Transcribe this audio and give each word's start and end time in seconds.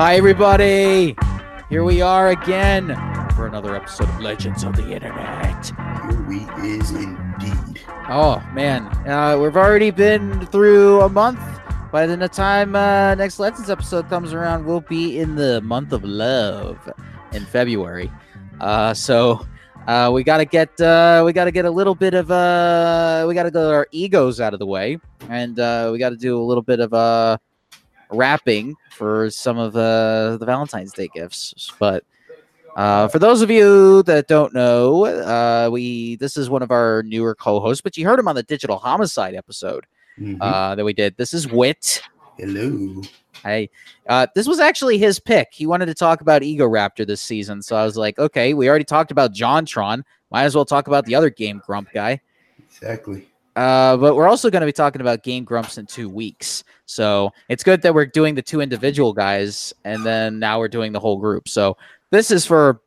Hi, 0.00 0.14
everybody. 0.14 1.14
Here 1.68 1.84
we 1.84 2.00
are 2.00 2.30
again 2.30 2.86
for 3.36 3.46
another 3.46 3.76
episode 3.76 4.08
of 4.08 4.18
Legends 4.18 4.64
of 4.64 4.74
the 4.74 4.90
Internet. 4.90 5.66
Here 5.66 6.22
we 6.22 6.36
is 6.66 6.90
indeed. 6.92 7.82
Oh, 8.08 8.42
man. 8.54 8.86
Uh, 9.06 9.38
we've 9.38 9.58
already 9.58 9.90
been 9.90 10.46
through 10.46 11.02
a 11.02 11.08
month. 11.10 11.38
By 11.92 12.06
the 12.06 12.16
time 12.28 12.74
uh, 12.74 13.14
next 13.14 13.38
Legends 13.38 13.68
episode 13.68 14.08
comes 14.08 14.32
around, 14.32 14.64
we'll 14.64 14.80
be 14.80 15.18
in 15.18 15.34
the 15.34 15.60
month 15.60 15.92
of 15.92 16.02
love 16.02 16.78
in 17.32 17.44
February. 17.44 18.10
Uh, 18.58 18.94
so 18.94 19.46
uh, 19.86 20.10
we 20.10 20.24
gotta 20.24 20.46
get 20.46 20.80
uh, 20.80 21.22
we 21.26 21.34
gotta 21.34 21.52
get 21.52 21.66
a 21.66 21.70
little 21.70 21.94
bit 21.94 22.14
of 22.14 22.30
uh, 22.30 23.26
we 23.28 23.34
gotta 23.34 23.50
get 23.50 23.62
our 23.62 23.86
egos 23.90 24.40
out 24.40 24.54
of 24.54 24.60
the 24.60 24.66
way, 24.66 24.98
and 25.28 25.60
uh, 25.60 25.90
we 25.92 25.98
gotta 25.98 26.16
do 26.16 26.40
a 26.40 26.42
little 26.42 26.62
bit 26.62 26.80
of 26.80 26.94
uh, 26.94 27.36
wrapping 28.10 28.76
for 28.90 29.30
some 29.30 29.58
of 29.58 29.74
uh, 29.76 30.36
the 30.36 30.46
Valentine's 30.46 30.92
Day 30.92 31.08
gifts. 31.12 31.72
But 31.78 32.04
uh, 32.76 33.08
for 33.08 33.18
those 33.18 33.42
of 33.42 33.50
you 33.50 34.02
that 34.04 34.28
don't 34.28 34.54
know, 34.54 35.04
uh, 35.06 35.68
we 35.70 36.16
this 36.16 36.36
is 36.36 36.48
one 36.50 36.62
of 36.62 36.70
our 36.70 37.02
newer 37.04 37.34
co-hosts, 37.34 37.80
but 37.82 37.96
you 37.96 38.06
heard 38.06 38.18
him 38.18 38.28
on 38.28 38.34
the 38.34 38.42
Digital 38.42 38.78
Homicide 38.78 39.34
episode 39.34 39.86
Mhm. 40.18 40.36
uh, 40.40 40.74
that 40.74 40.84
we 40.84 40.92
did. 40.92 41.16
This 41.16 41.32
is 41.32 41.48
Wit. 41.48 42.02
Hello. 42.36 43.02
I 43.44 43.68
uh, 44.08 44.26
this 44.34 44.46
was 44.46 44.60
actually 44.60 44.98
his 44.98 45.18
pick. 45.18 45.48
He 45.52 45.64
wanted 45.66 45.86
to 45.86 45.94
talk 45.94 46.20
about 46.20 46.42
Ego 46.42 46.68
Raptor 46.68 47.06
this 47.06 47.20
season, 47.22 47.62
so 47.62 47.74
I 47.76 47.84
was 47.84 47.96
like, 47.96 48.18
okay, 48.18 48.52
we 48.54 48.68
already 48.68 48.84
talked 48.84 49.10
about 49.10 49.32
JonTron. 49.32 50.02
Might 50.30 50.44
as 50.44 50.54
well 50.54 50.64
talk 50.66 50.88
about 50.88 51.06
the 51.06 51.14
other 51.14 51.30
Game 51.30 51.62
Grump 51.66 51.88
guy. 51.92 52.20
Exactly. 52.68 53.29
Uh, 53.56 53.96
but 53.96 54.14
we're 54.14 54.28
also 54.28 54.50
going 54.50 54.60
to 54.60 54.66
be 54.66 54.72
talking 54.72 55.00
about 55.00 55.22
Game 55.22 55.44
Grumps 55.44 55.78
in 55.78 55.86
two 55.86 56.08
weeks. 56.08 56.64
So 56.86 57.32
it's 57.48 57.64
good 57.64 57.82
that 57.82 57.94
we're 57.94 58.06
doing 58.06 58.34
the 58.34 58.42
two 58.42 58.60
individual 58.60 59.12
guys, 59.12 59.72
and 59.84 60.04
then 60.04 60.38
now 60.38 60.58
we're 60.58 60.68
doing 60.68 60.92
the 60.92 61.00
whole 61.00 61.18
group. 61.18 61.48
So 61.48 61.76
this 62.10 62.30
is 62.30 62.46
for 62.46 62.80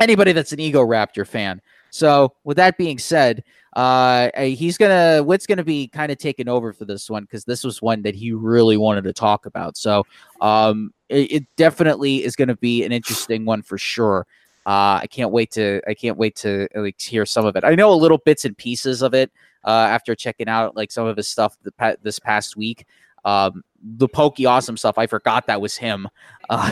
anybody 0.00 0.32
that's 0.32 0.52
an 0.52 0.60
Ego 0.60 0.84
Raptor 0.84 1.26
fan. 1.26 1.60
So 1.90 2.34
with 2.44 2.56
that 2.58 2.76
being 2.76 2.98
said, 2.98 3.44
uh, 3.74 4.30
he's 4.36 4.76
gonna 4.76 5.22
Wit's 5.22 5.46
gonna 5.46 5.64
be 5.64 5.88
kind 5.88 6.10
of 6.10 6.18
taking 6.18 6.48
over 6.48 6.72
for 6.72 6.84
this 6.84 7.08
one 7.08 7.22
because 7.22 7.44
this 7.44 7.64
was 7.64 7.80
one 7.80 8.02
that 8.02 8.14
he 8.14 8.32
really 8.32 8.76
wanted 8.76 9.04
to 9.04 9.12
talk 9.12 9.46
about. 9.46 9.76
So 9.76 10.04
um, 10.40 10.92
it, 11.08 11.32
it 11.32 11.56
definitely 11.56 12.24
is 12.24 12.36
going 12.36 12.48
to 12.48 12.56
be 12.56 12.84
an 12.84 12.92
interesting 12.92 13.44
one 13.44 13.62
for 13.62 13.78
sure. 13.78 14.26
Uh, 14.66 15.00
I 15.02 15.06
can't 15.10 15.30
wait 15.30 15.50
to 15.52 15.80
I 15.88 15.94
can't 15.94 16.18
wait 16.18 16.36
to 16.36 16.68
like 16.74 17.00
hear 17.00 17.24
some 17.24 17.46
of 17.46 17.56
it. 17.56 17.64
I 17.64 17.74
know 17.74 17.92
a 17.92 17.94
little 17.94 18.18
bits 18.18 18.44
and 18.44 18.56
pieces 18.56 19.00
of 19.02 19.14
it 19.14 19.30
after 19.66 20.14
checking 20.14 20.48
out 20.48 20.76
like 20.76 20.90
some 20.90 21.06
of 21.06 21.16
his 21.16 21.28
stuff 21.28 21.56
the 21.62 21.72
pa- 21.72 21.96
this 22.02 22.18
past 22.18 22.56
week. 22.56 22.86
Um, 23.24 23.62
the 23.82 24.08
pokey 24.08 24.46
awesome 24.46 24.76
stuff, 24.76 24.98
I 24.98 25.06
forgot 25.06 25.46
that 25.46 25.60
was 25.60 25.76
him. 25.76 26.08
Uh, 26.50 26.70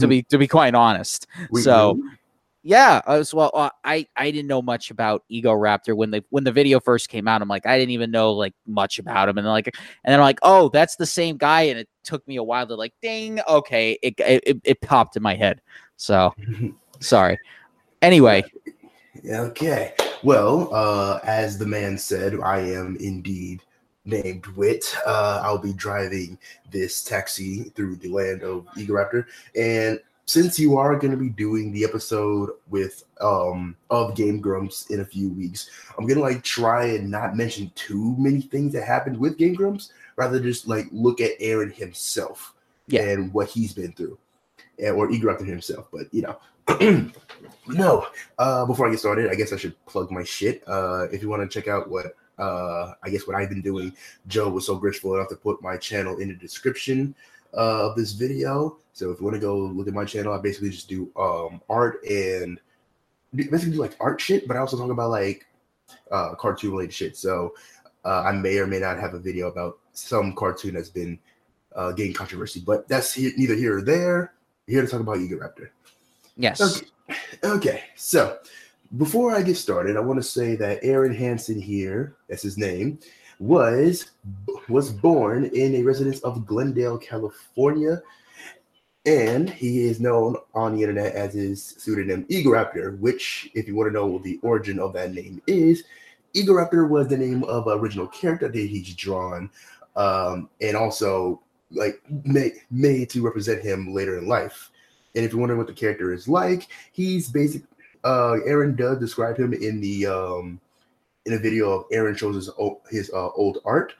to 0.00 0.06
be 0.06 0.22
to 0.22 0.38
be 0.38 0.48
quite 0.48 0.74
honest. 0.74 1.26
We 1.50 1.60
so 1.60 2.00
yeah, 2.62 3.02
I 3.06 3.18
was 3.18 3.34
well. 3.34 3.50
Uh, 3.52 3.68
I 3.84 4.06
I 4.16 4.30
didn't 4.30 4.48
know 4.48 4.62
much 4.62 4.90
about 4.90 5.22
Ego 5.28 5.52
Raptor 5.52 5.94
when 5.94 6.10
the 6.10 6.24
when 6.30 6.44
the 6.44 6.52
video 6.52 6.80
first 6.80 7.10
came 7.10 7.28
out. 7.28 7.42
I'm 7.42 7.48
like, 7.48 7.66
I 7.66 7.78
didn't 7.78 7.90
even 7.90 8.10
know 8.10 8.32
like 8.32 8.54
much 8.66 8.98
about 8.98 9.28
him, 9.28 9.36
and 9.36 9.46
then 9.46 9.52
like, 9.52 9.66
and 9.66 10.12
then 10.12 10.14
I'm 10.14 10.24
like, 10.24 10.38
oh, 10.42 10.70
that's 10.70 10.96
the 10.96 11.04
same 11.04 11.36
guy, 11.36 11.62
and 11.62 11.78
it 11.78 11.88
took 12.04 12.26
me 12.26 12.36
a 12.36 12.42
while 12.42 12.66
to 12.66 12.74
like, 12.74 12.94
ding, 13.02 13.38
okay, 13.46 13.98
it, 14.02 14.14
it, 14.18 14.60
it 14.64 14.80
popped 14.80 15.16
in 15.16 15.22
my 15.22 15.34
head. 15.34 15.60
So 15.96 16.34
sorry. 17.00 17.38
Anyway, 18.00 18.44
Okay. 19.26 19.94
Well, 20.24 20.68
uh, 20.74 21.20
as 21.24 21.58
the 21.58 21.66
man 21.66 21.96
said, 21.96 22.38
I 22.40 22.58
am 22.60 22.96
indeed 23.00 23.62
named 24.04 24.46
Wit. 24.48 24.84
Uh, 25.06 25.40
I'll 25.44 25.58
be 25.58 25.72
driving 25.72 26.38
this 26.70 27.04
taxi 27.04 27.64
through 27.74 27.96
the 27.96 28.08
land 28.08 28.42
of 28.42 28.66
Egoraptor. 28.76 29.26
And 29.54 30.00
since 30.26 30.58
you 30.58 30.76
are 30.76 30.96
going 30.98 31.12
to 31.12 31.16
be 31.16 31.28
doing 31.30 31.72
the 31.72 31.84
episode 31.84 32.50
with 32.68 33.04
um 33.20 33.74
of 33.90 34.14
Game 34.14 34.40
Grumps 34.40 34.86
in 34.90 35.00
a 35.00 35.04
few 35.04 35.30
weeks, 35.30 35.70
I'm 35.96 36.06
gonna 36.06 36.20
like 36.20 36.42
try 36.42 36.84
and 36.86 37.10
not 37.10 37.36
mention 37.36 37.70
too 37.74 38.14
many 38.18 38.40
things 38.40 38.72
that 38.72 38.84
happened 38.84 39.16
with 39.16 39.38
Game 39.38 39.54
Grumps, 39.54 39.92
rather 40.16 40.40
just 40.40 40.66
like 40.68 40.86
look 40.92 41.20
at 41.20 41.38
Arin 41.40 41.72
himself 41.72 42.54
Yeah. 42.88 43.02
and 43.02 43.32
what 43.32 43.48
he's 43.48 43.72
been 43.72 43.92
through, 43.92 44.18
and, 44.78 44.96
or 44.96 45.08
Egoraptor 45.08 45.46
himself. 45.46 45.86
But 45.92 46.12
you 46.12 46.22
know, 46.22 46.38
no. 47.68 48.06
Uh, 48.38 48.66
before 48.66 48.86
I 48.86 48.90
get 48.90 49.00
started, 49.00 49.30
I 49.30 49.34
guess 49.34 49.52
I 49.52 49.56
should 49.56 49.74
plug 49.86 50.10
my 50.10 50.24
shit. 50.24 50.62
Uh, 50.66 51.06
if 51.12 51.22
you 51.22 51.28
want 51.28 51.42
to 51.42 51.48
check 51.48 51.68
out 51.68 51.90
what 51.90 52.14
uh, 52.38 52.92
I 53.02 53.10
guess 53.10 53.26
what 53.26 53.36
I've 53.36 53.48
been 53.48 53.62
doing, 53.62 53.92
Joe 54.26 54.48
was 54.48 54.66
so 54.66 54.76
graceful 54.76 55.14
enough 55.14 55.28
to 55.28 55.36
put 55.36 55.62
my 55.62 55.76
channel 55.76 56.18
in 56.18 56.28
the 56.28 56.34
description 56.34 57.14
uh, 57.54 57.88
of 57.88 57.96
this 57.96 58.12
video. 58.12 58.78
So 58.92 59.10
if 59.10 59.18
you 59.18 59.24
want 59.24 59.34
to 59.34 59.40
go 59.40 59.56
look 59.56 59.88
at 59.88 59.94
my 59.94 60.04
channel, 60.04 60.32
I 60.32 60.38
basically 60.38 60.70
just 60.70 60.88
do 60.88 61.10
um, 61.16 61.60
art 61.68 62.02
and 62.04 62.60
basically 63.34 63.72
do 63.72 63.80
like 63.80 63.96
art 64.00 64.20
shit, 64.20 64.46
but 64.46 64.56
I 64.56 64.60
also 64.60 64.76
talk 64.76 64.90
about 64.90 65.10
like 65.10 65.46
uh, 66.10 66.34
cartoon 66.34 66.72
related 66.72 66.94
shit. 66.94 67.16
So 67.16 67.54
uh, 68.04 68.22
I 68.22 68.32
may 68.32 68.58
or 68.58 68.66
may 68.66 68.78
not 68.78 68.98
have 68.98 69.14
a 69.14 69.18
video 69.18 69.48
about 69.48 69.78
some 69.92 70.34
cartoon 70.34 70.74
that's 70.74 70.88
been 70.88 71.18
uh, 71.74 71.92
getting 71.92 72.12
controversy, 72.12 72.60
but 72.64 72.88
that's 72.88 73.12
he- 73.12 73.32
neither 73.36 73.54
here 73.54 73.78
or 73.78 73.82
there. 73.82 74.34
Here 74.66 74.82
to 74.82 74.88
talk 74.88 75.00
about 75.00 75.18
Ego 75.18 75.36
Raptor. 75.36 75.70
Yes, 76.38 76.60
Okay. 76.60 76.86
Okay. 77.44 77.84
So 77.96 78.38
before 78.96 79.34
I 79.34 79.42
get 79.42 79.56
started, 79.56 79.96
I 79.96 80.00
want 80.00 80.18
to 80.18 80.28
say 80.28 80.56
that 80.56 80.82
Arin 80.82 81.14
Hanson 81.14 81.60
here, 81.60 82.16
that's 82.28 82.42
his 82.42 82.56
name, 82.56 82.98
was 83.38 84.10
was 84.68 84.90
born 84.90 85.44
in 85.46 85.74
a 85.76 85.82
residence 85.82 86.20
of 86.20 86.46
Glendale, 86.46 86.98
California, 86.98 88.02
and 89.04 89.48
he 89.50 89.86
is 89.86 90.00
known 90.00 90.36
on 90.54 90.74
the 90.74 90.82
internet 90.82 91.14
as 91.14 91.34
his 91.34 91.62
pseudonym 91.78 92.24
Egoraptor, 92.24 92.98
which, 92.98 93.50
if 93.54 93.66
you 93.66 93.74
want 93.74 93.88
to 93.88 93.92
know 93.92 94.06
what 94.06 94.22
the 94.22 94.38
origin 94.42 94.78
of 94.78 94.92
that 94.92 95.12
name 95.12 95.40
is, 95.46 95.84
Egoraptor 96.34 96.88
was 96.88 97.08
the 97.08 97.16
name 97.16 97.44
of 97.44 97.66
an 97.66 97.78
original 97.78 98.06
character 98.08 98.48
that 98.48 98.58
he's 98.58 98.94
drawn, 98.94 99.50
um, 99.96 100.48
and 100.60 100.76
also 100.76 101.40
like 101.70 102.00
made, 102.24 102.52
made 102.70 103.10
to 103.10 103.22
represent 103.22 103.62
him 103.62 103.92
later 103.92 104.18
in 104.18 104.26
life. 104.26 104.70
And 105.14 105.24
if 105.24 105.32
you're 105.32 105.40
wondering 105.40 105.58
what 105.58 105.66
the 105.66 105.72
character 105.72 106.12
is 106.12 106.28
like, 106.28 106.68
he's 106.92 107.28
basic. 107.28 107.62
Uh, 108.04 108.36
Arin 108.46 108.76
does 108.76 108.98
describe 108.98 109.36
him 109.36 109.52
in 109.52 109.80
the 109.80 110.06
um, 110.06 110.60
in 111.26 111.34
a 111.34 111.38
video 111.38 111.70
of 111.70 111.88
Arin 111.90 112.16
shows 112.16 112.34
his 112.34 112.48
old, 112.50 112.80
his 112.90 113.10
uh, 113.12 113.30
old 113.30 113.58
art, 113.64 113.94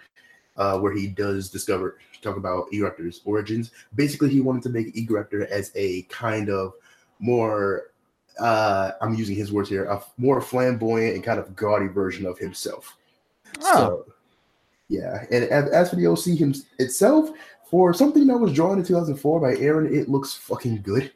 uh, 0.56 0.78
where 0.78 0.94
he 0.94 1.06
does 1.06 1.50
discover 1.50 1.98
talk 2.22 2.36
about 2.36 2.70
Egoraptor's 2.72 3.20
origins. 3.24 3.70
Basically, 3.94 4.28
he 4.28 4.40
wanted 4.40 4.62
to 4.64 4.70
make 4.70 4.94
Egoraptor 4.94 5.46
as 5.48 5.70
a 5.74 6.02
kind 6.02 6.48
of 6.50 6.74
more. 7.18 7.90
Uh, 8.40 8.92
I'm 9.00 9.14
using 9.14 9.34
his 9.34 9.50
words 9.50 9.68
here, 9.68 9.86
a 9.86 10.00
more 10.16 10.40
flamboyant 10.40 11.16
and 11.16 11.24
kind 11.24 11.40
of 11.40 11.56
gaudy 11.56 11.88
version 11.88 12.24
of 12.24 12.38
himself. 12.38 12.96
Oh. 13.62 13.74
So, 13.74 14.06
yeah, 14.88 15.24
and 15.30 15.44
as, 15.44 15.68
as 15.70 15.90
for 15.90 15.96
the 15.96 16.06
OC 16.06 16.38
him, 16.38 16.54
itself, 16.78 17.30
for 17.70 17.92
something 17.94 18.26
that 18.26 18.38
was 18.38 18.52
drawn 18.52 18.78
in 18.78 18.84
2004 18.84 19.40
by 19.40 19.54
Arin, 19.54 19.90
it 19.90 20.08
looks 20.08 20.34
fucking 20.34 20.82
good. 20.82 21.12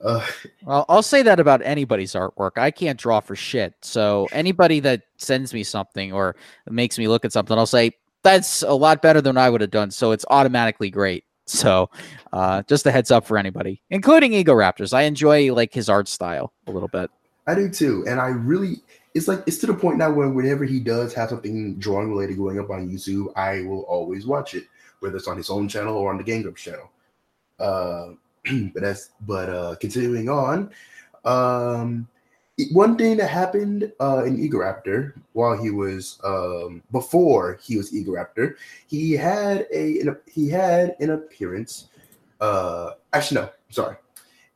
Uh, 0.00 0.24
Well, 0.64 0.84
I'll 0.88 1.02
say 1.02 1.22
that 1.22 1.40
about 1.40 1.60
anybody's 1.62 2.12
artwork. 2.12 2.52
I 2.56 2.70
can't 2.70 2.98
draw 2.98 3.20
for 3.20 3.34
shit. 3.34 3.74
So 3.82 4.28
anybody 4.32 4.80
that 4.80 5.02
sends 5.16 5.52
me 5.52 5.64
something 5.64 6.12
or 6.12 6.36
makes 6.68 6.98
me 6.98 7.08
look 7.08 7.24
at 7.24 7.32
something, 7.32 7.56
I'll 7.58 7.66
say 7.66 7.92
that's 8.22 8.62
a 8.62 8.72
lot 8.72 9.02
better 9.02 9.20
than 9.20 9.36
I 9.36 9.50
would 9.50 9.60
have 9.60 9.70
done. 9.70 9.90
So 9.90 10.12
it's 10.12 10.24
automatically 10.30 10.90
great. 10.90 11.24
So 11.46 11.88
uh, 12.32 12.62
just 12.64 12.86
a 12.86 12.90
heads 12.90 13.10
up 13.10 13.26
for 13.26 13.38
anybody, 13.38 13.80
including 13.88 14.34
Ego 14.34 14.52
Raptors. 14.52 14.92
I 14.92 15.02
enjoy 15.02 15.52
like 15.54 15.72
his 15.72 15.88
art 15.88 16.06
style 16.06 16.52
a 16.66 16.70
little 16.70 16.88
bit. 16.88 17.10
I 17.46 17.54
do 17.54 17.70
too, 17.70 18.04
and 18.06 18.20
I 18.20 18.28
really, 18.28 18.82
it's 19.14 19.26
like 19.26 19.42
it's 19.46 19.56
to 19.58 19.66
the 19.66 19.72
point 19.72 19.96
now 19.96 20.12
where 20.12 20.28
whenever 20.28 20.66
he 20.66 20.78
does 20.78 21.14
have 21.14 21.30
something 21.30 21.78
drawing 21.78 22.10
related 22.10 22.36
going 22.36 22.60
up 22.60 22.68
on 22.68 22.90
YouTube, 22.90 23.32
I 23.34 23.62
will 23.62 23.84
always 23.84 24.26
watch 24.26 24.54
it, 24.54 24.64
whether 25.00 25.16
it's 25.16 25.28
on 25.28 25.36
his 25.36 25.50
own 25.50 25.68
channel 25.68 25.96
or 25.96 26.10
on 26.10 26.18
the 26.22 26.42
Grumps 26.42 26.62
channel. 26.62 26.90
Uh, 27.58 28.10
but 28.72 28.82
that's 28.82 29.10
but 29.26 29.48
uh, 29.48 29.74
continuing 29.76 30.28
on, 30.28 30.70
um, 31.24 32.08
one 32.72 32.96
thing 32.96 33.16
that 33.16 33.28
happened 33.28 33.92
uh, 34.00 34.24
in 34.24 34.36
Egoraptor 34.36 35.12
while 35.32 35.56
he 35.56 35.70
was 35.70 36.18
um, 36.24 36.82
before 36.90 37.58
he 37.62 37.76
was 37.76 37.92
Egoraptor, 37.92 38.54
he 38.86 39.12
had 39.12 39.66
a 39.72 40.00
an, 40.00 40.16
he 40.26 40.48
had 40.48 40.96
an 41.00 41.10
appearance. 41.10 41.88
Uh, 42.40 42.92
actually, 43.12 43.42
no, 43.42 43.50
sorry. 43.70 43.96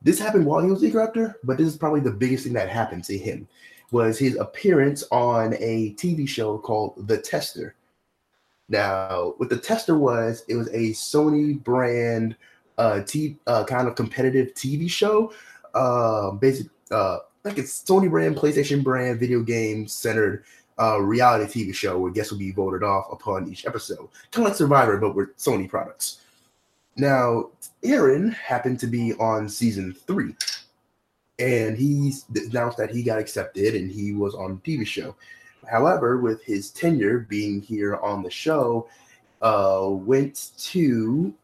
This 0.01 0.19
happened 0.19 0.47
while 0.47 0.63
he 0.63 0.71
was 0.71 0.83
Egoraptor, 0.83 1.37
but 1.45 1.59
this 1.59 1.69
is 1.69 1.77
probably 1.77 2.01
the 2.01 2.11
biggest 2.11 2.45
thing 2.45 2.53
that 2.55 2.69
happened 2.69 3.05
to 3.05 3.17
him 3.17 3.47
was 3.93 4.19
his 4.19 4.37
appearance 4.37 5.05
on 5.13 5.55
a 5.59 5.95
TV 5.95 6.27
show 6.27 6.59
called 6.59 7.07
The 7.07 7.19
Tester. 7.19 7.75
Now, 8.73 9.35
what 9.37 9.51
The 9.51 9.59
Tester 9.59 9.99
was, 9.99 10.45
it 10.49 10.57
was 10.57 10.69
a 10.69 10.93
Sony 10.93 11.63
brand 11.63 12.35
uh, 12.79 13.03
t- 13.03 13.37
uh 13.47 13.65
kind 13.65 13.87
of 13.87 13.95
competitive 13.95 14.55
TV 14.55 14.89
show. 14.91 15.33
Uh, 15.75 16.31
basic, 16.31 16.69
uh, 16.91 17.19
like 17.45 17.59
it's 17.59 17.85
Sony 17.85 18.09
brand, 18.09 18.35
PlayStation 18.35 18.83
brand, 18.83 19.21
video 19.21 19.43
game 19.43 19.87
centered 19.87 20.45
uh, 20.81 20.99
reality 20.99 21.67
TV 21.67 21.75
show 21.75 21.99
where 21.99 22.11
guests 22.11 22.33
will 22.33 22.39
be 22.39 22.51
voted 22.51 22.83
off 22.83 23.13
upon 23.13 23.47
each 23.47 23.67
episode, 23.67 24.09
kind 24.31 24.47
of 24.47 24.51
like 24.51 24.55
Survivor, 24.55 24.97
but 24.97 25.15
with 25.15 25.37
Sony 25.37 25.69
products. 25.69 26.23
Now, 26.97 27.51
Arin 27.85 28.33
happened 28.33 28.81
to 28.81 28.87
be 28.87 29.13
on 29.15 29.51
season 29.51 29.93
three, 29.93 30.35
and 31.39 31.77
he's 31.77 32.25
announced 32.35 32.79
that 32.79 32.91
he 32.91 33.03
got 33.03 33.19
accepted 33.19 33.75
and 33.75 33.91
he 33.91 34.15
was 34.15 34.35
on 34.35 34.63
the 34.65 34.79
TV 34.79 34.87
show. 34.87 35.15
However, 35.71 36.19
with 36.19 36.43
his 36.43 36.71
tenure 36.71 37.21
being 37.21 37.61
here 37.61 37.97
on 37.97 38.23
the 38.23 38.31
show, 38.31 38.89
uh, 39.41 39.89
went 39.91 40.51
to 40.59 41.35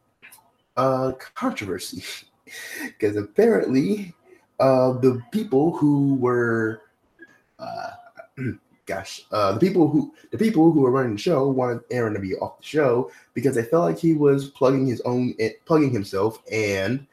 uh, 0.76 1.12
controversy 1.34 2.04
because 2.82 3.16
apparently 3.16 4.14
uh, 4.60 4.92
the 4.92 5.22
people 5.32 5.76
who 5.76 6.14
were 6.14 6.82
uh, 7.58 7.90
gosh, 8.86 9.26
uh, 9.32 9.52
the 9.52 9.60
people 9.60 9.88
who 9.88 10.12
the 10.32 10.38
people 10.38 10.72
who 10.72 10.80
were 10.80 10.90
running 10.90 11.12
the 11.12 11.20
show 11.20 11.46
wanted 11.48 11.86
Arin 11.90 12.14
to 12.14 12.20
be 12.20 12.34
off 12.36 12.58
the 12.58 12.64
show 12.64 13.10
because 13.34 13.54
they 13.54 13.62
felt 13.62 13.84
like 13.84 13.98
he 13.98 14.14
was 14.14 14.48
plugging 14.50 14.86
his 14.86 15.00
own 15.02 15.34
eh, 15.38 15.52
plugging 15.66 15.92
himself 15.92 16.42
and 16.50 17.06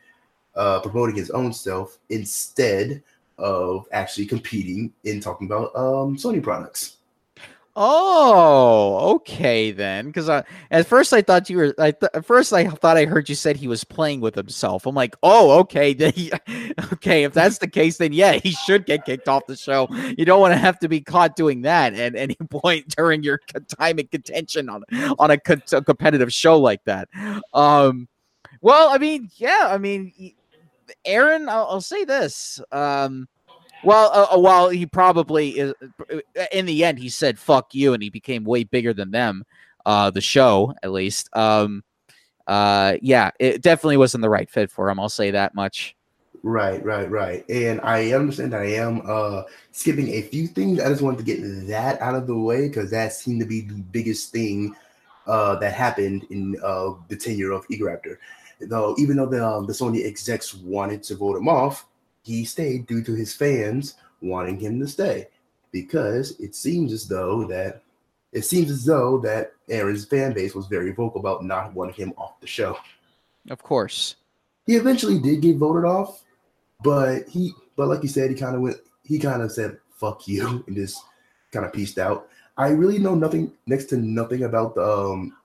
uh, 0.56 0.80
promoting 0.80 1.16
his 1.16 1.30
own 1.32 1.52
self 1.52 1.98
instead 2.10 3.04
of 3.38 3.86
actually 3.92 4.26
competing 4.26 4.94
in 5.04 5.20
talking 5.20 5.48
about 5.48 5.76
um, 5.76 6.16
Sony 6.16 6.42
products. 6.42 6.95
Oh, 7.78 9.16
okay 9.16 9.72
then. 9.72 10.08
Because 10.08 10.30
at 10.30 10.88
first 10.88 11.12
I 11.12 11.22
thought 11.22 11.50
you 11.50 11.58
were. 11.58 11.76
I 11.78 11.92
th- 11.92 12.10
at 12.14 12.26
first 12.26 12.54
I 12.54 12.68
thought 12.68 12.96
I 12.96 13.04
heard 13.04 13.28
you 13.28 13.36
said 13.36 13.58
he 13.58 13.68
was 13.68 13.84
playing 13.84 14.22
with 14.22 14.34
himself. 14.34 14.86
I'm 14.86 14.96
like, 14.96 15.16
oh, 15.24 15.60
okay. 15.60 15.94
Then 15.94 16.14
he, 16.14 16.32
okay, 16.94 17.24
if 17.24 17.34
that's 17.34 17.58
the 17.58 17.68
case, 17.68 17.98
then 17.98 18.14
yeah, 18.14 18.34
he 18.34 18.52
should 18.52 18.86
get 18.86 19.04
kicked 19.06 19.28
off 19.28 19.46
the 19.48 19.58
show. 19.58 19.90
You 20.18 20.24
don't 20.24 20.40
want 20.40 20.54
to 20.54 20.58
have 20.58 20.80
to 20.80 20.88
be 20.88 21.02
caught 21.02 21.36
doing 21.36 21.64
that 21.64 21.94
at 21.94 22.16
any 22.16 22.36
point 22.50 22.96
during 22.96 23.24
your 23.24 23.42
time 23.78 24.00
in 24.00 24.08
contention 24.08 24.70
on 24.70 24.84
on 25.20 25.32
a, 25.32 25.38
co- 25.38 25.78
a 25.78 25.82
competitive 25.84 26.32
show 26.32 26.58
like 26.58 26.84
that. 26.86 27.10
Um, 27.54 28.08
well, 28.62 28.88
I 28.90 28.98
mean, 29.00 29.30
yeah, 29.36 29.68
I 29.70 29.78
mean, 29.78 30.14
Arin, 31.06 31.50
I'll, 31.50 31.68
I'll 31.70 31.82
say 31.82 32.06
this. 32.06 32.62
Um, 32.72 33.28
well, 33.86 34.12
uh, 34.14 34.36
uh, 34.36 34.40
while 34.40 34.70
he 34.70 34.86
probably 34.86 35.58
is, 35.60 35.74
uh, 36.12 36.46
in 36.52 36.66
the 36.66 36.84
end, 36.84 37.00
he 37.00 37.10
said 37.10 37.40
"fuck 37.40 37.74
you" 37.74 37.94
and 37.94 38.04
he 38.04 38.10
became 38.10 38.44
way 38.44 38.64
bigger 38.64 38.94
than 38.94 39.12
them. 39.12 39.44
Uh, 39.86 40.10
the 40.10 40.22
show, 40.22 40.74
at 40.82 40.92
least. 40.92 41.30
Um, 41.34 41.84
uh, 42.48 42.98
yeah, 43.02 43.32
it 43.40 43.62
definitely 43.62 43.98
wasn't 43.98 44.22
the 44.22 44.30
right 44.30 44.50
fit 44.50 44.72
for 44.72 44.90
him. 44.90 45.00
I'll 45.00 45.10
say 45.10 45.32
that 45.32 45.54
much. 45.56 45.96
Right, 46.44 46.84
right, 46.86 47.10
right. 47.10 47.44
And 47.50 47.82
I 47.82 48.12
understand 48.14 48.54
that 48.54 48.62
I 48.62 48.74
am 48.76 49.02
uh 49.04 49.44
skipping 49.72 50.10
a 50.10 50.22
few 50.22 50.46
things. 50.46 50.80
I 50.80 50.90
just 50.90 51.02
wanted 51.02 51.18
to 51.18 51.24
get 51.24 51.40
that 51.68 52.00
out 52.02 52.14
of 52.14 52.28
the 52.28 52.38
way 52.38 52.68
because 52.68 52.92
that 52.92 53.14
seemed 53.14 53.40
to 53.40 53.48
be 53.48 53.62
the 53.62 53.74
biggest 53.74 54.32
thing 54.32 54.76
uh 55.26 55.56
that 55.56 55.74
happened 55.74 56.28
in 56.30 56.56
uh 56.64 56.92
the 57.08 57.16
tenure 57.16 57.52
of 57.52 57.68
Egoraptor. 57.70 58.18
Though 58.62 58.96
even 59.00 59.18
though 59.18 59.26
the 59.26 59.44
um, 59.44 59.66
the 59.66 59.74
Sony 59.74 60.06
execs 60.06 60.54
wanted 60.54 61.02
to 61.04 61.16
vote 61.16 61.36
him 61.36 61.48
off, 61.48 61.88
he 62.26 62.44
stayed 62.44 62.88
due 62.88 63.04
to 63.04 63.14
his 63.14 63.34
fans 63.34 63.96
wanting 64.22 64.60
him 64.60 64.80
to 64.80 64.88
stay 64.88 65.28
because 65.72 66.40
it 66.40 66.56
seems 66.56 66.92
as 66.92 67.08
though 67.08 67.46
that 67.46 67.84
it 68.32 68.44
seems 68.44 68.70
as 68.72 68.84
though 68.84 69.20
that 69.20 69.54
Arin's 69.70 70.06
fan 70.06 70.34
base 70.34 70.56
was 70.56 70.68
very 70.68 70.92
vocal 70.92 71.20
about 71.20 71.46
not 71.46 71.74
wanting 71.74 71.96
him 71.96 72.14
off 72.18 72.40
the 72.42 72.48
show. 72.48 72.78
Of 73.50 73.64
course. 73.64 74.16
He 74.66 74.76
eventually 74.76 75.20
did 75.20 75.42
get 75.42 75.58
voted 75.58 75.86
off, 75.86 76.24
but 76.84 77.30
he 77.30 77.54
but 77.76 77.88
like 77.88 78.04
you 78.04 78.10
said, 78.10 78.30
he 78.30 78.36
kind 78.36 78.56
of 78.56 78.62
went 78.62 78.78
he 79.04 79.20
kind 79.20 79.42
of 79.42 79.52
said 79.52 79.78
fuck 79.92 80.28
you 80.28 80.64
and 80.68 80.76
just 80.76 81.02
kind 81.52 81.66
of 81.66 81.74
pieced 81.74 82.00
out. 82.00 82.28
I 82.58 82.70
really 82.70 82.98
know 83.00 83.16
nothing 83.16 83.54
next 83.68 83.86
to 83.86 83.98
nothing 83.98 84.44
about 84.44 84.76
the 84.76 84.84
um 84.84 85.38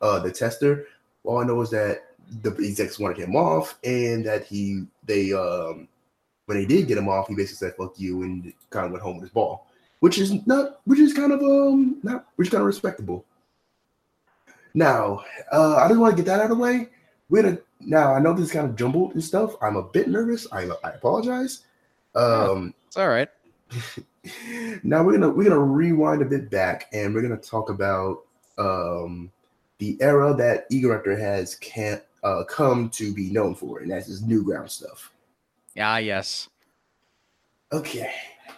uh 0.00 0.18
the 0.18 0.32
tester. 0.32 0.86
All 1.22 1.38
I 1.38 1.44
know 1.44 1.60
is 1.60 1.70
that 1.70 2.04
the 2.42 2.50
execs 2.50 2.98
wanted 2.98 3.18
him 3.18 3.36
off 3.36 3.78
and 3.84 4.24
that 4.26 4.44
he 4.44 4.86
they 5.04 5.32
um 5.32 5.88
when 6.46 6.58
they 6.58 6.66
did 6.66 6.88
get 6.88 6.98
him 6.98 7.08
off, 7.08 7.28
he 7.28 7.34
basically 7.34 7.68
said 7.68 7.76
"fuck 7.76 7.98
you" 7.98 8.22
and 8.22 8.52
kind 8.70 8.86
of 8.86 8.92
went 8.92 9.02
home 9.02 9.16
with 9.16 9.24
his 9.24 9.32
ball, 9.32 9.66
which 10.00 10.18
is 10.18 10.46
not, 10.46 10.80
which 10.84 11.00
is 11.00 11.14
kind 11.14 11.32
of 11.32 11.42
um, 11.42 11.98
not, 12.02 12.26
which 12.36 12.48
is 12.48 12.50
kind 12.50 12.60
of 12.60 12.66
respectable. 12.66 13.24
Now, 14.74 15.22
uh, 15.52 15.76
I 15.76 15.88
just 15.88 16.00
want 16.00 16.16
to 16.16 16.22
get 16.22 16.26
that 16.26 16.40
out 16.40 16.50
of 16.50 16.56
the 16.56 16.62
way. 16.62 16.88
We're 17.28 17.42
gonna 17.42 17.58
now. 17.80 18.14
I 18.14 18.20
know 18.20 18.34
this 18.34 18.46
is 18.46 18.52
kind 18.52 18.68
of 18.68 18.76
jumbled 18.76 19.14
and 19.14 19.24
stuff. 19.24 19.54
I'm 19.62 19.76
a 19.76 19.82
bit 19.82 20.08
nervous. 20.08 20.46
I 20.52 20.68
I 20.82 20.90
apologize. 20.90 21.64
Um, 22.14 22.74
it's 22.86 22.96
all 22.96 23.08
right. 23.08 23.28
now 24.82 25.02
we're 25.02 25.12
gonna 25.12 25.30
we're 25.30 25.48
gonna 25.48 25.58
rewind 25.58 26.22
a 26.22 26.26
bit 26.26 26.50
back 26.50 26.88
and 26.92 27.14
we're 27.14 27.22
gonna 27.22 27.36
talk 27.36 27.70
about 27.70 28.24
um 28.58 29.30
the 29.78 29.96
era 30.00 30.34
that 30.34 30.70
Egoraptor 30.70 31.18
has 31.18 31.56
can't 31.56 32.02
uh, 32.22 32.44
come 32.44 32.88
to 32.90 33.12
be 33.12 33.30
known 33.30 33.54
for, 33.54 33.80
and 33.80 33.90
that's 33.90 34.06
his 34.06 34.22
Newgrounds 34.22 34.70
stuff. 34.70 35.12
Ah, 35.78 35.98
yes. 35.98 36.48
Okay, 37.72 38.12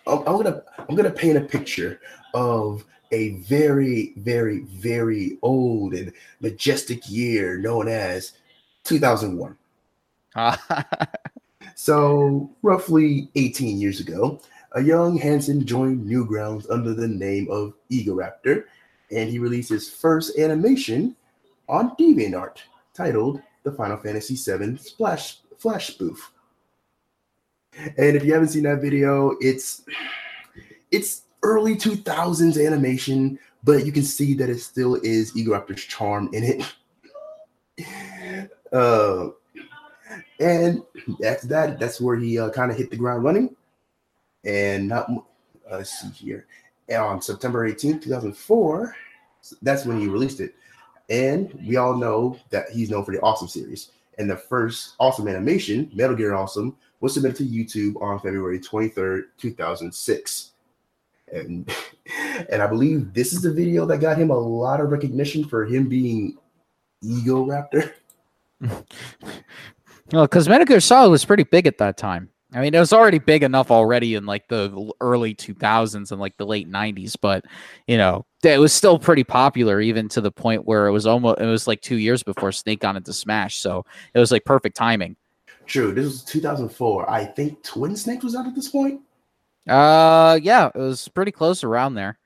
I'm, 0.07 0.19
I'm 0.19 0.37
gonna 0.37 0.63
I'm 0.79 0.95
gonna 0.95 1.11
paint 1.11 1.39
a 1.39 1.43
picture 1.43 2.01
of 2.35 2.85
a 3.13 3.37
very, 3.37 4.13
very, 4.17 4.61
very 4.65 5.39
old 5.43 5.95
and 5.95 6.13
majestic 6.41 7.09
year 7.09 7.59
known 7.59 7.89
as 7.89 8.33
2001. 8.85 9.57
so, 11.75 12.51
roughly 12.63 13.31
18 13.37 13.79
years 13.79 14.01
ago, 14.01 14.41
a 14.73 14.83
young 14.83 15.17
Hanson 15.17 15.65
joined 15.65 16.07
Newgrounds 16.07 16.71
under 16.71 16.93
the 16.93 17.09
name 17.09 17.49
of 17.51 17.75
Egoraptor, 17.91 18.65
and 19.11 19.31
he 19.31 19.39
released 19.39 19.71
his 19.71 19.89
first 19.89 20.39
animation 20.39 21.17
on 21.69 21.97
DeviantArt 21.97 22.59
titled 22.93 23.41
The 23.63 23.73
Final 23.73 23.97
Fantasy 23.97 24.35
VII 24.35 24.77
Splash 24.77 25.39
Flash 25.59 25.97
Spoof. 25.97 26.33
And 27.77 28.17
if 28.17 28.25
you 28.25 28.33
haven't 28.33 28.49
seen 28.49 28.65
that 28.65 28.81
video, 28.81 29.37
it's 29.41 29.83
it's 30.91 31.23
early 31.43 31.77
2000s 31.77 32.65
animation, 32.65 33.39
but 33.65 33.85
you 33.85 33.93
can 33.93 34.03
see 34.03 34.35
that 34.35 34.49
it 34.49 34.61
still 34.61 34.97
is 34.97 35.33
Egoraptor's 35.35 35.85
charm 35.85 36.31
in 36.33 36.45
it. 36.45 36.75
Uh, 38.73 39.29
and 40.41 40.83
that's 41.21 41.45
that. 41.45 41.79
That's 41.79 42.01
where 42.01 42.17
he 42.17 42.39
uh, 42.39 42.51
kind 42.51 42.71
of 42.71 42.77
hit 42.77 42.91
the 42.91 42.97
ground 42.97 43.25
running. 43.25 43.55
And 44.45 44.89
not, 44.89 45.09
uh, 45.09 45.77
let's 45.77 46.01
see 46.01 46.09
here. 46.09 46.47
On 46.93 47.23
September 47.23 47.69
18th, 47.71 48.03
2004, 48.03 48.95
that's 49.63 49.87
when 49.87 50.01
he 50.01 50.09
released 50.09 50.41
it. 50.41 50.55
And 51.09 51.53
we 51.67 51.77
all 51.77 51.97
know 51.97 52.39
that 52.51 52.71
he's 52.71 52.91
known 52.91 53.05
for 53.05 53.13
the 53.13 53.21
Awesome 53.21 53.49
series. 53.49 53.91
And 54.19 54.29
the 54.29 54.37
first 54.37 54.95
Awesome 54.99 55.29
animation, 55.29 55.91
Metal 55.95 56.17
Gear 56.17 56.35
Awesome, 56.35 56.77
was 57.01 57.15
submitted 57.15 57.37
to 57.37 57.45
YouTube 57.45 58.01
on 58.03 58.19
February 58.21 58.59
23rd, 58.59 59.25
2006. 59.39 60.53
And, 61.33 61.71
and 62.51 62.63
I 62.63 62.67
believe 62.67 63.13
this 63.13 63.33
is 63.33 63.43
the 63.43 63.53
video 63.53 63.87
that 63.87 63.99
got 63.99 64.19
him 64.19 64.31
a 64.31 64.39
lot 64.39 64.81
of 64.81 64.91
recognition 64.91 65.45
for 65.45 65.65
him 65.65 65.89
being 65.89 66.39
Egoraptor. 67.05 67.93
well, 68.61 68.85
because 70.13 70.49
Gear 70.49 70.81
Solid 70.81 71.11
was 71.11 71.25
pretty 71.25 71.45
big 71.45 71.67
at 71.67 71.79
that 71.79 71.97
time. 71.97 72.31
I 72.55 72.61
mean, 72.61 72.75
it 72.75 72.79
was 72.79 72.93
already 72.93 73.19
big 73.19 73.43
enough 73.43 73.71
already 73.71 74.15
in 74.15 74.25
like 74.25 74.49
the 74.49 74.93
early 75.01 75.35
2000s 75.35 76.11
and 76.11 76.21
like 76.21 76.37
the 76.37 76.47
late 76.47 76.71
90s, 76.71 77.17
but 77.21 77.45
you 77.87 77.99
know, 77.99 78.25
it 78.43 78.59
was 78.59 78.73
still 78.73 78.99
pretty 78.99 79.25
popular 79.25 79.81
even 79.81 80.09
to 80.11 80.21
the 80.21 80.31
point 80.31 80.65
where 80.65 80.87
it 80.87 80.93
was 80.93 81.07
almost 81.07 81.41
it 81.41 81.47
was 81.47 81.67
like 81.67 81.81
2 81.83 81.97
years 81.97 82.23
before 82.23 82.53
Snake 82.53 82.81
got 82.81 82.97
into 82.97 83.13
Smash, 83.13 83.59
so 83.59 83.85
it 84.15 84.21
was 84.21 84.31
like 84.31 84.45
perfect 84.45 84.77
timing. 84.77 85.17
True. 85.67 85.93
This 85.93 86.05
was 86.05 86.25
2004. 86.25 87.11
I 87.11 87.25
think 87.25 87.63
Twin 87.63 87.97
Snakes 87.97 88.25
was 88.25 88.35
out 88.35 88.47
at 88.47 88.55
this 88.55 88.69
point. 88.69 89.01
Uh, 89.69 90.39
yeah, 90.43 90.69
it 90.69 90.79
was 90.79 91.09
pretty 91.09 91.33
close 91.33 91.65
around 91.65 91.95
there. 91.95 92.19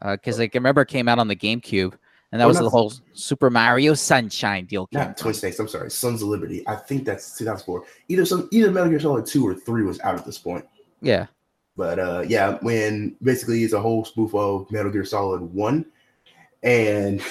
Because 0.00 0.38
uh, 0.38 0.44
I 0.44 0.50
remember 0.54 0.82
it 0.82 0.88
came 0.88 1.08
out 1.08 1.18
on 1.18 1.28
the 1.28 1.36
GameCube, 1.36 1.94
and 2.32 2.40
that 2.40 2.44
oh, 2.44 2.48
was 2.48 2.58
the 2.58 2.68
whole 2.68 2.92
Super 3.12 3.50
Mario 3.50 3.94
Sunshine 3.94 4.66
deal. 4.66 4.88
Not 4.92 5.16
Twin 5.16 5.32
Snakes. 5.32 5.58
I'm 5.58 5.68
sorry, 5.68 5.90
Sons 5.90 6.22
of 6.22 6.28
Liberty. 6.28 6.66
I 6.66 6.74
think 6.74 7.04
that's 7.04 7.38
2004. 7.38 7.84
Either 8.08 8.24
some 8.24 8.48
either 8.50 8.70
Metal 8.70 8.90
Gear 8.90 9.00
Solid 9.00 9.26
two 9.26 9.46
or 9.46 9.54
three 9.54 9.84
was 9.84 10.00
out 10.00 10.16
at 10.16 10.26
this 10.26 10.38
point. 10.38 10.66
Yeah. 11.00 11.26
But 11.76 11.98
uh, 12.00 12.24
yeah, 12.26 12.58
when 12.62 13.16
basically 13.22 13.62
it's 13.62 13.74
a 13.74 13.80
whole 13.80 14.04
spoof 14.04 14.34
of 14.34 14.70
Metal 14.72 14.90
Gear 14.90 15.04
Solid 15.04 15.40
one, 15.40 15.86
and 16.64 17.22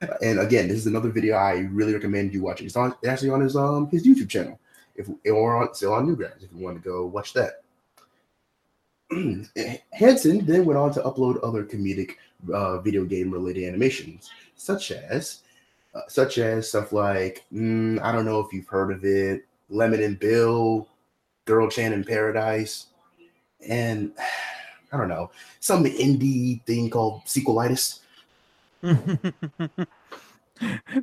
and 0.22 0.40
again, 0.40 0.66
this 0.66 0.78
is 0.78 0.86
another 0.86 1.10
video 1.10 1.36
I 1.36 1.68
really 1.72 1.92
recommend 1.92 2.32
you 2.32 2.42
watching. 2.42 2.66
It's 2.66 2.76
on 2.76 2.94
actually 3.06 3.30
on 3.30 3.42
his 3.42 3.54
um 3.54 3.88
his 3.90 4.06
YouTube 4.06 4.30
channel 4.30 4.58
if 4.96 5.08
or 5.30 5.56
on 5.56 5.74
still 5.74 5.94
on 5.94 6.06
Newgrounds 6.06 6.42
if 6.42 6.50
you 6.52 6.64
want 6.64 6.82
to 6.82 6.88
go 6.88 7.06
watch 7.06 7.32
that. 7.34 7.62
Hanson 9.92 10.44
then 10.46 10.64
went 10.64 10.78
on 10.78 10.92
to 10.94 11.00
upload 11.00 11.38
other 11.42 11.64
comedic 11.64 12.12
uh, 12.52 12.78
video 12.78 13.04
game 13.04 13.30
related 13.30 13.68
animations, 13.68 14.30
such 14.56 14.90
as 14.90 15.40
uh, 15.94 16.00
such 16.08 16.38
as 16.38 16.68
stuff 16.68 16.92
like 16.92 17.44
mm, 17.52 18.00
I 18.00 18.12
don't 18.12 18.24
know 18.24 18.40
if 18.40 18.52
you've 18.52 18.68
heard 18.68 18.90
of 18.90 19.04
it, 19.04 19.44
Lemon 19.68 20.02
and 20.02 20.18
Bill, 20.18 20.88
Girl 21.44 21.68
Chan 21.68 21.92
in 21.92 22.04
Paradise, 22.04 22.86
and 23.66 24.12
I 24.92 24.96
don't 24.98 25.08
know 25.08 25.30
some 25.60 25.84
indie 25.84 26.62
thing 26.64 26.90
called 26.90 27.22
Sequelitis. 27.24 28.00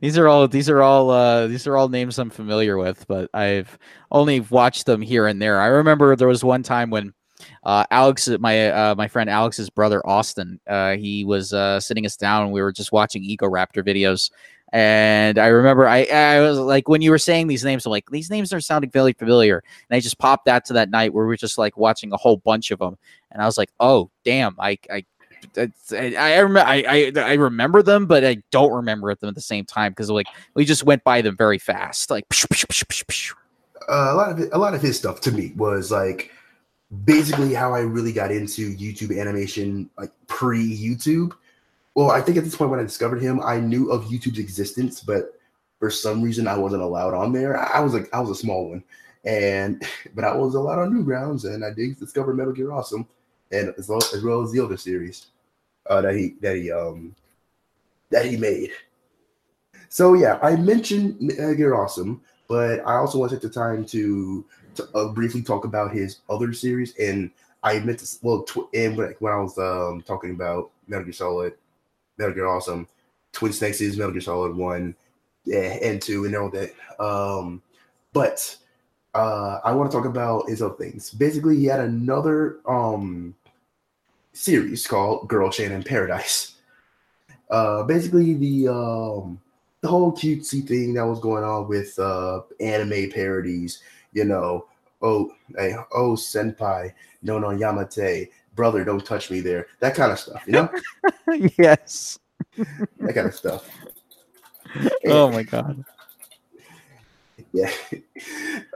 these 0.01 0.17
are 0.17 0.27
all 0.27 0.47
these 0.47 0.69
are 0.69 0.81
all 0.81 1.09
uh, 1.09 1.47
these 1.47 1.67
are 1.67 1.77
all 1.77 1.89
names 1.89 2.19
I'm 2.19 2.29
familiar 2.29 2.77
with, 2.77 3.05
but 3.07 3.29
I've 3.33 3.77
only 4.11 4.41
watched 4.41 4.85
them 4.85 5.01
here 5.01 5.27
and 5.27 5.41
there. 5.41 5.59
I 5.59 5.67
remember 5.67 6.15
there 6.15 6.27
was 6.27 6.43
one 6.43 6.63
time 6.63 6.89
when 6.89 7.13
uh, 7.63 7.85
Alex, 7.91 8.27
my 8.39 8.69
uh, 8.69 8.95
my 8.95 9.07
friend 9.07 9.29
Alex's 9.29 9.69
brother 9.69 10.05
Austin, 10.05 10.59
uh, 10.67 10.95
he 10.95 11.25
was 11.25 11.53
uh, 11.53 11.79
sitting 11.79 12.05
us 12.05 12.17
down. 12.17 12.43
and 12.43 12.51
We 12.51 12.61
were 12.61 12.71
just 12.71 12.91
watching 12.91 13.23
Egoraptor 13.23 13.85
videos, 13.85 14.31
and 14.71 15.37
I 15.37 15.47
remember 15.47 15.87
I 15.87 16.03
I 16.03 16.41
was 16.41 16.57
like 16.59 16.87
when 16.87 17.01
you 17.01 17.11
were 17.11 17.17
saying 17.17 17.47
these 17.47 17.63
names, 17.63 17.85
I'm 17.85 17.91
like 17.91 18.09
these 18.11 18.29
names 18.29 18.53
are 18.53 18.61
sounding 18.61 18.91
very 18.91 19.13
familiar, 19.13 19.63
and 19.89 19.95
I 19.95 19.99
just 19.99 20.19
popped 20.19 20.45
that 20.45 20.65
to 20.65 20.73
that 20.73 20.89
night 20.89 21.13
where 21.13 21.25
we 21.25 21.29
were 21.29 21.37
just 21.37 21.57
like 21.57 21.77
watching 21.77 22.11
a 22.11 22.17
whole 22.17 22.37
bunch 22.37 22.71
of 22.71 22.79
them, 22.79 22.97
and 23.31 23.41
I 23.41 23.45
was 23.45 23.57
like, 23.57 23.71
oh 23.79 24.09
damn, 24.25 24.55
I 24.59 24.77
I 24.91 25.05
I, 25.57 26.15
I, 26.15 26.37
remember 26.39 26.59
I, 26.67 27.11
I, 27.15 27.33
remember 27.33 27.81
them, 27.81 28.05
but 28.05 28.25
I 28.25 28.41
don't 28.51 28.71
remember 28.71 29.13
them 29.15 29.29
at 29.29 29.35
the 29.35 29.41
same 29.41 29.65
time 29.65 29.91
because 29.91 30.09
like 30.09 30.27
we 30.53 30.65
just 30.65 30.83
went 30.83 31.03
by 31.03 31.21
them 31.21 31.35
very 31.37 31.57
fast. 31.57 32.09
Like 32.09 32.25
uh, 33.89 34.09
a 34.11 34.15
lot 34.15 34.31
of 34.31 34.39
it, 34.39 34.49
a 34.53 34.57
lot 34.57 34.73
of 34.73 34.81
his 34.81 34.97
stuff 34.97 35.21
to 35.21 35.31
me 35.31 35.53
was 35.55 35.91
like 35.91 36.31
basically 37.05 37.53
how 37.53 37.73
I 37.73 37.79
really 37.81 38.13
got 38.13 38.31
into 38.31 38.75
YouTube 38.75 39.19
animation, 39.19 39.89
like 39.97 40.11
pre 40.27 40.77
YouTube. 40.77 41.33
Well, 41.95 42.11
I 42.11 42.21
think 42.21 42.37
at 42.37 42.43
this 42.43 42.55
point 42.55 42.71
when 42.71 42.79
I 42.79 42.83
discovered 42.83 43.21
him, 43.21 43.41
I 43.43 43.59
knew 43.59 43.91
of 43.91 44.05
YouTube's 44.05 44.39
existence, 44.39 45.01
but 45.01 45.33
for 45.79 45.89
some 45.89 46.21
reason 46.21 46.47
I 46.47 46.57
wasn't 46.57 46.83
allowed 46.83 47.13
on 47.13 47.33
there. 47.33 47.57
I 47.57 47.79
was 47.79 47.93
like 47.93 48.09
I 48.13 48.19
was 48.19 48.29
a 48.29 48.35
small 48.35 48.69
one, 48.69 48.83
and 49.25 49.83
but 50.15 50.23
I 50.23 50.35
was 50.35 50.55
allowed 50.55 50.79
on 50.79 50.93
Newgrounds, 50.93 51.45
and 51.45 51.65
I 51.65 51.71
did 51.71 51.99
discover 51.99 52.33
Metal 52.33 52.53
Gear 52.53 52.71
Awesome, 52.71 53.07
and 53.51 53.73
as 53.77 53.89
well 53.89 53.99
as, 54.13 54.23
well 54.23 54.41
as 54.41 54.51
the 54.51 54.63
other 54.63 54.77
series 54.77 55.27
uh, 55.89 56.01
that 56.01 56.15
he 56.15 56.35
that 56.41 56.55
he 56.55 56.71
um 56.71 57.15
that 58.09 58.25
he 58.25 58.37
made. 58.37 58.71
So 59.89 60.13
yeah, 60.13 60.39
I 60.41 60.55
mentioned 60.55 61.19
Metal 61.19 61.55
Gear 61.55 61.73
Awesome, 61.75 62.21
but 62.47 62.79
I 62.81 62.95
also 62.95 63.17
want 63.17 63.31
to 63.31 63.37
take 63.37 63.43
the 63.43 63.49
time 63.49 63.85
to 63.85 64.45
to 64.75 64.89
uh, 64.95 65.09
briefly 65.09 65.41
talk 65.41 65.65
about 65.65 65.91
his 65.91 66.19
other 66.29 66.53
series. 66.53 66.95
And 66.97 67.31
I 67.63 67.79
meant 67.79 67.99
to 67.99 68.17
well, 68.21 68.43
tw- 68.43 68.73
and 68.73 68.95
when, 68.97 69.15
when 69.19 69.33
I 69.33 69.37
was 69.37 69.57
um 69.57 70.03
talking 70.05 70.31
about 70.31 70.71
Metal 70.87 71.05
Gear 71.05 71.13
Solid, 71.13 71.53
Metal 72.17 72.33
Gear 72.33 72.47
Awesome, 72.47 72.87
Twin 73.33 73.53
Snakes 73.53 73.81
is 73.81 73.97
Metal 73.97 74.11
Gear 74.11 74.21
Solid 74.21 74.55
one, 74.55 74.95
yeah, 75.45 75.77
and 75.81 76.01
two, 76.01 76.25
and 76.25 76.35
all 76.35 76.49
that. 76.49 76.73
Um, 76.99 77.61
but 78.13 78.55
uh, 79.13 79.59
I 79.63 79.71
want 79.73 79.91
to 79.91 79.97
talk 79.97 80.05
about 80.05 80.49
his 80.49 80.61
other 80.61 80.75
things. 80.75 81.09
Basically, 81.11 81.57
he 81.57 81.65
had 81.65 81.79
another 81.79 82.59
um 82.67 83.35
series 84.39 84.87
called 84.87 85.27
Girl 85.27 85.49
Chan 85.49 85.71
in 85.71 85.83
Paradise. 85.83 86.55
Uh, 87.49 87.83
basically, 87.83 88.35
the 88.35 88.69
um, 88.69 89.39
the 89.81 89.87
whole 89.87 90.11
cutesy 90.11 90.65
thing 90.65 90.93
that 90.93 91.05
was 91.05 91.19
going 91.19 91.43
on 91.43 91.67
with 91.67 91.97
uh, 91.99 92.41
anime 92.59 93.09
parodies, 93.11 93.81
you 94.13 94.23
know, 94.23 94.65
oh, 95.01 95.31
hey, 95.57 95.75
oh, 95.93 96.13
senpai, 96.13 96.93
no, 97.21 97.39
no, 97.39 97.47
Yamate, 97.47 98.29
brother, 98.55 98.83
don't 98.83 99.05
touch 99.05 99.31
me 99.31 99.39
there, 99.39 99.67
that 99.79 99.95
kind 99.95 100.11
of 100.11 100.19
stuff, 100.19 100.43
you 100.45 100.53
know? 100.53 100.69
yes. 101.57 102.19
that 102.57 103.15
kind 103.15 103.27
of 103.27 103.35
stuff. 103.35 103.69
oh 105.05 105.31
my 105.31 105.43
god. 105.43 105.83
Yeah. 107.51 107.71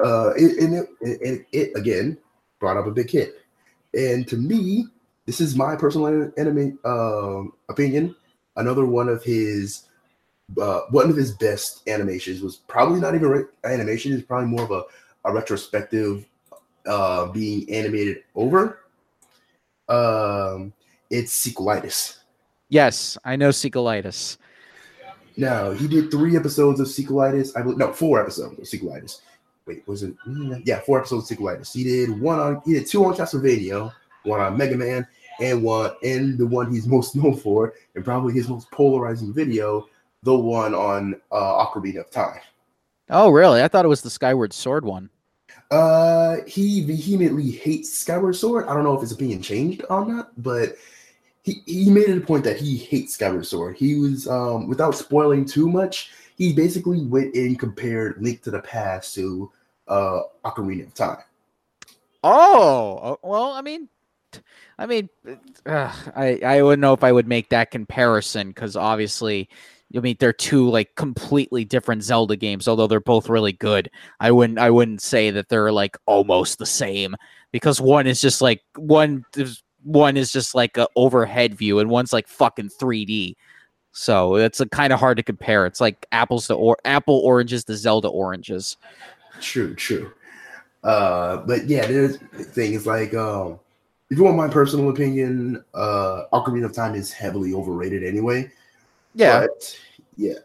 Uh, 0.03 0.31
and 0.33 0.73
it, 0.73 0.89
it, 1.01 1.45
it, 1.51 1.71
again 1.77 2.17
brought 2.59 2.77
up 2.77 2.87
a 2.87 2.91
big 2.91 3.09
hit. 3.09 3.35
And 3.93 4.27
to 4.27 4.37
me, 4.37 4.87
this 5.25 5.39
is 5.39 5.55
my 5.55 5.75
personal 5.75 6.31
enemy 6.37 6.73
um, 6.83 7.53
opinion. 7.69 8.15
Another 8.55 8.85
one 8.85 9.09
of 9.09 9.23
his 9.23 9.85
uh, 10.61 10.81
one 10.89 11.09
of 11.09 11.15
his 11.15 11.31
best 11.31 11.87
animations 11.87 12.41
was 12.41 12.57
probably 12.57 12.99
not 12.99 13.15
even 13.15 13.29
re- 13.29 13.45
animation. 13.63 14.13
It's 14.13 14.25
probably 14.25 14.49
more 14.49 14.63
of 14.63 14.71
a, 14.71 14.83
a 15.25 15.33
retrospective 15.33 16.25
uh, 16.85 17.27
being 17.27 17.69
animated 17.71 18.23
over. 18.35 18.79
Um, 19.89 20.73
it's 21.09 21.47
Sequelitis. 21.47 22.17
Yes, 22.69 23.17
I 23.23 23.35
know 23.35 23.49
Sequelitis. 23.49 24.37
Now 25.37 25.71
he 25.71 25.87
did 25.87 26.11
three 26.11 26.35
episodes 26.35 26.79
of 26.79 26.87
Sequelitis. 26.87 27.55
I 27.55 27.61
believe 27.61 27.77
no, 27.77 27.93
four 27.93 28.21
episodes 28.21 28.59
of 28.59 28.65
Sequelitis. 28.65 29.21
Wait, 29.65 29.87
was 29.87 30.03
it? 30.03 30.13
Yeah, 30.65 30.81
four 30.81 30.99
episodes 30.99 31.31
of 31.31 31.37
Sequelitis. 31.37 31.73
He 31.73 31.83
did 31.83 32.19
one 32.19 32.39
on. 32.39 32.61
He 32.65 32.73
did 32.73 32.87
two 32.87 33.03
on 33.05 33.15
Castlevania, 33.15 33.93
one 34.23 34.39
on 34.39 34.57
Mega 34.57 34.77
Man, 34.77 35.07
and 35.39 35.63
one 35.63 35.91
and 36.03 36.37
the 36.37 36.45
one 36.45 36.71
he's 36.71 36.87
most 36.87 37.15
known 37.17 37.35
for, 37.35 37.73
and 37.95 38.03
probably 38.05 38.33
his 38.33 38.49
most 38.49 38.69
polarizing 38.71 39.33
video, 39.33 39.87
the 40.23 40.35
one 40.35 40.73
on 40.73 41.19
uh, 41.31 41.65
Ocarina 41.65 42.01
of 42.01 42.09
Time. 42.09 42.39
Oh, 43.09 43.29
really? 43.29 43.61
I 43.61 43.67
thought 43.67 43.85
it 43.85 43.89
was 43.89 44.01
the 44.01 44.09
Skyward 44.09 44.53
Sword 44.53 44.85
one. 44.85 45.09
Uh, 45.71 46.37
he 46.47 46.83
vehemently 46.83 47.51
hates 47.51 47.97
Skyward 47.97 48.35
Sword. 48.35 48.67
I 48.67 48.73
don't 48.73 48.83
know 48.83 48.95
if 48.95 49.01
his 49.01 49.11
opinion 49.11 49.41
changed 49.41 49.83
on 49.89 50.15
that, 50.15 50.29
but 50.37 50.75
he, 51.43 51.61
he 51.65 51.89
made 51.89 52.09
it 52.09 52.17
a 52.17 52.21
point 52.21 52.43
that 52.45 52.57
he 52.57 52.77
hates 52.77 53.15
Skyward 53.15 53.45
Sword. 53.45 53.75
He 53.75 53.95
was, 53.95 54.27
um, 54.27 54.67
without 54.67 54.95
spoiling 54.95 55.45
too 55.45 55.67
much, 55.67 56.11
he 56.37 56.53
basically 56.53 57.05
went 57.05 57.35
and 57.35 57.59
compared 57.59 58.21
Link 58.21 58.41
to 58.43 58.51
the 58.51 58.61
Past 58.61 59.13
to 59.15 59.51
uh, 59.87 60.21
Ocarina 60.45 60.87
of 60.87 60.93
Time. 60.93 61.23
Oh, 62.23 63.19
well, 63.21 63.51
I 63.51 63.61
mean, 63.61 63.89
I 64.77 64.85
mean, 64.85 65.09
uh, 65.65 65.93
I 66.15 66.39
I 66.43 66.61
wouldn't 66.61 66.81
know 66.81 66.93
if 66.93 67.03
I 67.03 67.11
would 67.11 67.27
make 67.27 67.49
that 67.49 67.71
comparison 67.71 68.49
because 68.49 68.75
obviously, 68.75 69.49
I 69.95 69.99
mean, 69.99 70.15
they're 70.19 70.33
two 70.33 70.69
like 70.69 70.95
completely 70.95 71.65
different 71.65 72.03
Zelda 72.03 72.35
games. 72.35 72.67
Although 72.67 72.87
they're 72.87 72.99
both 72.99 73.29
really 73.29 73.53
good, 73.53 73.89
I 74.19 74.31
wouldn't 74.31 74.59
I 74.59 74.69
wouldn't 74.69 75.01
say 75.01 75.31
that 75.31 75.49
they're 75.49 75.71
like 75.71 75.97
almost 76.05 76.57
the 76.57 76.65
same 76.65 77.15
because 77.51 77.79
one 77.79 78.07
is 78.07 78.21
just 78.21 78.41
like 78.41 78.61
one 78.75 79.25
one 79.83 80.17
is 80.17 80.31
just 80.31 80.55
like 80.55 80.77
a 80.77 80.87
overhead 80.95 81.55
view 81.55 81.79
and 81.79 81.89
one's 81.89 82.13
like 82.13 82.27
fucking 82.27 82.69
3D. 82.69 83.35
So 83.91 84.35
it's 84.35 84.61
kind 84.71 84.91
of 84.91 84.99
hard 84.99 85.17
to 85.17 85.23
compare. 85.23 85.65
It's 85.65 85.79
like 85.79 86.05
apples 86.11 86.47
to 86.47 86.55
or 86.55 86.77
apple 86.83 87.19
oranges 87.23 87.63
to 87.65 87.75
Zelda 87.75 88.07
oranges. 88.07 88.77
True, 89.39 89.75
true. 89.75 90.11
Uh, 90.83 91.37
but 91.37 91.67
yeah, 91.67 91.85
there's 91.85 92.17
things 92.17 92.85
like 92.85 93.13
um 93.13 93.59
if 94.13 94.19
you 94.19 94.25
want 94.25 94.37
my 94.37 94.47
personal 94.47 94.91
opinion, 94.91 95.65
uh 95.73 96.25
Ocarina 96.31 96.65
of 96.65 96.73
Time 96.73 96.93
is 96.93 97.11
heavily 97.11 97.51
overrated 97.51 98.03
anyway. 98.03 98.51
Yeah. 99.15 99.41
But, 99.41 99.79
yeah. 100.17 100.39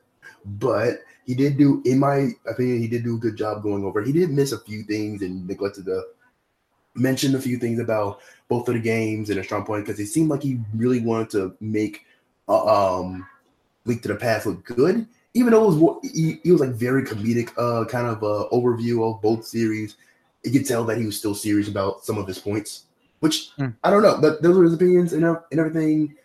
But 0.46 1.00
he 1.26 1.34
did 1.34 1.58
do, 1.58 1.82
in 1.84 1.98
my 1.98 2.30
opinion, 2.46 2.80
he 2.80 2.88
did 2.88 3.04
do 3.04 3.16
a 3.16 3.18
good 3.18 3.36
job 3.36 3.62
going 3.62 3.84
over. 3.84 4.00
He 4.00 4.12
did 4.12 4.30
miss 4.30 4.52
a 4.52 4.58
few 4.58 4.84
things 4.84 5.20
and 5.20 5.46
neglected 5.46 5.84
to 5.84 6.02
mention 6.94 7.34
a 7.34 7.40
few 7.40 7.58
things 7.58 7.78
about 7.78 8.20
both 8.48 8.66
of 8.68 8.74
the 8.74 8.80
games 8.80 9.28
and 9.28 9.38
a 9.38 9.44
strong 9.44 9.66
point 9.66 9.84
because 9.84 10.00
it 10.00 10.06
seemed 10.06 10.30
like 10.30 10.42
he 10.42 10.58
really 10.74 11.00
wanted 11.00 11.28
to 11.30 11.54
make 11.60 12.06
uh, 12.48 13.02
um 13.02 13.26
Link 13.84 14.00
to 14.00 14.08
the 14.08 14.16
Past 14.16 14.46
look 14.46 14.64
good, 14.64 15.06
even 15.34 15.52
though 15.52 15.70
it 15.70 15.76
was 15.76 16.10
he, 16.14 16.40
he 16.42 16.52
was 16.52 16.62
like 16.62 16.70
very 16.70 17.02
comedic, 17.02 17.52
uh, 17.58 17.84
kind 17.84 18.06
of 18.06 18.22
uh, 18.22 18.48
overview 18.50 19.06
of 19.06 19.20
both 19.20 19.44
series. 19.46 19.96
You 20.42 20.52
could 20.52 20.66
tell 20.66 20.84
that 20.84 20.96
he 20.96 21.04
was 21.04 21.18
still 21.18 21.34
serious 21.34 21.68
about 21.68 22.02
some 22.06 22.16
of 22.16 22.26
his 22.26 22.38
points 22.38 22.84
which 23.20 23.50
mm. 23.58 23.74
I 23.84 23.90
don't 23.90 24.02
know. 24.02 24.18
But 24.20 24.42
those 24.42 24.56
are 24.56 24.64
his 24.64 24.74
opinions 24.74 25.12
and, 25.12 25.24
and 25.24 25.60
everything. 25.60 26.16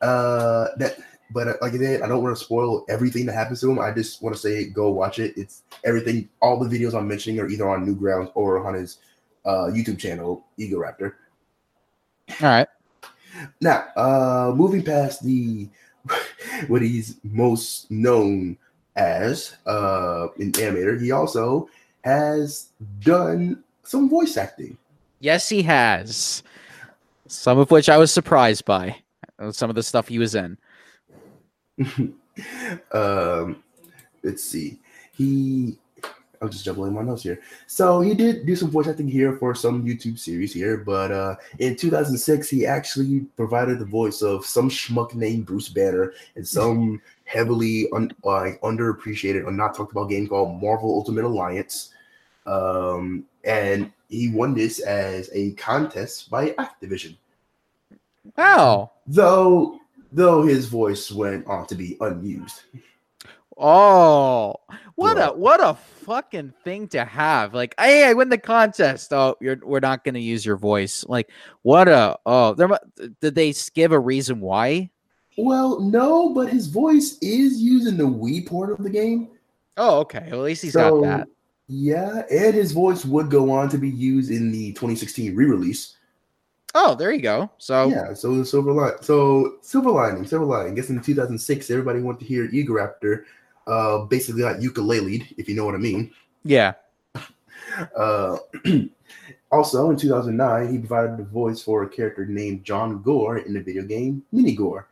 Uh, 0.00 0.68
that, 0.76 0.96
but 1.32 1.48
uh, 1.48 1.54
like 1.60 1.74
I 1.74 1.78
said, 1.78 2.02
I 2.02 2.08
don't 2.08 2.22
want 2.22 2.36
to 2.36 2.44
spoil 2.44 2.84
everything 2.88 3.26
that 3.26 3.34
happens 3.34 3.60
to 3.60 3.70
him. 3.70 3.78
I 3.78 3.90
just 3.90 4.22
want 4.22 4.34
to 4.34 4.40
say, 4.40 4.64
go 4.64 4.90
watch 4.90 5.18
it. 5.18 5.34
It's 5.36 5.62
everything. 5.84 6.28
All 6.40 6.58
the 6.58 6.68
videos 6.68 6.94
I'm 6.94 7.08
mentioning 7.08 7.40
are 7.40 7.48
either 7.48 7.68
on 7.68 7.86
Newgrounds 7.86 8.30
or 8.34 8.66
on 8.66 8.74
his 8.74 8.98
uh, 9.44 9.70
YouTube 9.72 9.98
channel, 9.98 10.44
Egoraptor. 10.58 11.14
All 12.42 12.48
right. 12.48 12.68
Now, 13.60 13.86
uh, 13.96 14.52
moving 14.54 14.82
past 14.82 15.24
the 15.24 15.68
what 16.68 16.82
he's 16.82 17.16
most 17.22 17.90
known 17.90 18.56
as 18.96 19.56
uh, 19.66 20.28
in 20.38 20.52
animator, 20.52 21.00
he 21.00 21.12
also 21.12 21.68
has 22.02 22.68
done 23.00 23.62
some 23.82 24.08
voice 24.08 24.36
acting. 24.36 24.76
Yes, 25.20 25.48
he 25.48 25.62
has. 25.62 26.42
Some 27.26 27.58
of 27.58 27.70
which 27.70 27.88
I 27.88 27.96
was 27.96 28.12
surprised 28.12 28.64
by. 28.64 28.96
Uh, 29.38 29.52
some 29.52 29.70
of 29.70 29.76
the 29.76 29.82
stuff 29.82 30.08
he 30.08 30.18
was 30.18 30.34
in. 30.34 30.56
um, 32.92 33.62
let's 34.22 34.44
see. 34.44 34.78
He, 35.16 35.76
I'm 36.40 36.50
just 36.50 36.64
jumbling 36.64 36.94
my 36.94 37.02
notes 37.02 37.22
here. 37.22 37.40
So 37.66 38.00
he 38.00 38.14
did 38.14 38.46
do 38.46 38.56
some 38.56 38.70
voice 38.70 38.88
acting 38.88 39.08
here 39.08 39.36
for 39.36 39.54
some 39.54 39.84
YouTube 39.84 40.18
series 40.18 40.52
here, 40.52 40.78
but 40.78 41.10
uh, 41.10 41.36
in 41.58 41.76
2006 41.76 42.48
he 42.48 42.66
actually 42.66 43.20
provided 43.36 43.78
the 43.78 43.84
voice 43.84 44.22
of 44.22 44.44
some 44.44 44.68
schmuck 44.70 45.14
named 45.14 45.46
Bruce 45.46 45.68
Banner 45.68 46.12
in 46.36 46.44
some 46.44 47.00
heavily 47.24 47.88
un- 47.92 48.12
like 48.24 48.60
underappreciated 48.60 49.46
or 49.46 49.50
not 49.52 49.74
talked 49.74 49.92
about 49.92 50.10
game 50.10 50.28
called 50.28 50.60
Marvel 50.60 50.90
Ultimate 50.90 51.24
Alliance. 51.24 51.92
Um, 52.46 53.24
and 53.44 53.92
he 54.08 54.30
won 54.30 54.54
this 54.54 54.80
as 54.80 55.30
a 55.32 55.52
contest 55.52 56.30
by 56.30 56.50
Activision. 56.50 57.16
Wow. 58.36 58.92
Though 59.06 59.80
though 60.12 60.42
his 60.42 60.66
voice 60.66 61.10
went 61.10 61.46
on 61.46 61.66
to 61.66 61.74
be 61.74 61.96
unused. 62.00 62.62
Oh, 63.58 64.56
what 64.96 65.16
a 65.16 65.32
what 65.32 65.62
a 65.62 65.74
fucking 65.74 66.52
thing 66.62 66.88
to 66.88 67.04
have! 67.04 67.54
Like, 67.54 67.74
hey, 67.78 68.04
I 68.04 68.12
win 68.12 68.28
the 68.28 68.36
contest. 68.36 69.12
Oh, 69.14 69.34
you're 69.40 69.58
we're 69.62 69.80
not 69.80 70.04
gonna 70.04 70.18
use 70.18 70.44
your 70.44 70.58
voice. 70.58 71.06
Like, 71.08 71.30
what 71.62 71.88
a 71.88 72.18
oh, 72.26 72.52
there. 72.52 72.68
Did 73.20 73.34
they 73.34 73.54
give 73.74 73.92
a 73.92 73.98
reason 73.98 74.40
why? 74.40 74.90
Well, 75.38 75.80
no, 75.80 76.34
but 76.34 76.50
his 76.50 76.66
voice 76.66 77.18
is 77.22 77.60
used 77.60 77.88
in 77.88 77.96
the 77.96 78.04
Wii 78.04 78.46
port 78.46 78.70
of 78.70 78.82
the 78.82 78.90
game. 78.90 79.28
Oh, 79.78 80.00
okay. 80.00 80.28
Well, 80.30 80.40
at 80.40 80.46
least 80.46 80.62
he's 80.62 80.72
So, 80.72 81.02
got 81.02 81.18
that. 81.18 81.28
Yeah, 81.68 82.22
and 82.30 82.54
his 82.54 82.72
voice 82.72 83.04
would 83.04 83.30
go 83.30 83.50
on 83.50 83.68
to 83.70 83.78
be 83.78 83.90
used 83.90 84.30
in 84.30 84.52
the 84.52 84.72
2016 84.72 85.34
re-release. 85.34 85.96
Oh, 86.74 86.94
there 86.94 87.10
you 87.10 87.22
go. 87.22 87.50
So 87.58 87.88
Yeah, 87.88 88.12
so 88.14 88.44
silver 88.44 88.72
line. 88.72 89.02
So 89.02 89.56
silver 89.62 89.90
lining, 89.90 90.26
silver 90.26 90.44
lining. 90.44 90.72
I 90.72 90.74
guess 90.76 90.90
in 90.90 91.00
2006, 91.00 91.70
everybody 91.70 92.00
wanted 92.00 92.20
to 92.20 92.26
hear 92.26 92.48
Egoraptor, 92.48 93.24
uh, 93.66 94.04
basically 94.04 94.42
like 94.42 94.60
ukulele, 94.60 95.26
if 95.38 95.48
you 95.48 95.54
know 95.56 95.64
what 95.64 95.74
I 95.74 95.78
mean. 95.78 96.12
yeah. 96.44 96.74
Uh, 97.94 98.38
also, 99.52 99.90
in 99.90 99.98
2009, 99.98 100.72
he 100.72 100.78
provided 100.78 101.18
the 101.18 101.24
voice 101.24 101.62
for 101.62 101.82
a 101.82 101.88
character 101.88 102.24
named 102.24 102.64
John 102.64 103.02
Gore 103.02 103.38
in 103.38 103.52
the 103.52 103.60
video 103.60 103.82
game 103.82 104.22
Mini 104.32 104.54
Gore, 104.54 104.88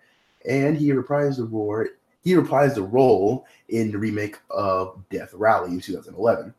and 0.47 0.77
he 0.77 0.91
reprised 0.91 1.37
the 1.37 1.45
role. 1.45 1.87
He 2.23 2.33
reprised 2.33 2.75
the 2.75 2.83
role 2.83 3.47
in 3.71 3.91
the 3.91 3.97
remake 3.97 4.37
of 4.51 5.03
Death 5.09 5.33
Rally 5.33 5.71
in 5.71 5.81
2011. 5.81 6.53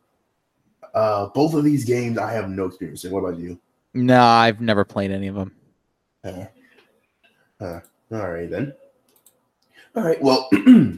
Uh, 0.96 1.28
both 1.28 1.54
of 1.54 1.66
these 1.66 1.84
games 1.84 2.18
I 2.18 2.32
have 2.32 2.50
no 2.50 2.66
experience 2.66 3.04
in. 3.04 3.12
What 3.12 3.20
about 3.20 3.38
you? 3.38 3.60
No, 3.94 4.22
I've 4.22 4.62
never 4.62 4.86
played 4.86 5.12
any 5.12 5.28
of 5.28 5.36
them. 5.36 5.52
Uh, 6.24 6.46
uh, 7.60 7.80
all 8.12 8.32
right 8.32 8.50
then. 8.50 8.74
All 9.96 10.04
right. 10.04 10.22
Well, 10.22 10.50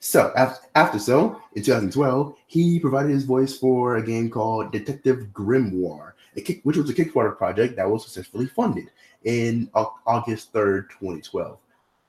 so 0.00 0.32
after, 0.36 0.66
after 0.74 0.98
so 0.98 1.40
in 1.54 1.62
2012, 1.62 2.36
he 2.46 2.78
provided 2.78 3.10
his 3.10 3.24
voice 3.24 3.56
for 3.56 3.96
a 3.96 4.04
game 4.04 4.30
called 4.30 4.72
Detective 4.72 5.28
Grimoire, 5.32 6.12
a 6.36 6.42
kick, 6.42 6.60
which 6.64 6.76
was 6.76 6.90
a 6.90 6.94
Kickstarter 6.94 7.36
project 7.36 7.76
that 7.76 7.88
was 7.88 8.04
successfully 8.04 8.46
funded 8.46 8.90
in 9.24 9.70
August 9.74 10.52
3rd, 10.52 10.90
2012. 10.90 11.58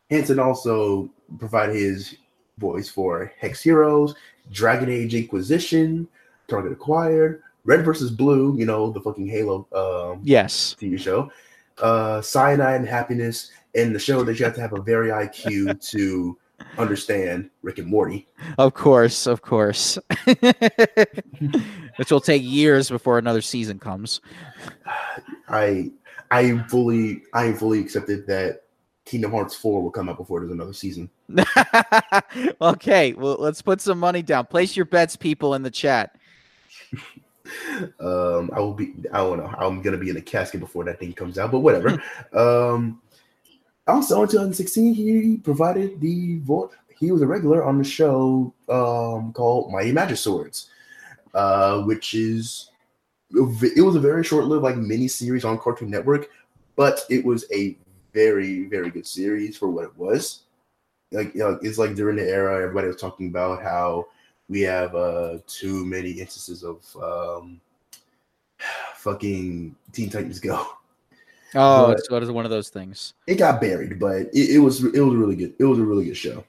Hanson 0.09 0.39
also 0.39 1.09
provided 1.39 1.75
his 1.75 2.15
voice 2.57 2.89
for 2.89 3.33
Hex 3.39 3.63
Heroes, 3.63 4.15
Dragon 4.51 4.89
Age 4.89 5.15
Inquisition, 5.15 6.07
Target 6.47 6.71
Acquired, 6.71 7.41
Red 7.63 7.83
versus 7.83 8.11
Blue, 8.11 8.55
you 8.57 8.65
know, 8.65 8.91
the 8.91 9.01
fucking 9.01 9.27
Halo 9.27 9.67
um, 9.73 10.21
Yes. 10.23 10.75
TV 10.79 10.99
show, 10.99 11.31
uh, 11.81 12.21
Cyanide 12.21 12.81
and 12.81 12.87
Happiness, 12.87 13.51
and 13.73 13.93
the 13.93 13.99
show 13.99 14.23
that 14.23 14.39
you 14.39 14.45
have 14.45 14.55
to 14.55 14.61
have 14.61 14.73
a 14.73 14.81
very 14.81 15.09
IQ 15.09 15.79
to 15.91 16.37
understand 16.77 17.49
Rick 17.63 17.79
and 17.79 17.87
Morty. 17.87 18.27
Of 18.57 18.73
course, 18.73 19.27
of 19.27 19.41
course. 19.41 19.97
Which 21.97 22.11
will 22.11 22.21
take 22.21 22.43
years 22.43 22.89
before 22.89 23.17
another 23.17 23.41
season 23.41 23.79
comes. 23.79 24.21
I 25.49 25.91
I 26.31 26.41
am 26.41 26.65
fully 26.65 27.23
I 27.33 27.45
am 27.45 27.55
fully 27.55 27.79
accepted 27.79 28.27
that 28.27 28.63
Kingdom 29.05 29.31
Hearts 29.31 29.55
4 29.55 29.83
will 29.83 29.91
come 29.91 30.09
out 30.09 30.17
before 30.17 30.39
there's 30.39 30.51
another 30.51 30.73
season. 30.73 31.09
okay, 32.61 33.13
well, 33.13 33.37
let's 33.39 33.61
put 33.61 33.79
some 33.79 33.99
money 33.99 34.23
down. 34.23 34.47
Place 34.47 34.75
your 34.75 34.85
bets, 34.85 35.15
people, 35.15 35.53
in 35.53 35.61
the 35.61 35.69
chat. 35.69 36.15
Um, 37.99 38.49
I 38.53 38.59
will 38.59 38.73
be 38.73 38.93
I 39.11 39.17
don't 39.17 39.37
know. 39.37 39.53
I'm 39.57 39.81
gonna 39.81 39.97
be 39.97 40.09
in 40.09 40.17
a 40.17 40.21
casket 40.21 40.59
before 40.59 40.83
that 40.85 40.99
thing 40.99 41.13
comes 41.13 41.37
out, 41.37 41.51
but 41.51 41.59
whatever. 41.59 42.01
um 42.33 43.01
also 43.87 44.23
in 44.23 44.27
2016 44.27 44.93
he 44.95 45.37
provided 45.37 46.01
the 46.01 46.39
vote 46.39 46.73
he 46.97 47.11
was 47.11 47.21
a 47.21 47.27
regular 47.27 47.63
on 47.63 47.77
the 47.77 47.83
show 47.83 48.53
um 48.69 49.33
called 49.33 49.71
Mighty 49.71 49.91
Magiswords, 49.91 50.67
uh, 51.33 51.81
which 51.81 52.13
is 52.13 52.71
it 53.31 53.83
was 53.83 53.95
a 53.95 53.99
very 53.99 54.23
short-lived 54.23 54.63
like 54.63 54.77
mini 54.77 55.07
series 55.07 55.43
on 55.43 55.57
Cartoon 55.57 55.89
Network, 55.89 56.29
but 56.75 57.01
it 57.09 57.23
was 57.25 57.45
a 57.53 57.77
very 58.13 58.65
very 58.65 58.89
good 58.89 59.05
series 59.05 59.57
for 59.57 59.69
what 59.69 59.85
it 59.85 59.97
was. 59.97 60.43
Like 61.11 61.33
you 61.33 61.41
know, 61.41 61.59
it's 61.61 61.77
like 61.77 61.95
during 61.95 62.15
the 62.17 62.27
era 62.27 62.61
everybody 62.61 62.87
was 62.87 62.97
talking 62.97 63.27
about 63.27 63.61
how 63.61 64.07
we 64.49 64.61
have 64.61 64.95
uh 64.95 65.39
too 65.47 65.85
many 65.85 66.11
instances 66.11 66.63
of 66.63 66.83
um 67.01 67.59
fucking 68.95 69.75
Teen 69.91 70.09
Titans 70.09 70.39
Go. 70.39 70.65
Oh, 71.57 71.87
But- 71.87 72.21
it's 72.21 72.29
one 72.29 72.43
of 72.43 72.51
those 72.51 72.67
things. 72.67 73.13
It 73.27 73.35
got 73.35 73.61
buried, 73.61 73.97
but 73.97 74.23
it, 74.33 74.55
it 74.55 74.59
was 74.59 74.83
it 74.83 74.99
was 74.99 75.13
a 75.13 75.17
really 75.17 75.37
good. 75.37 75.53
It 75.57 75.63
was 75.63 75.79
a 75.79 75.85
really 75.85 76.03
good 76.03 76.17
show. 76.17 76.43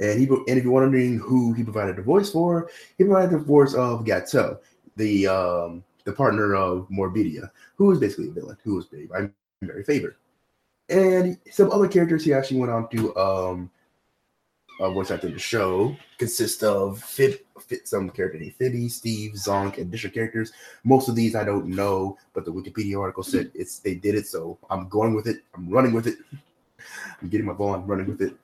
And 0.00 0.18
he 0.18 0.26
and 0.26 0.58
if 0.58 0.64
you're 0.64 0.72
wondering 0.72 1.18
who 1.18 1.52
he 1.52 1.62
provided 1.62 1.94
the 1.96 2.02
voice 2.02 2.30
for, 2.32 2.68
he 2.98 3.04
provided 3.04 3.30
the 3.30 3.38
voice 3.38 3.74
of 3.74 4.04
Gato, 4.04 4.58
the 4.96 5.28
um 5.28 5.84
the 6.04 6.12
partner 6.12 6.54
of 6.56 6.88
Morbidia, 6.88 7.48
who 7.76 7.86
was 7.86 8.00
basically 8.00 8.28
a 8.28 8.32
villain, 8.32 8.56
who 8.64 8.74
was 8.74 8.86
played 8.86 9.08
by 9.08 9.30
Mary. 9.60 9.84
And 10.88 11.38
some 11.50 11.70
other 11.70 11.86
characters 11.86 12.24
he 12.24 12.32
actually 12.32 12.58
went 12.58 12.72
on 12.72 12.88
to 12.88 13.16
um 13.16 13.70
uh, 14.80 14.90
voice 14.90 15.10
actor 15.10 15.28
in 15.28 15.34
the 15.34 15.38
show 15.38 15.96
consists 16.18 16.62
of 16.62 17.00
fit, 17.02 17.46
Fib, 17.60 17.80
some 17.86 18.10
character 18.10 18.38
named 18.38 18.54
Phoebe, 18.56 18.88
Steve, 18.88 19.32
Zonk, 19.32 19.78
and 19.78 19.86
additional 19.86 20.12
characters. 20.12 20.52
Most 20.84 21.08
of 21.08 21.14
these 21.14 21.34
I 21.34 21.44
don't 21.44 21.66
know, 21.66 22.18
but 22.32 22.44
the 22.44 22.52
Wikipedia 22.52 22.98
article 23.00 23.22
said 23.22 23.50
it's 23.54 23.78
they 23.78 23.94
did 23.94 24.14
it, 24.14 24.26
so 24.26 24.58
I'm 24.70 24.88
going 24.88 25.14
with 25.14 25.26
it. 25.26 25.42
I'm 25.54 25.68
running 25.68 25.92
with 25.92 26.06
it. 26.06 26.18
I'm 27.22 27.28
getting 27.28 27.46
my 27.46 27.52
ball. 27.52 27.74
I'm 27.74 27.86
running 27.86 28.06
with 28.06 28.20
it. 28.20 28.34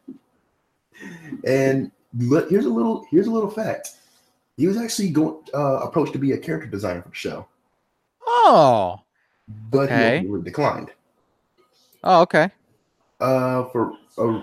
And 1.45 1.91
but 2.15 2.49
here's 2.51 2.67
a 2.67 2.71
little 2.71 3.07
here's 3.11 3.27
a 3.27 3.31
little 3.31 3.51
fact. 3.51 3.97
He 4.57 4.67
was 4.67 4.77
actually 4.77 5.11
going 5.11 5.43
uh, 5.55 5.81
approached 5.81 6.13
to 6.13 6.19
be 6.19 6.33
a 6.33 6.39
character 6.39 6.69
designer 6.69 7.03
for 7.03 7.09
the 7.09 7.15
show, 7.15 7.47
Oh, 8.27 9.01
but 9.71 9.91
Okay. 9.91 10.21
he 10.21 10.43
declined. 10.43 10.91
oh, 12.05 12.21
okay. 12.23 12.51
Uh, 13.21 13.65
for 13.67 13.93
uh, 14.19 14.43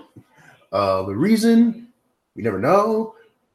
uh, 0.72 1.02
the 1.02 1.14
reason 1.16 1.88
we 2.36 2.42
never 2.42 2.58
know. 2.58 3.14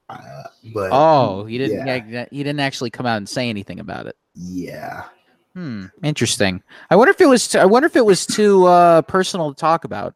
Uh, 0.10 0.44
but 0.74 0.90
Oh, 0.92 1.46
he 1.46 1.58
didn't. 1.58 1.86
Yeah. 1.88 2.26
He 2.32 2.44
didn't 2.44 2.60
actually 2.60 2.90
come 2.90 3.06
out 3.06 3.18
and 3.18 3.28
say 3.28 3.50
anything 3.50 3.80
about 3.80 4.08
it. 4.08 4.16
yeah. 4.36 5.06
Hmm. 5.54 5.86
Interesting. 6.02 6.64
I 6.90 6.96
wonder 6.96 7.12
if 7.12 7.22
it 7.22 7.28
was. 7.28 7.48
T- 7.48 7.60
I 7.60 7.66
wonder 7.66 7.86
if 7.86 7.96
it 7.96 8.04
was 8.06 8.26
too 8.26 8.66
uh, 8.66 9.04
personal 9.04 9.54
to 9.54 9.60
talk 9.60 9.84
about. 9.86 10.16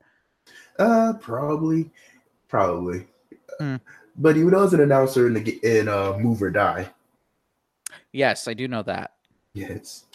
Uh, 0.80 1.14
probably, 1.22 1.92
probably. 2.48 3.06
Hmm. 3.60 3.76
But 4.18 4.36
he 4.36 4.44
was 4.44 4.74
an 4.74 4.80
announcer 4.82 5.28
in 5.28 5.36
the 5.36 5.60
in 5.62 5.88
uh, 5.88 6.18
Move 6.18 6.42
or 6.42 6.50
Die. 6.50 6.90
Yes, 8.12 8.48
I 8.48 8.56
do 8.56 8.68
know 8.68 8.82
that. 8.84 9.12
Yes. 9.54 10.06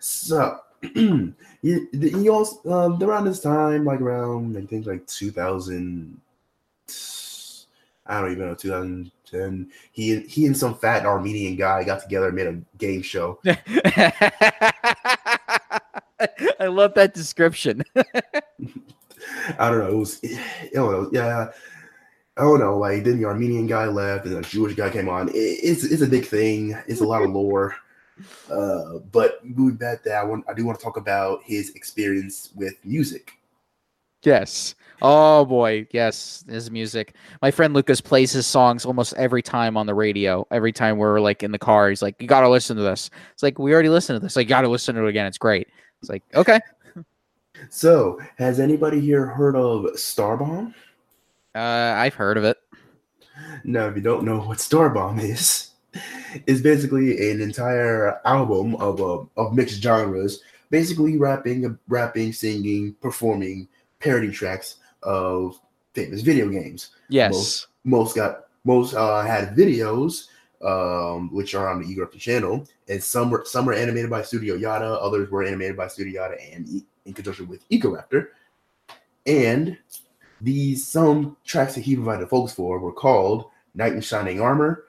So 0.00 0.58
he, 1.66 2.10
he 2.10 2.28
also 2.28 2.70
um, 2.70 3.02
around 3.02 3.24
this 3.24 3.40
time, 3.40 3.84
like 3.84 4.00
around 4.00 4.56
I 4.56 4.64
think 4.66 4.86
like 4.86 5.06
2000. 5.06 6.20
I 8.08 8.20
don't 8.20 8.32
even 8.32 8.46
know 8.46 8.54
2010. 8.54 9.70
He 9.90 10.20
he 10.20 10.46
and 10.46 10.56
some 10.56 10.76
fat 10.76 11.04
Armenian 11.04 11.56
guy 11.56 11.82
got 11.82 12.02
together 12.02 12.28
and 12.28 12.36
made 12.36 12.46
a 12.46 12.60
game 12.78 13.02
show. 13.02 13.40
I 16.58 16.66
love 16.68 16.94
that 16.94 17.14
description. 17.14 17.82
I 19.58 19.70
don't 19.70 19.78
know. 19.78 19.90
It 19.90 19.96
was, 19.96 20.20
I 20.24 20.68
don't 20.74 20.92
know. 20.92 21.10
Yeah, 21.12 21.48
I 22.36 22.42
don't 22.42 22.60
know. 22.60 22.78
Like 22.78 23.02
then 23.02 23.18
the 23.18 23.24
Armenian 23.24 23.66
guy 23.66 23.86
left, 23.86 24.26
and 24.26 24.36
a 24.36 24.42
Jewish 24.42 24.74
guy 24.74 24.90
came 24.90 25.08
on. 25.08 25.30
It, 25.30 25.32
it's 25.34 25.82
it's 25.82 26.02
a 26.02 26.06
big 26.06 26.26
thing. 26.26 26.76
It's 26.86 27.00
a 27.00 27.06
lot 27.06 27.22
of 27.22 27.30
lore. 27.30 27.74
Uh, 28.50 28.98
but 29.12 29.44
moving 29.44 29.76
back 29.76 30.02
there, 30.02 30.18
I 30.20 30.24
want 30.24 30.44
I 30.48 30.54
do 30.54 30.64
want 30.64 30.78
to 30.78 30.84
talk 30.84 30.96
about 30.96 31.42
his 31.44 31.70
experience 31.70 32.50
with 32.54 32.74
music. 32.84 33.32
Yes. 34.22 34.74
Oh 35.02 35.44
boy, 35.44 35.86
yes, 35.92 36.44
his 36.48 36.70
music. 36.70 37.14
My 37.42 37.50
friend 37.50 37.74
Lucas 37.74 38.00
plays 38.00 38.32
his 38.32 38.46
songs 38.46 38.86
almost 38.86 39.12
every 39.14 39.42
time 39.42 39.76
on 39.76 39.86
the 39.86 39.94
radio. 39.94 40.46
Every 40.50 40.72
time 40.72 40.96
we're 40.96 41.20
like 41.20 41.42
in 41.42 41.52
the 41.52 41.58
car, 41.58 41.90
he's 41.90 42.00
like, 42.00 42.20
"You 42.20 42.26
got 42.26 42.40
to 42.40 42.48
listen 42.48 42.76
to 42.76 42.82
this." 42.82 43.10
It's 43.32 43.42
like 43.42 43.58
we 43.58 43.74
already 43.74 43.90
listened 43.90 44.18
to 44.18 44.24
this. 44.24 44.36
Like, 44.36 44.46
you 44.46 44.48
got 44.48 44.62
to 44.62 44.68
listen 44.68 44.94
to 44.94 45.04
it 45.04 45.08
again. 45.10 45.26
It's 45.26 45.38
great. 45.38 45.68
It's 46.00 46.10
like, 46.10 46.22
okay. 46.34 46.60
So, 47.70 48.20
has 48.36 48.60
anybody 48.60 49.00
here 49.00 49.24
heard 49.24 49.56
of 49.56 49.84
Starbomb? 49.94 50.74
Uh, 51.54 51.58
I've 51.96 52.12
heard 52.12 52.36
of 52.36 52.44
it. 52.44 52.58
Now, 53.64 53.88
if 53.88 53.96
you 53.96 54.02
don't 54.02 54.24
know 54.24 54.40
what 54.40 54.58
Starbomb 54.58 55.22
is, 55.22 55.70
it's 56.46 56.60
basically 56.60 57.30
an 57.30 57.40
entire 57.40 58.20
album 58.24 58.74
of 58.76 59.00
uh, 59.00 59.24
of 59.36 59.54
mixed 59.54 59.82
genres, 59.82 60.42
basically 60.70 61.16
rapping, 61.16 61.78
rapping, 61.88 62.32
singing, 62.32 62.94
performing 63.00 63.68
parody 64.00 64.30
tracks 64.30 64.76
of 65.02 65.58
famous 65.94 66.22
video 66.22 66.48
games. 66.48 66.90
Yes. 67.08 67.66
Most 67.84 68.16
got 68.16 68.46
most 68.64 68.94
uh, 68.94 69.22
had 69.22 69.54
videos, 69.54 70.28
um, 70.62 71.32
which 71.32 71.54
are 71.54 71.68
on 71.68 71.80
the 71.80 71.86
Egoraptor 71.86 72.18
channel, 72.18 72.66
and 72.88 73.02
some 73.02 73.30
were 73.30 73.44
some 73.46 73.64
were 73.64 73.74
animated 73.74 74.10
by 74.10 74.22
Studio 74.22 74.56
Yotta, 74.56 74.98
others 75.00 75.30
were 75.30 75.44
animated 75.44 75.76
by 75.76 75.88
Studio 75.88 76.22
Yotta 76.22 76.54
and 76.54 76.68
e- 76.68 76.86
in 77.04 77.12
conjunction 77.12 77.48
with 77.48 77.68
Egoraptor. 77.70 78.28
And 79.26 79.78
These 80.40 80.86
some 80.86 81.36
tracks 81.44 81.74
that 81.74 81.80
he 81.82 81.96
provided 81.96 82.28
vocals 82.28 82.52
for 82.52 82.78
were 82.78 82.92
called 82.92 83.46
Knight 83.74 83.94
in 83.94 84.00
Shining 84.00 84.40
Armor, 84.40 84.84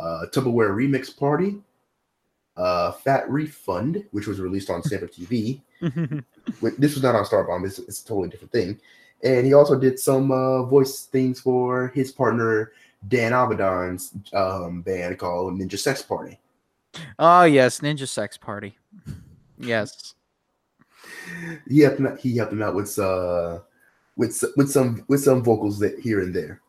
uh, 0.00 0.26
Tupperware 0.32 0.70
Remix 0.74 1.16
Party, 1.16 1.58
uh, 2.56 2.92
Fat 2.92 3.30
Refund, 3.30 4.04
which 4.10 4.26
was 4.26 4.40
released 4.40 4.70
on 4.70 4.82
Stamper 4.82 5.08
TV. 5.08 5.60
This 6.78 6.94
was 6.94 7.02
not 7.02 7.14
on 7.14 7.24
Starbomb, 7.24 7.64
it's, 7.64 7.78
it's 7.78 8.02
a 8.02 8.06
totally 8.06 8.28
different 8.28 8.50
thing. 8.50 8.80
And 9.22 9.46
he 9.46 9.52
also 9.52 9.78
did 9.78 9.98
some 9.98 10.32
uh, 10.32 10.64
voice 10.64 11.02
things 11.04 11.40
for 11.40 11.88
his 11.94 12.10
partner 12.10 12.72
Dan 13.08 13.32
Avidan's 13.32 14.12
um, 14.34 14.82
band 14.82 15.18
called 15.18 15.54
Ninja 15.54 15.78
Sex 15.78 16.02
Party. 16.02 16.38
oh 17.18 17.44
yes, 17.44 17.80
Ninja 17.80 18.08
Sex 18.08 18.36
Party. 18.36 18.76
Yes. 19.58 20.14
He 21.68 21.80
helped 21.80 21.98
him 21.98 22.06
out, 22.06 22.20
he 22.20 22.36
helped 22.36 22.52
him 22.52 22.62
out 22.62 22.74
with 22.74 22.98
uh 22.98 23.60
with 24.16 24.42
with 24.56 24.70
some 24.70 25.04
with 25.08 25.22
some 25.22 25.42
vocals 25.42 25.78
that 25.78 25.98
here 25.98 26.20
and 26.20 26.34
there. 26.34 26.60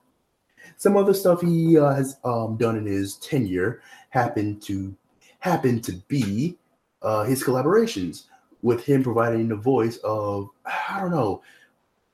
Some 0.81 0.97
other 0.97 1.13
stuff 1.13 1.41
he 1.41 1.77
uh, 1.77 1.93
has 1.93 2.17
um, 2.23 2.57
done 2.57 2.75
in 2.75 2.87
his 2.87 3.17
tenure 3.17 3.83
happened 4.09 4.63
to 4.63 4.95
happen 5.37 5.79
to 5.81 5.91
be 6.07 6.57
uh, 7.03 7.23
his 7.23 7.43
collaborations 7.43 8.23
with 8.63 8.83
him 8.83 9.03
providing 9.03 9.47
the 9.47 9.55
voice 9.55 9.97
of 9.97 10.49
I 10.65 10.99
don't 10.99 11.11
know 11.11 11.43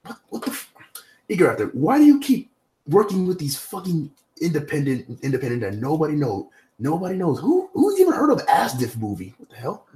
what 0.04 0.18
what 0.28 0.42
the 0.44 0.52
f- 0.52 0.74
Igor 1.30 1.52
out 1.52 1.58
there. 1.60 1.68
Why 1.68 1.98
do 1.98 2.04
you 2.04 2.20
keep 2.20 2.52
working 2.90 3.26
with 3.26 3.40
these 3.40 3.56
fucking 3.58 4.12
independent 4.42 5.18
independent 5.24 5.62
that 5.62 5.76
nobody 5.76 6.16
knows 6.16 6.48
nobody 6.78 7.16
knows 7.16 7.40
who 7.40 7.70
who's 7.74 7.98
even 8.02 8.12
heard 8.12 8.32
of 8.32 8.46
asdf 8.48 8.98
movie? 8.98 9.34
What 9.38 9.50
the 9.50 9.56
hell? 9.56 9.88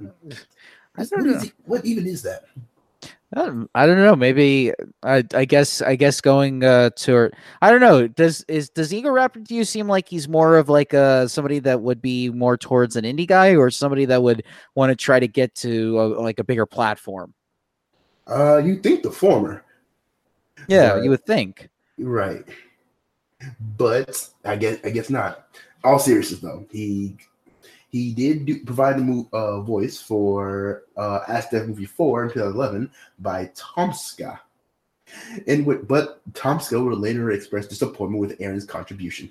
What, 0.96 1.10
don't 1.10 1.26
is 1.26 1.34
know. 1.34 1.42
it- 1.42 1.52
what 1.66 1.84
even 1.84 2.06
is 2.06 2.22
that? 2.22 2.44
I 3.34 3.86
don't 3.86 3.96
know. 3.96 4.14
Maybe 4.14 4.72
I, 5.02 5.24
I 5.34 5.44
guess 5.46 5.80
I 5.80 5.96
guess 5.96 6.20
going 6.20 6.64
uh, 6.64 6.90
to 6.96 7.30
I 7.62 7.70
don't 7.70 7.80
know. 7.80 8.06
Does 8.06 8.44
is 8.46 8.68
does 8.68 8.92
Ego 8.92 9.08
Raptor 9.08 9.46
to 9.48 9.54
you 9.54 9.64
seem 9.64 9.88
like 9.88 10.06
he's 10.08 10.28
more 10.28 10.56
of 10.58 10.68
like 10.68 10.92
uh 10.92 11.26
somebody 11.28 11.58
that 11.60 11.80
would 11.80 12.02
be 12.02 12.28
more 12.30 12.58
towards 12.58 12.96
an 12.96 13.04
indie 13.04 13.26
guy 13.26 13.54
or 13.56 13.70
somebody 13.70 14.04
that 14.04 14.22
would 14.22 14.44
want 14.74 14.90
to 14.90 14.96
try 14.96 15.18
to 15.18 15.28
get 15.28 15.54
to 15.56 15.98
a, 16.00 16.04
like 16.20 16.38
a 16.40 16.44
bigger 16.44 16.66
platform? 16.66 17.32
Uh, 18.26 18.58
you 18.58 18.76
think 18.76 19.02
the 19.02 19.10
former, 19.10 19.64
Yeah, 20.68 20.92
Right. 20.92 21.04
you 21.04 21.10
would 21.10 21.24
think. 21.24 21.68
right? 21.98 22.44
But 23.76 24.28
I 24.44 24.56
guess 24.56 24.78
I 24.84 24.90
guess 24.90 25.10
not. 25.10 25.46
All 25.84 25.98
seriousness 25.98 26.40
though, 26.40 26.66
he 26.70 27.16
he 27.92 28.14
did 28.14 28.46
do, 28.46 28.64
provide 28.64 28.98
the 28.98 29.26
uh, 29.34 29.60
voice 29.60 30.00
for 30.00 30.84
uh, 30.96 31.20
asdf 31.28 31.68
movie 31.68 31.84
four 31.84 32.24
in 32.24 32.30
2011 32.30 32.90
by 33.18 33.50
Tomska. 33.54 34.40
And 35.46 35.66
with, 35.66 35.86
but 35.86 36.20
Tomska 36.32 36.82
would 36.82 36.98
later 36.98 37.30
express 37.32 37.66
disappointment 37.66 38.20
with 38.20 38.38
Arin's 38.38 38.64
contribution. 38.64 39.30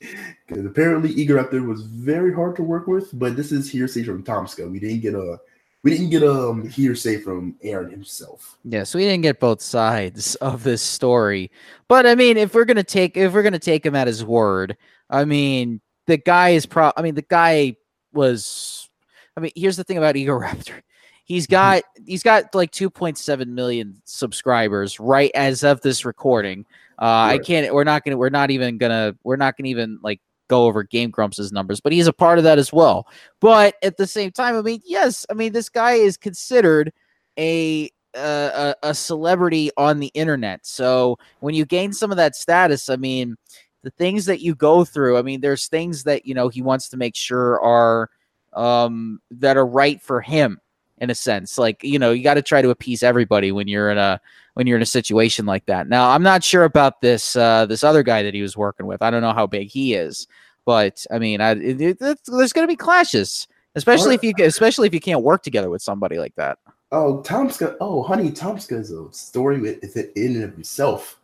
Because 0.00 0.66
apparently 0.66 1.14
Egoraptor 1.14 1.66
was 1.66 1.82
very 1.82 2.34
hard 2.34 2.56
to 2.56 2.62
work 2.62 2.86
with, 2.86 3.18
but 3.18 3.36
this 3.36 3.50
is 3.50 3.70
hearsay 3.70 4.02
from 4.02 4.22
Tomska. 4.22 4.70
We 4.70 4.78
didn't 4.78 5.00
get 5.00 5.14
a 5.14 5.40
we 5.82 5.90
didn't 5.90 6.10
get 6.10 6.22
um, 6.22 6.66
hearsay 6.68 7.18
from 7.18 7.56
Arin 7.62 7.90
himself. 7.90 8.58
Yeah, 8.64 8.84
so 8.84 8.98
we 8.98 9.04
didn't 9.04 9.22
get 9.22 9.38
both 9.38 9.60
sides 9.60 10.34
of 10.36 10.62
this 10.62 10.82
story. 10.82 11.50
But 11.88 12.06
I 12.06 12.14
mean, 12.14 12.36
if 12.36 12.54
we're 12.54 12.64
gonna 12.64 12.82
take 12.82 13.16
if 13.16 13.32
we're 13.32 13.42
gonna 13.42 13.58
take 13.58 13.86
him 13.86 13.94
at 13.94 14.06
his 14.06 14.24
word, 14.24 14.76
I 15.08 15.24
mean, 15.24 15.80
the 16.06 16.16
guy 16.16 16.50
is 16.50 16.66
pro. 16.66 16.92
I 16.96 17.02
mean, 17.02 17.14
the 17.14 17.22
guy 17.22 17.76
was. 18.12 18.88
I 19.36 19.40
mean, 19.40 19.52
here's 19.56 19.76
the 19.76 19.84
thing 19.84 19.98
about 19.98 20.16
Ego 20.16 20.38
Raptor. 20.38 20.80
He's 21.24 21.46
got 21.46 21.84
he's 22.06 22.22
got 22.22 22.54
like 22.54 22.70
2.7 22.70 23.46
million 23.48 24.00
subscribers 24.04 25.00
right 25.00 25.30
as 25.34 25.64
of 25.64 25.80
this 25.80 26.04
recording. 26.04 26.66
Uh, 26.98 27.32
I 27.32 27.38
can't. 27.38 27.72
We're 27.72 27.84
not 27.84 28.04
gonna. 28.04 28.16
We're 28.16 28.28
not 28.28 28.50
even 28.50 28.78
gonna. 28.78 29.16
We're 29.24 29.36
not 29.36 29.56
gonna 29.56 29.68
even 29.68 29.98
like 30.02 30.20
go 30.48 30.66
over 30.66 30.82
Game 30.82 31.10
Grumps' 31.10 31.50
numbers, 31.50 31.80
but 31.80 31.92
he's 31.92 32.06
a 32.06 32.12
part 32.12 32.38
of 32.38 32.44
that 32.44 32.58
as 32.58 32.72
well. 32.72 33.06
But 33.40 33.76
at 33.82 33.96
the 33.96 34.06
same 34.06 34.30
time, 34.30 34.56
I 34.56 34.62
mean, 34.62 34.80
yes, 34.84 35.24
I 35.30 35.34
mean 35.34 35.52
this 35.52 35.68
guy 35.68 35.94
is 35.94 36.16
considered 36.16 36.92
a 37.38 37.90
uh, 38.14 38.74
a, 38.82 38.90
a 38.90 38.94
celebrity 38.94 39.70
on 39.76 39.98
the 39.98 40.10
internet. 40.14 40.64
So 40.66 41.18
when 41.40 41.54
you 41.54 41.64
gain 41.64 41.92
some 41.92 42.10
of 42.10 42.16
that 42.16 42.36
status, 42.36 42.88
I 42.88 42.96
mean, 42.96 43.36
the 43.84 43.90
things 43.90 44.24
that 44.24 44.40
you 44.40 44.54
go 44.54 44.84
through, 44.84 45.18
I 45.18 45.22
mean, 45.22 45.40
there's 45.40 45.68
things 45.68 46.02
that 46.04 46.26
you 46.26 46.34
know 46.34 46.48
he 46.48 46.62
wants 46.62 46.88
to 46.88 46.96
make 46.96 47.14
sure 47.14 47.60
are 47.60 48.10
um 48.54 49.20
that 49.30 49.56
are 49.56 49.66
right 49.66 50.00
for 50.00 50.20
him 50.20 50.60
in 50.98 51.10
a 51.10 51.14
sense. 51.14 51.58
Like, 51.58 51.82
you 51.84 51.98
know, 51.98 52.12
you 52.12 52.24
got 52.24 52.34
to 52.34 52.42
try 52.42 52.62
to 52.62 52.70
appease 52.70 53.02
everybody 53.02 53.52
when 53.52 53.68
you're 53.68 53.90
in 53.90 53.98
a 53.98 54.20
when 54.54 54.66
you're 54.66 54.76
in 54.76 54.82
a 54.82 54.86
situation 54.86 55.44
like 55.44 55.66
that. 55.66 55.88
Now, 55.88 56.10
I'm 56.10 56.22
not 56.22 56.42
sure 56.42 56.64
about 56.64 57.00
this 57.00 57.36
uh 57.36 57.66
this 57.66 57.84
other 57.84 58.02
guy 58.02 58.22
that 58.22 58.34
he 58.34 58.42
was 58.42 58.56
working 58.56 58.86
with. 58.86 59.02
I 59.02 59.10
don't 59.10 59.22
know 59.22 59.34
how 59.34 59.46
big 59.46 59.68
he 59.68 59.94
is, 59.94 60.26
but 60.64 61.04
I 61.12 61.18
mean, 61.18 61.40
I 61.40 61.52
it, 61.52 61.80
it, 61.80 61.98
there's 62.00 62.52
going 62.52 62.66
to 62.66 62.72
be 62.72 62.76
clashes, 62.76 63.46
especially 63.74 64.14
if 64.14 64.24
you 64.24 64.32
especially 64.40 64.86
if 64.86 64.94
you 64.94 65.00
can't 65.00 65.22
work 65.22 65.42
together 65.42 65.68
with 65.68 65.82
somebody 65.82 66.18
like 66.18 66.34
that. 66.36 66.58
Oh, 66.90 67.22
Tomska. 67.26 67.76
Oh, 67.80 68.02
honey, 68.02 68.30
Tomska 68.30 68.78
is 68.78 68.92
a 68.92 69.12
story 69.12 69.60
with 69.60 69.96
it 69.96 70.12
in 70.16 70.36
and 70.36 70.44
of 70.44 70.58
itself. 70.58 71.20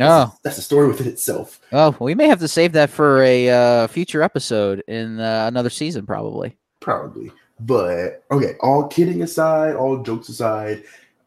Oh, 0.00 0.26
That's, 0.26 0.40
that's 0.42 0.58
a 0.58 0.62
story 0.62 0.88
within 0.88 1.06
itself. 1.06 1.60
oh, 1.72 1.96
we 2.00 2.14
may 2.14 2.26
have 2.26 2.40
to 2.40 2.48
save 2.48 2.72
that 2.72 2.90
for 2.90 3.22
a 3.22 3.48
uh, 3.48 3.86
future 3.86 4.22
episode 4.22 4.82
in 4.88 5.20
uh, 5.20 5.44
another 5.46 5.70
season, 5.70 6.04
probably. 6.04 6.56
Probably. 6.80 7.30
But 7.60 8.24
okay, 8.30 8.54
all 8.60 8.88
kidding 8.88 9.22
aside, 9.22 9.76
all 9.76 10.02
jokes 10.02 10.28
aside, 10.28 10.82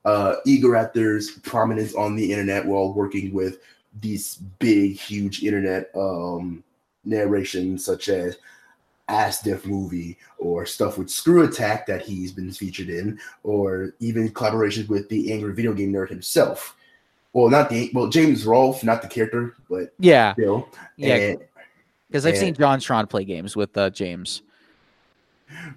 uh 0.06 0.36
Egoraptor's 0.46 1.32
prominence 1.40 1.96
on 1.96 2.16
the 2.16 2.32
internet 2.32 2.66
while 2.66 2.94
working 2.94 3.34
with 3.34 3.60
these 4.02 4.36
big, 4.60 4.98
huge 4.98 5.44
internet 5.44 5.90
um 5.96 6.64
narrations 7.06 7.84
such 7.86 8.10
as 8.10 8.38
asdf 9.10 9.66
movie 9.66 10.18
or 10.38 10.66
stuff 10.66 10.98
with 10.98 11.10
Screw 11.10 11.44
Attack 11.46 11.88
that 11.88 12.02
he's 12.02 12.32
been 12.34 12.52
featured 12.52 12.90
in, 12.90 13.18
or 13.44 13.94
even 14.00 14.30
collaborations 14.30 14.90
with 14.90 15.08
the 15.10 15.32
angry 15.32 15.54
video 15.54 15.74
game 15.74 15.94
nerd 15.94 16.10
himself. 16.10 16.76
Well, 17.38 17.50
not 17.52 17.70
the 17.70 17.92
well, 17.94 18.08
James 18.08 18.48
Rolfe, 18.48 18.84
not 18.84 19.04
the 19.04 19.08
character, 19.08 19.54
but 19.70 19.94
Yeah, 20.00 20.34
still. 20.34 20.68
yeah, 20.96 21.36
because 22.10 22.26
I've 22.26 22.34
and- 22.34 22.40
seen 22.40 22.56
JonTron 22.56 23.08
play 23.12 23.26
games 23.26 23.56
with 23.56 23.78
uh, 23.78 23.92
James. 23.92 24.42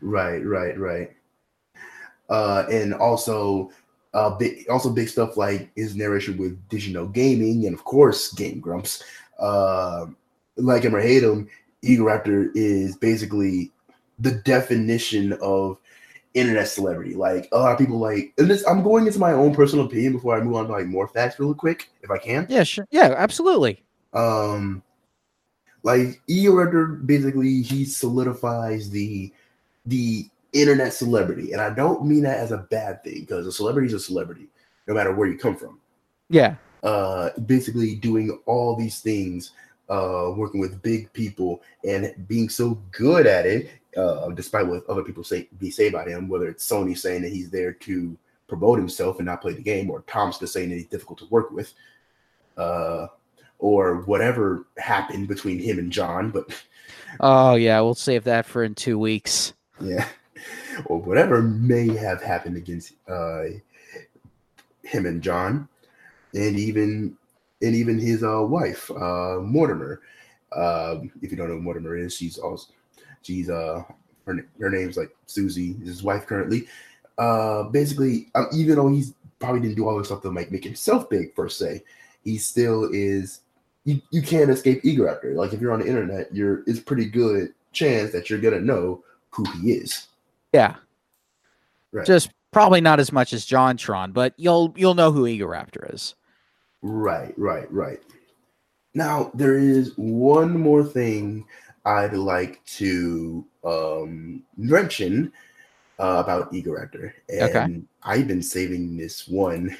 Right, 0.00 0.38
right, 0.38 0.78
right. 0.78 1.10
Uh, 2.30 2.64
and 2.72 2.94
also, 2.94 3.72
uh, 4.14 4.30
big, 4.30 4.70
also 4.70 4.88
big 4.88 5.10
stuff 5.10 5.36
like 5.36 5.70
his 5.76 5.94
narration 5.94 6.38
with 6.38 6.58
Did 6.70 6.82
You 6.82 6.94
Know 6.94 7.08
Gaming, 7.08 7.66
and 7.66 7.74
of 7.74 7.84
course, 7.84 8.32
Game 8.32 8.60
Grumps. 8.60 9.02
Uh, 9.38 10.06
like 10.56 10.84
him 10.84 10.96
or 10.96 11.00
hate 11.00 11.22
him, 11.22 11.46
Egoraptor 11.84 12.52
is 12.54 12.96
basically 12.96 13.70
the 14.18 14.32
definition 14.32 15.34
of 15.42 15.78
internet 16.34 16.68
celebrity. 16.68 17.14
Like 17.14 17.48
a 17.52 17.58
lot 17.58 17.72
of 17.72 17.78
people 17.78 17.98
like, 17.98 18.32
and 18.38 18.50
this 18.50 18.66
I'm 18.66 18.82
going 18.82 19.06
into 19.06 19.18
my 19.18 19.32
own 19.32 19.54
personal 19.54 19.86
opinion 19.86 20.12
before 20.12 20.36
I 20.36 20.40
move 20.40 20.54
on 20.54 20.66
to 20.66 20.72
like 20.72 20.86
more 20.86 21.08
facts 21.08 21.38
really 21.38 21.54
quick, 21.54 21.90
if 22.02 22.10
I 22.10 22.18
can. 22.18 22.46
Yeah, 22.48 22.62
sure. 22.62 22.86
Yeah, 22.90 23.14
absolutely. 23.16 23.82
Um, 24.12 24.82
like 25.82 26.20
Egoraptor 26.28 27.06
basically 27.06 27.62
he 27.62 27.84
solidifies 27.84 28.90
the 28.90 29.32
the 29.86 30.28
internet 30.52 30.92
celebrity, 30.92 31.52
and 31.52 31.60
I 31.60 31.70
don't 31.70 32.04
mean 32.04 32.22
that 32.22 32.38
as 32.38 32.52
a 32.52 32.58
bad 32.58 33.02
thing 33.02 33.20
because 33.20 33.46
a 33.46 33.52
celebrity 33.52 33.86
is 33.88 33.94
a 33.94 34.00
celebrity, 34.00 34.48
no 34.86 34.94
matter 34.94 35.14
where 35.14 35.28
you 35.28 35.38
come 35.38 35.56
from. 35.56 35.80
Yeah, 36.28 36.56
Uh, 36.82 37.30
basically 37.46 37.94
doing 37.96 38.38
all 38.46 38.76
these 38.76 39.00
things, 39.00 39.52
uh, 39.88 40.32
working 40.36 40.60
with 40.60 40.82
big 40.82 41.12
people 41.12 41.62
and 41.84 42.14
being 42.28 42.48
so 42.48 42.78
good 42.92 43.26
at 43.26 43.46
it, 43.46 43.70
uh, 43.96 44.28
despite 44.30 44.66
what 44.66 44.88
other 44.88 45.02
people 45.02 45.24
say 45.24 45.48
be 45.58 45.70
say 45.70 45.88
about 45.88 46.08
him, 46.08 46.28
whether 46.28 46.48
it's 46.48 46.68
Sony 46.68 46.96
saying 46.96 47.22
that 47.22 47.32
he's 47.32 47.50
there 47.50 47.72
to 47.72 48.16
promote 48.46 48.78
himself 48.78 49.18
and 49.18 49.26
not 49.26 49.40
play 49.40 49.52
the 49.52 49.62
game, 49.62 49.90
or 49.90 50.02
Tom's 50.06 50.38
just 50.38 50.52
saying 50.52 50.70
that 50.70 50.76
he's 50.76 50.86
difficult 50.86 51.18
to 51.20 51.26
work 51.26 51.50
with, 51.50 51.72
uh, 52.56 53.06
or 53.58 54.02
whatever 54.02 54.66
happened 54.78 55.28
between 55.28 55.58
him 55.58 55.78
and 55.78 55.92
John, 55.92 56.30
but 56.30 56.46
Oh 57.20 57.54
yeah, 57.54 57.80
we'll 57.80 57.94
save 57.94 58.24
that 58.24 58.46
for 58.46 58.62
in 58.62 58.74
two 58.74 58.98
weeks. 58.98 59.52
yeah, 59.80 60.06
or 60.86 60.98
whatever 60.98 61.42
may 61.42 61.94
have 61.96 62.22
happened 62.22 62.56
against 62.56 62.92
uh, 63.08 63.44
him 64.82 65.06
and 65.06 65.22
John, 65.22 65.68
and 66.34 66.56
even 66.58 67.16
and 67.62 67.74
even 67.74 67.98
his 67.98 68.22
uh, 68.22 68.42
wife, 68.42 68.90
uh, 68.90 69.40
Mortemer. 69.40 69.98
Um, 70.52 71.12
if 71.22 71.30
you 71.30 71.36
don't 71.36 71.48
know 71.48 71.56
who 71.56 71.62
Mortemer 71.62 71.96
is, 71.96 72.16
she's 72.16 72.38
also 72.38 72.72
she's 73.22 73.50
uh 73.50 73.82
her 74.26 74.46
her 74.60 74.70
name's 74.70 74.96
like 74.96 75.14
Suzy, 75.26 75.74
his 75.84 76.02
wife 76.02 76.26
currently. 76.26 76.66
Uh, 77.18 77.64
basically, 77.64 78.28
um, 78.34 78.46
even 78.54 78.76
though 78.76 78.88
he's 78.88 79.14
probably 79.38 79.60
didn't 79.60 79.76
do 79.76 79.88
all 79.88 79.98
this 79.98 80.08
stuff 80.08 80.22
to 80.22 80.30
like 80.30 80.50
make 80.50 80.64
himself 80.64 81.08
big 81.10 81.34
per 81.34 81.48
se, 81.48 81.82
he 82.24 82.38
still 82.38 82.88
is. 82.92 83.40
You, 83.84 84.00
you 84.10 84.20
can't 84.20 84.50
escape 84.50 84.82
Egoraptor. 84.82 85.34
Like 85.34 85.52
if 85.54 85.60
you're 85.60 85.72
on 85.72 85.80
the 85.80 85.86
internet, 85.86 86.34
you're 86.34 86.62
it's 86.66 86.80
pretty 86.80 87.06
good 87.06 87.54
chance 87.72 88.12
that 88.12 88.28
you're 88.28 88.40
gonna 88.40 88.60
know 88.60 89.02
who 89.30 89.44
he 89.52 89.72
is. 89.72 90.06
Yeah, 90.52 90.76
Right. 91.92 92.06
just 92.06 92.30
Probably 92.52 92.80
not 92.80 92.98
as 92.98 93.12
much 93.12 93.32
as 93.32 93.46
JonTron, 93.46 94.12
but 94.12 94.34
you'll 94.36 94.74
you'll 94.76 94.94
know 94.94 95.12
who 95.12 95.24
Egoraptor 95.24 95.94
is. 95.94 96.16
Right, 96.82 97.32
right, 97.38 97.70
right. 97.72 98.00
Now 98.92 99.30
there 99.34 99.56
is 99.56 99.92
one 99.96 100.58
more 100.58 100.82
thing 100.82 101.46
I'd 101.84 102.14
like 102.14 102.64
to 102.76 103.44
um, 103.64 104.42
mention 104.56 105.32
uh, 105.98 106.22
about 106.24 106.52
Egoraptor, 106.52 107.12
and 107.28 107.42
Okay. 107.42 107.82
I've 108.02 108.26
been 108.26 108.42
saving 108.42 108.96
this 108.96 109.28
one 109.28 109.76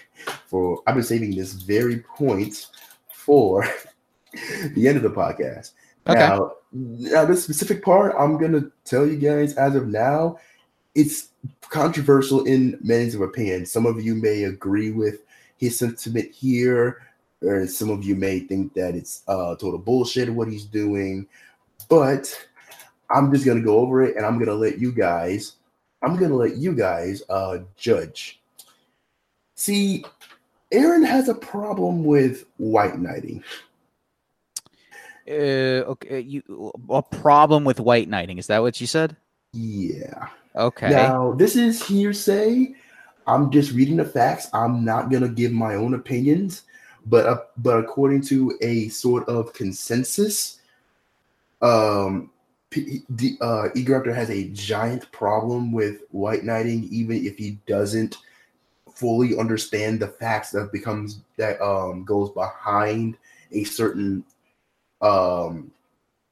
for. 0.46 0.82
I've 0.86 0.94
been 0.94 1.04
saving 1.04 1.34
this 1.34 1.52
very 1.52 2.00
point 2.00 2.66
for 3.12 3.66
the 4.74 4.88
end 4.88 4.96
of 4.96 5.02
the 5.02 5.10
podcast. 5.10 5.72
Okay. 6.06 6.18
Now, 6.18 6.52
now, 6.72 7.24
this 7.24 7.44
specific 7.44 7.82
part, 7.82 8.14
I'm 8.18 8.38
gonna 8.38 8.70
tell 8.84 9.06
you 9.06 9.16
guys 9.16 9.54
as 9.54 9.74
of 9.74 9.88
now, 9.88 10.38
it's 10.94 11.28
controversial 11.68 12.44
in 12.44 12.78
many 12.82 13.08
of 13.08 13.20
opinions. 13.20 13.70
Some 13.70 13.86
of 13.86 14.02
you 14.02 14.14
may 14.14 14.44
agree 14.44 14.90
with 14.90 15.22
his 15.56 15.78
sentiment 15.78 16.32
here, 16.32 17.02
or 17.42 17.66
some 17.66 17.90
of 17.90 18.04
you 18.04 18.14
may 18.14 18.40
think 18.40 18.74
that 18.74 18.94
it's 18.94 19.22
uh, 19.28 19.54
total 19.56 19.78
bullshit 19.78 20.28
what 20.28 20.48
he's 20.48 20.64
doing. 20.64 21.26
But 21.90 22.32
I'm 23.10 23.32
just 23.32 23.44
gonna 23.44 23.60
go 23.60 23.78
over 23.80 24.02
it, 24.02 24.16
and 24.16 24.24
I'm 24.24 24.38
gonna 24.38 24.54
let 24.54 24.78
you 24.78 24.92
guys. 24.92 25.56
I'm 26.02 26.16
gonna 26.16 26.36
let 26.36 26.56
you 26.56 26.74
guys 26.74 27.22
uh, 27.28 27.58
judge. 27.76 28.40
See, 29.56 30.04
Arin 30.72 31.06
has 31.06 31.28
a 31.28 31.34
problem 31.34 32.04
with 32.04 32.46
white 32.56 32.98
knighting. 32.98 33.42
Uh, 35.28 35.84
okay, 35.90 36.20
you 36.20 36.72
a 36.88 37.02
problem 37.02 37.64
with 37.64 37.80
white 37.80 38.08
knighting? 38.08 38.38
Is 38.38 38.46
that 38.46 38.62
what 38.62 38.80
you 38.80 38.86
said? 38.86 39.16
Yeah. 39.52 40.28
Okay. 40.56 40.90
Now, 40.90 41.32
this 41.32 41.56
is 41.56 41.84
hearsay. 41.84 42.74
I'm 43.26 43.50
just 43.50 43.72
reading 43.72 43.96
the 43.96 44.04
facts. 44.04 44.48
I'm 44.52 44.84
not 44.84 45.10
gonna 45.10 45.28
give 45.28 45.52
my 45.52 45.74
own 45.74 45.94
opinions, 45.94 46.62
but 47.06 47.26
uh, 47.26 47.40
but 47.58 47.78
according 47.78 48.22
to 48.22 48.56
a 48.60 48.88
sort 48.88 49.28
of 49.28 49.52
consensus, 49.52 50.59
um, 51.62 52.30
P- 52.70 53.02
the 53.10 53.36
uh, 53.40 53.68
Egoraptor 53.74 54.14
has 54.14 54.30
a 54.30 54.48
giant 54.50 55.10
problem 55.12 55.72
with 55.72 56.02
white 56.10 56.44
knighting, 56.44 56.84
even 56.90 57.26
if 57.26 57.36
he 57.36 57.58
doesn't 57.66 58.18
fully 58.94 59.36
understand 59.38 59.98
the 59.98 60.06
facts 60.06 60.50
that 60.50 60.70
becomes 60.72 61.20
that 61.38 61.60
um 61.62 62.04
goes 62.04 62.30
behind 62.32 63.16
a 63.52 63.64
certain 63.64 64.22
um 65.00 65.70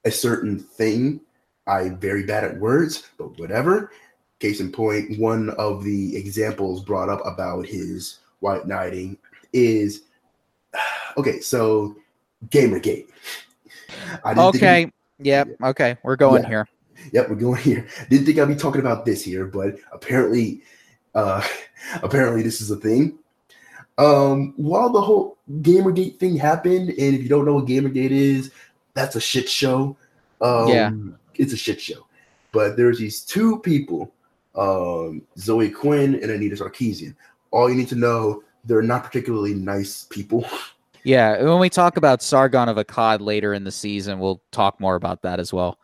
a 0.04 0.10
certain 0.10 0.58
thing. 0.58 1.20
I'm 1.66 1.98
very 1.98 2.24
bad 2.24 2.44
at 2.44 2.58
words, 2.58 3.08
but 3.18 3.38
whatever. 3.38 3.90
Case 4.38 4.60
in 4.60 4.70
point, 4.70 5.18
one 5.18 5.50
of 5.50 5.82
the 5.82 6.16
examples 6.16 6.84
brought 6.84 7.08
up 7.08 7.20
about 7.26 7.66
his 7.66 8.20
white 8.40 8.66
knighting 8.66 9.18
is 9.52 10.02
okay. 11.16 11.40
So, 11.40 11.96
Gamergate. 12.50 13.08
I 14.24 14.34
didn't 14.34 14.52
think 14.52 14.94
Yep. 15.20 15.48
Okay. 15.62 15.96
We're 16.02 16.16
going 16.16 16.42
Yeah. 16.42 16.48
here. 16.48 16.68
Yep, 17.12 17.28
we're 17.30 17.36
going 17.36 17.62
here. 17.62 17.86
Didn't 18.10 18.26
think 18.26 18.38
I'd 18.38 18.48
be 18.48 18.54
talking 18.56 18.80
about 18.80 19.04
this 19.04 19.22
here, 19.22 19.46
but 19.46 19.76
apparently, 19.92 20.62
uh, 21.14 21.46
apparently 22.02 22.42
this 22.42 22.60
is 22.60 22.70
a 22.70 22.76
thing. 22.76 23.18
Um, 23.98 24.54
while 24.56 24.90
the 24.90 25.00
whole 25.00 25.38
Gamergate 25.60 26.18
thing 26.18 26.36
happened, 26.36 26.90
and 26.90 27.14
if 27.14 27.22
you 27.22 27.28
don't 27.28 27.44
know 27.44 27.54
what 27.54 27.66
Gamergate 27.66 28.10
is, 28.10 28.50
that's 28.94 29.16
a 29.16 29.20
shit 29.20 29.48
show. 29.48 29.96
Um, 30.40 30.68
Yeah. 30.68 30.90
it's 31.34 31.52
a 31.52 31.56
shit 31.56 31.80
show. 31.80 32.06
But 32.52 32.76
there's 32.76 32.98
these 32.98 33.20
two 33.22 33.58
people, 33.60 34.12
um, 34.54 35.22
Zoe 35.38 35.70
Quinn 35.70 36.14
and 36.14 36.30
Anita 36.30 36.56
Sarkeesian. 36.56 37.14
All 37.50 37.68
you 37.68 37.76
need 37.76 37.88
to 37.88 37.94
know, 37.96 38.42
they're 38.64 38.82
not 38.82 39.04
particularly 39.04 39.54
nice 39.54 40.04
people. 40.10 40.44
Yeah. 41.08 41.42
When 41.42 41.58
we 41.58 41.70
talk 41.70 41.96
about 41.96 42.20
Sargon 42.20 42.68
of 42.68 42.76
Akkad 42.76 43.20
later 43.20 43.54
in 43.54 43.64
the 43.64 43.72
season, 43.72 44.18
we'll 44.18 44.42
talk 44.52 44.78
more 44.78 44.94
about 44.94 45.22
that 45.22 45.40
as 45.40 45.54
well. 45.54 45.78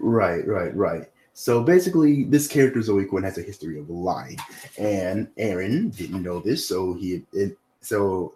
Right, 0.00 0.44
right, 0.48 0.74
right. 0.74 1.04
So 1.32 1.62
basically, 1.62 2.24
this 2.24 2.48
character 2.48 2.82
Zoe 2.82 3.04
Quinn 3.04 3.22
has 3.22 3.38
a 3.38 3.42
history 3.42 3.78
of 3.78 3.88
lying, 3.88 4.38
and 4.76 5.28
Arin 5.36 5.96
didn't 5.96 6.24
know 6.24 6.40
this. 6.40 6.66
So 6.66 6.94
he, 6.94 7.22
it, 7.32 7.56
so 7.82 8.34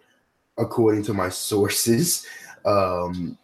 according 0.57 1.03
to 1.03 1.13
my 1.13 1.27
sources, 1.27 2.25
um, 2.65 3.37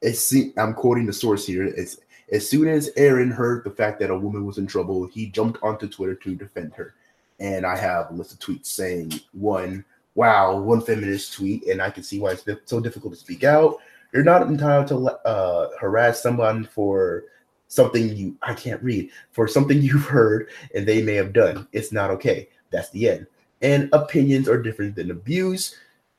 it's, 0.00 0.32
I'm 0.56 0.74
quoting 0.74 1.06
the 1.06 1.12
source 1.12 1.44
here. 1.44 1.64
It's 1.64 1.98
as 2.30 2.48
soon 2.48 2.68
as 2.68 2.92
Arin 2.92 3.32
heard 3.32 3.64
the 3.64 3.70
fact 3.70 3.98
that 3.98 4.10
a 4.10 4.16
woman 4.16 4.46
was 4.46 4.58
in 4.58 4.68
trouble, 4.68 5.06
he 5.06 5.26
jumped 5.26 5.60
onto 5.60 5.88
Twitter 5.88 6.14
to 6.14 6.36
defend 6.36 6.72
her. 6.74 6.94
And 7.40 7.66
I 7.66 7.76
have 7.76 8.10
a 8.10 8.14
list 8.14 8.32
of 8.32 8.38
tweets 8.38 8.66
saying 8.66 9.12
one, 9.32 9.84
wow, 10.16 10.58
one 10.58 10.80
feminist 10.80 11.34
tweet, 11.34 11.66
and 11.66 11.80
I 11.80 11.90
can 11.90 12.02
see 12.02 12.18
why 12.18 12.32
it's 12.32 12.44
so 12.64 12.80
difficult 12.80 13.12
to 13.12 13.18
speak 13.18 13.44
out. 13.44 13.76
You're 14.12 14.24
not 14.24 14.42
entitled 14.42 14.88
to 14.88 15.28
uh, 15.28 15.68
harass 15.78 16.22
someone 16.22 16.64
for 16.64 17.24
something 17.68 18.16
you 18.16 18.36
I 18.42 18.54
can't 18.54 18.82
read 18.82 19.10
for 19.32 19.46
something 19.46 19.80
you've 19.82 20.06
heard 20.06 20.48
and 20.74 20.86
they 20.86 21.02
may 21.02 21.14
have 21.14 21.32
done. 21.32 21.68
It's 21.72 21.92
not 21.92 22.10
okay. 22.12 22.48
That's 22.70 22.90
the 22.90 23.08
end. 23.08 23.26
And 23.62 23.88
opinions 23.92 24.48
are 24.48 24.62
different 24.62 24.96
than 24.96 25.10
abuse. 25.10 25.76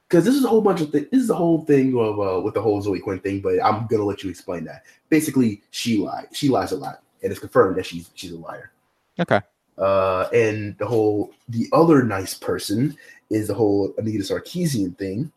Because 0.08 0.24
this 0.24 0.36
is 0.36 0.46
a 0.46 0.48
whole 0.48 0.62
bunch 0.62 0.80
of 0.80 0.90
things. 0.90 1.08
This 1.12 1.22
is 1.22 1.28
the 1.28 1.36
whole 1.36 1.66
thing 1.66 1.98
of 1.98 2.20
uh, 2.20 2.40
with 2.40 2.54
the 2.54 2.62
whole 2.62 2.82
Zoe 2.82 3.00
Quinn 3.00 3.20
thing. 3.20 3.42
But 3.42 3.62
I'm 3.62 3.88
gonna 3.88 4.06
let 4.06 4.24
you 4.24 4.30
explain 4.30 4.64
that. 4.64 4.84
Basically, 5.10 5.62
she 5.72 5.98
lied. 5.98 6.28
She 6.32 6.48
lies 6.48 6.72
a 6.72 6.78
lot, 6.78 7.04
and 7.22 7.30
it's 7.30 7.42
confirmed 7.42 7.76
that 7.78 7.86
she's 7.86 8.10
she's 8.16 8.32
a 8.32 8.38
liar. 8.38 8.72
Okay. 9.20 9.42
Uh, 9.78 10.30
and 10.34 10.78
the 10.78 10.86
whole 10.86 11.34
the 11.50 11.68
other 11.74 12.04
nice 12.04 12.34
person 12.34 12.96
is 13.30 13.48
the 13.48 13.54
whole 13.54 13.94
Anita 13.98 14.24
Sarkeesian 14.24 14.98
thing. 14.98 15.32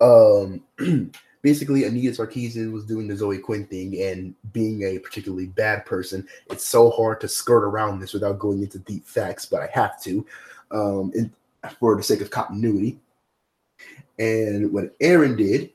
Um, 0.00 0.62
basically, 1.42 1.84
Anita 1.84 2.22
Sarkeesian 2.22 2.72
was 2.72 2.84
doing 2.84 3.06
the 3.06 3.16
Zoe 3.16 3.38
Quinn 3.38 3.66
thing, 3.66 4.00
and 4.02 4.34
being 4.52 4.82
a 4.82 4.98
particularly 4.98 5.46
bad 5.46 5.86
person, 5.86 6.26
it's 6.50 6.66
so 6.66 6.90
hard 6.90 7.20
to 7.20 7.28
skirt 7.28 7.64
around 7.64 8.00
this 8.00 8.12
without 8.12 8.38
going 8.38 8.62
into 8.62 8.78
deep 8.80 9.06
facts, 9.06 9.46
but 9.46 9.62
I 9.62 9.68
have 9.72 10.00
to, 10.02 10.26
um, 10.70 11.12
for 11.78 11.96
the 11.96 12.02
sake 12.02 12.20
of 12.20 12.30
continuity. 12.30 12.98
And 14.18 14.72
what 14.72 14.98
Arin 15.00 15.36
did 15.36 15.70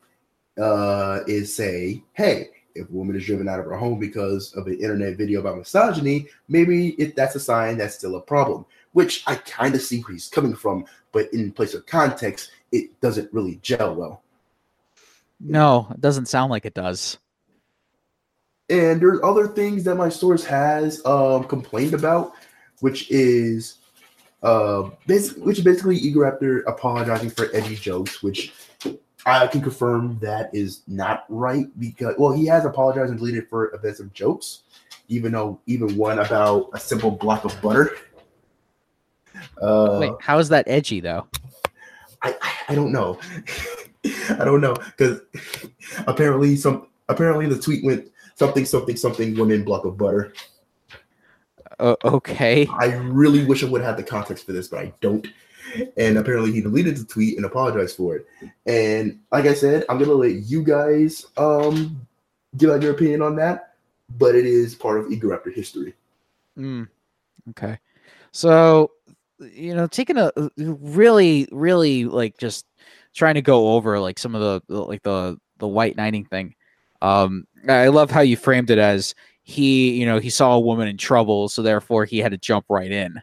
uh, 0.61 1.21
is 1.27 1.55
say, 1.55 2.03
hey, 2.13 2.49
if 2.75 2.89
a 2.89 2.91
woman 2.91 3.15
is 3.15 3.25
driven 3.25 3.49
out 3.49 3.59
of 3.59 3.65
her 3.65 3.75
home 3.75 3.99
because 3.99 4.53
of 4.53 4.67
an 4.67 4.79
internet 4.79 5.17
video 5.17 5.39
about 5.39 5.57
misogyny, 5.57 6.27
maybe 6.47 6.89
if 7.01 7.15
that's 7.15 7.35
a 7.35 7.39
sign 7.39 7.77
that's 7.77 7.95
still 7.95 8.15
a 8.15 8.21
problem. 8.21 8.65
Which 8.97 9.23
I 9.27 9.35
kind 9.35 9.75
of 9.75 9.81
see 9.83 10.01
where 10.01 10.13
he's 10.13 10.27
coming 10.27 10.55
from, 10.55 10.85
but 11.11 11.31
in 11.31 11.51
place 11.51 11.75
of 11.75 11.85
context, 11.85 12.49
it 12.71 12.99
doesn't 12.99 13.31
really 13.31 13.59
gel 13.61 13.93
well. 13.93 14.23
No, 15.39 15.87
it 15.91 16.01
doesn't 16.01 16.25
sound 16.25 16.49
like 16.49 16.65
it 16.65 16.73
does. 16.73 17.19
And 18.71 18.99
there's 18.99 19.19
other 19.23 19.49
things 19.49 19.83
that 19.83 19.93
my 19.93 20.09
source 20.09 20.43
has 20.45 21.05
um, 21.05 21.43
complained 21.43 21.93
about, 21.93 22.33
which 22.79 23.11
is 23.11 23.77
uh, 24.41 24.89
basic, 25.05 25.37
which 25.45 25.59
is 25.59 25.63
basically 25.63 25.99
Egoraptor 25.99 26.63
apologizing 26.65 27.29
for 27.29 27.49
edgy 27.53 27.75
jokes, 27.75 28.23
which 28.23 28.51
I 29.27 29.45
can 29.45 29.61
confirm 29.61 30.17
that 30.23 30.49
is 30.55 30.81
not 30.87 31.23
right 31.29 31.67
because 31.79 32.15
well, 32.17 32.31
he 32.31 32.47
has 32.47 32.65
apologized 32.65 33.11
and 33.11 33.19
deleted 33.19 33.47
for 33.47 33.67
offensive 33.67 34.11
jokes, 34.11 34.63
even 35.07 35.33
though 35.33 35.59
even 35.67 35.95
one 35.95 36.17
about 36.17 36.71
a 36.73 36.79
simple 36.79 37.11
block 37.11 37.45
of 37.45 37.61
butter. 37.61 37.91
Uh, 39.61 39.97
Wait, 39.99 40.13
how 40.19 40.37
is 40.39 40.49
that 40.49 40.65
edgy 40.67 40.99
though? 40.99 41.27
I, 42.21 42.35
I- 42.41 42.53
I 42.69 42.75
don't 42.75 42.91
know. 42.91 43.17
I 44.29 44.43
don't 44.45 44.61
know 44.61 44.73
because 44.75 45.21
apparently 46.05 46.55
some 46.55 46.87
apparently 47.09 47.47
the 47.47 47.59
tweet 47.59 47.83
went 47.83 48.11
something 48.35 48.65
something 48.65 48.95
something 48.97 49.35
women 49.37 49.63
block 49.63 49.85
of 49.85 49.97
butter. 49.97 50.33
Uh, 51.79 51.95
okay. 52.03 52.67
I 52.67 52.95
really 52.95 53.45
wish 53.45 53.63
I 53.63 53.67
would 53.67 53.81
have 53.81 53.95
had 53.95 54.05
the 54.05 54.09
context 54.09 54.45
for 54.45 54.51
this, 54.51 54.67
but 54.67 54.79
I 54.79 54.93
don't. 55.01 55.27
And 55.97 56.17
apparently 56.17 56.51
he 56.51 56.61
deleted 56.61 56.97
the 56.97 57.05
tweet 57.05 57.37
and 57.37 57.45
apologized 57.45 57.95
for 57.97 58.15
it. 58.15 58.25
And 58.65 59.19
like 59.31 59.45
I 59.45 59.53
said, 59.53 59.85
I'm 59.89 59.97
gonna 59.99 60.13
let 60.13 60.31
you 60.33 60.63
guys 60.63 61.25
um 61.37 62.05
give 62.57 62.69
out 62.69 62.81
your 62.81 62.91
opinion 62.93 63.21
on 63.21 63.35
that, 63.37 63.75
but 64.17 64.35
it 64.35 64.45
is 64.45 64.75
part 64.75 64.99
of 64.99 65.07
Egoraptor 65.07 65.53
history. 65.53 65.93
Mm, 66.57 66.87
okay. 67.51 67.77
So, 68.31 68.91
you 69.39 69.75
know, 69.75 69.87
taking 69.87 70.17
a 70.17 70.31
really, 70.57 71.47
really 71.51 72.05
like 72.05 72.37
just 72.37 72.65
trying 73.15 73.35
to 73.35 73.41
go 73.41 73.73
over 73.73 73.99
like 73.99 74.19
some 74.19 74.35
of 74.35 74.41
the 74.67 74.75
like 74.81 75.03
the 75.03 75.37
the 75.57 75.67
white 75.67 75.95
knighting 75.95 76.25
thing. 76.25 76.55
Um, 77.01 77.45
I 77.67 77.87
love 77.89 78.09
how 78.11 78.21
you 78.21 78.37
framed 78.37 78.69
it 78.69 78.77
as 78.77 79.13
he, 79.43 79.91
you 79.99 80.05
know, 80.05 80.19
he 80.19 80.29
saw 80.29 80.53
a 80.55 80.59
woman 80.59 80.87
in 80.87 80.97
trouble, 80.97 81.49
so 81.49 81.61
therefore 81.61 82.05
he 82.05 82.17
had 82.19 82.31
to 82.31 82.37
jump 82.37 82.65
right 82.69 82.91
in. 82.91 83.21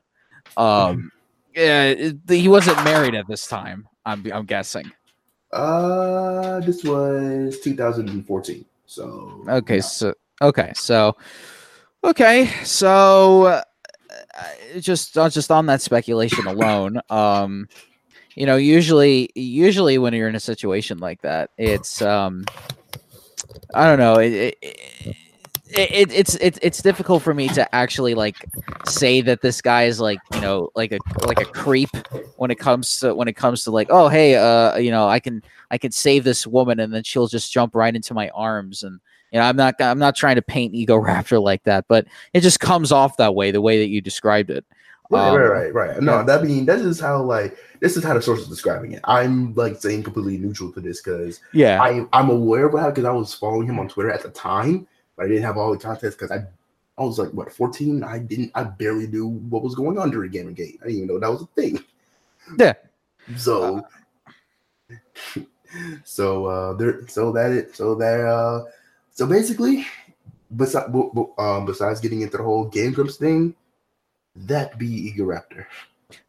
Um, 0.57 1.11
yeah, 1.55 1.85
it- 1.87 2.17
he 2.29 2.49
wasn't 2.49 2.83
married 2.85 3.15
at 3.15 3.27
this 3.29 3.47
time. 3.47 3.89
I'm 4.07 4.25
I'm 4.33 4.47
guessing. 4.47 4.91
Uh 5.53 6.61
this 6.61 6.83
was 6.85 7.59
2014. 7.61 8.65
So 8.87 9.45
Okay, 9.49 9.81
so 9.81 10.15
okay, 10.43 10.73
so 10.75 11.17
okay, 12.03 12.47
so 12.65 13.45
uh, 13.45 13.49
uh, 13.49 13.63
just 14.81 15.17
uh, 15.17 15.29
just 15.29 15.51
on 15.51 15.67
that 15.67 15.83
speculation 15.83 16.47
alone, 16.47 17.01
um, 17.11 17.69
you 18.35 18.47
know, 18.47 18.57
usually 18.57 19.31
usually 19.35 19.99
when 19.99 20.13
you're 20.15 20.29
in 20.29 20.35
a 20.35 20.41
situation 20.41 20.99
like 20.99 21.21
that, 21.23 21.51
it's 21.59 22.03
um, 22.03 22.45
I 23.73 23.87
don't 23.87 23.99
know, 23.99 24.15
it, 24.19 24.57
it, 24.61 25.17
it, 25.77 26.13
it's 26.13 26.35
it's 26.37 26.59
it's 26.63 26.83
difficult 26.83 27.23
for 27.23 27.35
me 27.35 27.49
to 27.49 27.75
actually 27.75 28.15
like 28.15 28.37
say 28.87 29.21
that 29.23 29.41
this 29.41 29.61
guy 29.61 29.85
is 29.85 29.99
like 30.01 30.21
you 30.35 30.41
know 30.41 30.71
like 30.75 30.93
a 30.93 30.99
like 31.27 31.41
a 31.41 31.45
creep 31.45 31.91
when 32.37 32.51
it 32.51 32.59
comes 32.59 33.01
to 33.01 33.15
when 33.15 33.29
it 33.29 33.33
comes 33.35 33.65
to 33.65 33.71
like 33.71 33.89
oh 33.91 34.09
hey 34.09 34.37
uh 34.37 34.77
you 34.77 34.91
know 34.91 35.09
I 35.09 35.19
can 35.19 35.43
I 35.71 35.79
can 35.79 35.91
save 35.91 36.23
this 36.23 36.47
woman 36.47 36.81
and 36.81 36.93
then 36.93 37.03
she'll 37.03 37.27
just 37.27 37.53
jump 37.53 37.75
right 37.75 37.95
into 37.95 38.15
my 38.15 38.29
arms 38.31 38.83
and 38.83 39.01
you 39.35 39.41
know 39.41 39.47
I'm 39.47 39.57
not 39.57 39.75
I'm 39.81 39.99
not 39.99 40.17
trying 40.17 40.37
to 40.37 40.43
paint 40.43 40.75
ego 40.75 40.97
raptor 41.01 41.43
like 41.43 41.65
that 41.65 41.87
but 41.89 42.07
it 42.33 42.41
just 42.41 42.61
comes 42.61 42.93
off 42.93 43.19
that 43.19 43.35
way 43.35 43.51
the 43.51 43.61
way 43.61 43.79
that 43.81 43.89
you 43.89 44.01
described 44.01 44.49
it 44.49 44.65
right 45.11 45.29
um, 45.29 45.37
right 45.37 45.49
right 45.49 45.75
right 45.75 46.01
no 46.01 46.19
yeah. 46.19 46.23
that 46.23 46.45
mean 46.45 46.65
that 46.67 46.79
is 46.79 46.85
just 46.85 47.01
how 47.03 47.21
like 47.21 47.59
this 47.81 47.97
is 47.97 48.05
how 48.05 48.15
the 48.15 48.23
source 48.23 48.41
is 48.41 48.49
describing 48.49 48.93
it 48.93 49.01
I'm 49.05 49.53
like 49.55 49.81
saying 49.81 50.05
completely 50.05 50.39
neutral 50.39 50.73
to 50.73 50.81
this 50.81 51.03
because 51.03 51.41
yeah 51.53 51.83
I 51.83 52.07
I'm 52.13 52.31
aware 52.31 52.67
of 52.67 52.75
it 52.75 52.95
because 52.95 53.05
I 53.05 53.13
was 53.13 53.35
following 53.35 53.67
him 53.67 53.79
on 53.79 53.89
Twitter 53.89 54.11
at 54.11 54.23
the 54.23 54.31
time 54.31 54.87
but 55.17 55.27
I 55.27 55.29
didn't 55.29 55.43
have 55.43 55.59
all 55.59 55.73
the 55.73 55.79
context 55.79 56.19
because 56.19 56.31
I 56.31 56.47
I 56.97 57.03
was 57.03 57.19
like 57.19 57.31
what 57.31 57.53
14. 57.53 58.05
I 58.05 58.21
didn't 58.21 58.53
I 58.55 58.65
barely 58.65 59.09
knew 59.09 59.27
what 59.27 59.65
was 59.65 59.75
going 59.75 59.99
on 59.99 60.11
during 60.11 60.31
Gamergate. 60.31 60.81
I 60.81 60.87
didn't 60.87 60.97
even 60.97 61.07
know 61.09 61.19
that 61.19 61.31
was 61.31 61.43
a 61.43 61.47
thing. 61.47 61.83
Yeah. 62.57 62.75
So 63.37 63.85
uh, 64.89 65.41
so 66.05 66.47
uh 66.47 66.73
there 66.75 67.07
so 67.09 67.33
that 67.33 67.51
it 67.51 67.75
so 67.75 67.97
that 67.97 68.21
uh 68.21 68.65
so 69.15 69.27
basically 69.27 69.87
besides 70.57 70.93
um 71.39 71.67
besides 71.67 72.01
getting 72.01 72.21
into 72.21 72.37
the 72.37 72.43
whole 72.43 72.67
Game 72.67 72.93
Grumps 72.93 73.17
thing, 73.17 73.55
that 74.37 74.79
be 74.79 75.13
Egoraptor. 75.13 75.67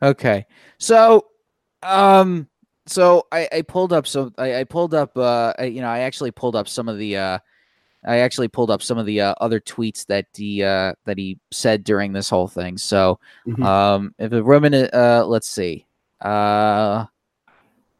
Okay. 0.02 0.46
So 0.78 1.28
um 1.84 2.48
so 2.86 3.28
I, 3.32 3.50
I 3.52 3.62
pulled 3.64 3.92
up 3.92 4.08
so 4.08 4.32
I, 4.38 4.60
I 4.60 4.64
pulled 4.64 4.94
up 4.94 5.18
uh 5.18 5.54
I, 5.60 5.66
you 5.66 5.82
know 5.82 5.90
I 5.90 6.00
actually 6.00 6.32
pulled 6.32 6.56
up 6.56 6.68
some 6.68 6.88
of 6.88 6.98
the 6.98 7.18
uh 7.18 7.40
I 8.08 8.18
actually 8.18 8.50
pulled 8.50 8.70
up 8.70 8.84
some 8.84 9.00
of 9.00 9.08
the 9.08 9.20
uh, 9.22 9.34
other 9.42 9.60
tweets 9.60 10.06
that 10.06 10.28
he 10.32 10.62
uh, 10.62 10.94
that 11.06 11.18
he 11.18 11.40
said 11.50 11.84
during 11.84 12.14
this 12.14 12.30
whole 12.30 12.48
thing. 12.48 12.78
So, 12.78 13.20
mm-hmm. 13.48 13.64
um, 13.64 14.14
if 14.20 14.32
a 14.32 14.44
woman, 14.44 14.76
uh, 14.76 15.24
let's 15.26 15.50
see, 15.50 15.88
uh, 16.24 17.06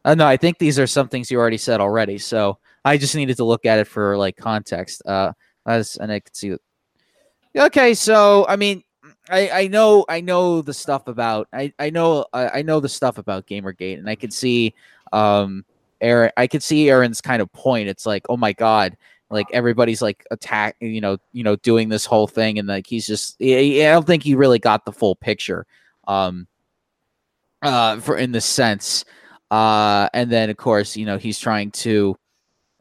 uh, 0.04 0.14
no, 0.14 0.24
I 0.24 0.36
think 0.36 0.58
these 0.58 0.78
are 0.78 0.86
some 0.86 1.08
things 1.08 1.28
you 1.28 1.40
already 1.40 1.58
said 1.58 1.80
already. 1.80 2.18
So 2.18 2.58
I 2.86 2.96
just 2.96 3.14
needed 3.14 3.36
to 3.38 3.44
look 3.44 3.66
at 3.66 3.78
it 3.78 3.86
for 3.86 4.16
like 4.16 4.36
context. 4.36 5.02
Uh, 5.04 5.32
as 5.66 5.96
and 5.96 6.12
I 6.12 6.20
could 6.20 6.36
see. 6.36 6.56
Okay, 7.56 7.94
so 7.94 8.46
I 8.48 8.56
mean, 8.56 8.82
I, 9.28 9.50
I 9.50 9.66
know 9.66 10.04
I 10.08 10.20
know 10.20 10.62
the 10.62 10.74
stuff 10.74 11.08
about 11.08 11.48
I 11.52 11.72
I 11.78 11.90
know 11.90 12.26
I, 12.32 12.58
I 12.58 12.62
know 12.62 12.80
the 12.80 12.88
stuff 12.88 13.18
about 13.18 13.46
GamerGate, 13.46 13.98
and 13.98 14.08
I 14.08 14.14
can 14.14 14.30
see 14.30 14.74
um 15.12 15.64
Arin. 16.02 16.30
I 16.36 16.46
could 16.46 16.62
see 16.62 16.86
Arin's 16.86 17.20
kind 17.20 17.42
of 17.42 17.52
point. 17.52 17.88
It's 17.88 18.06
like, 18.06 18.24
oh 18.28 18.36
my 18.36 18.52
god 18.52 18.96
like 19.30 19.46
everybody's 19.52 20.00
like 20.00 20.24
attack 20.30 20.76
you 20.80 21.00
know 21.00 21.16
you 21.32 21.42
know 21.42 21.56
doing 21.56 21.88
this 21.88 22.06
whole 22.06 22.26
thing 22.26 22.58
and 22.58 22.68
like 22.68 22.86
he's 22.86 23.06
just 23.06 23.36
i 23.42 23.78
don't 23.82 24.06
think 24.06 24.22
he 24.22 24.34
really 24.34 24.58
got 24.58 24.84
the 24.84 24.92
full 24.92 25.16
picture 25.16 25.66
um 26.06 26.46
uh 27.62 27.98
for 27.98 28.16
in 28.16 28.32
the 28.32 28.40
sense 28.40 29.04
uh 29.50 30.08
and 30.14 30.30
then 30.30 30.50
of 30.50 30.56
course 30.56 30.96
you 30.96 31.04
know 31.04 31.18
he's 31.18 31.38
trying 31.38 31.70
to 31.70 32.16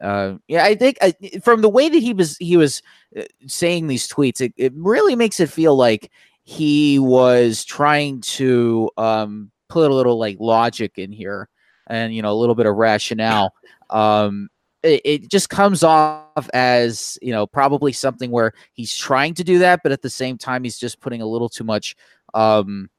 uh 0.02 0.36
yeah 0.48 0.64
i 0.64 0.76
think 0.76 0.98
uh, 1.02 1.12
from 1.42 1.62
the 1.62 1.70
way 1.70 1.88
that 1.88 2.00
he 2.00 2.14
was 2.14 2.38
he 2.38 2.58
was 2.58 2.82
uh, 3.18 3.24
saying 3.48 3.88
these 3.88 4.08
tweets 4.08 4.42
it, 4.42 4.54
it 4.58 4.74
really 4.76 5.16
makes 5.16 5.40
it 5.40 5.50
feel 5.50 5.76
like 5.76 6.12
he 6.46 7.00
was 7.00 7.66
trying 7.66 8.22
to 8.22 8.90
um 8.98 9.52
put 9.68 9.92
a 9.92 9.94
little 9.94 10.18
like 10.18 10.38
logic 10.40 10.94
in 10.98 11.12
here 11.12 11.50
and 11.88 12.16
you 12.16 12.22
know 12.22 12.32
a 12.32 12.36
little 12.36 12.56
bit 12.56 12.68
of 12.68 12.76
rationale. 12.76 13.54
Um 13.90 14.50
it, 14.84 15.02
it 15.04 15.32
just 15.32 15.50
comes 15.50 15.84
off 15.84 16.48
as 16.54 17.18
you 17.22 17.32
know 17.32 17.48
probably 17.48 17.92
something 17.92 18.30
where 18.30 18.54
he's 18.74 18.96
trying 18.96 19.34
to 19.34 19.44
do 19.44 19.60
that, 19.60 19.82
but 19.82 19.92
at 19.92 20.04
the 20.04 20.10
same 20.10 20.38
time 20.38 20.64
he's 20.64 20.78
just 20.78 21.02
putting 21.02 21.22
a 21.22 21.26
little 21.28 21.50
too 21.50 21.64
much 21.64 21.96
um 22.34 22.90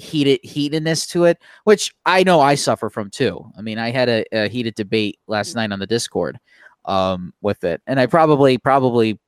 heated 0.00 0.40
heatedness 0.42 1.06
to 1.08 1.24
it, 1.24 1.38
which 1.64 1.94
I 2.06 2.22
know 2.22 2.40
I 2.40 2.54
suffer 2.54 2.90
from 2.90 3.10
too. 3.10 3.44
I 3.56 3.62
mean, 3.62 3.78
I 3.78 3.90
had 3.90 4.08
a, 4.08 4.24
a 4.32 4.48
heated 4.48 4.74
debate 4.74 5.18
last 5.26 5.54
night 5.54 5.72
on 5.72 5.78
the 5.78 5.86
Discord 5.86 6.38
um, 6.84 7.32
with 7.40 7.64
it, 7.64 7.82
and 7.86 8.00
I 8.00 8.06
probably, 8.06 8.58
probably, 8.58 9.18